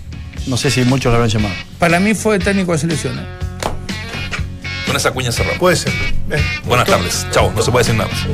no 0.49 0.57
sé 0.57 0.69
si 0.71 0.83
muchos 0.83 1.13
lo 1.13 1.17
habrán 1.17 1.31
llamado. 1.31 1.55
Para 1.79 2.01
mí 2.01 2.13
fue 2.15 2.41
técnico 2.41 2.73
de 2.73 2.79
selección. 2.79 3.19
¿eh? 3.21 3.23
Con 4.85 4.97
esa 4.97 5.13
cuña 5.13 5.31
cerramos. 5.31 5.59
Puede 5.61 5.77
ser. 5.77 5.93
Eh, 6.31 6.43
Buenas 6.67 6.89
tardes. 6.89 7.27
Chao, 7.31 7.53
no 7.55 7.63
se 7.63 7.71
puede 7.71 7.85
decir 7.85 7.97
nada 7.97 8.11
más. 8.11 8.27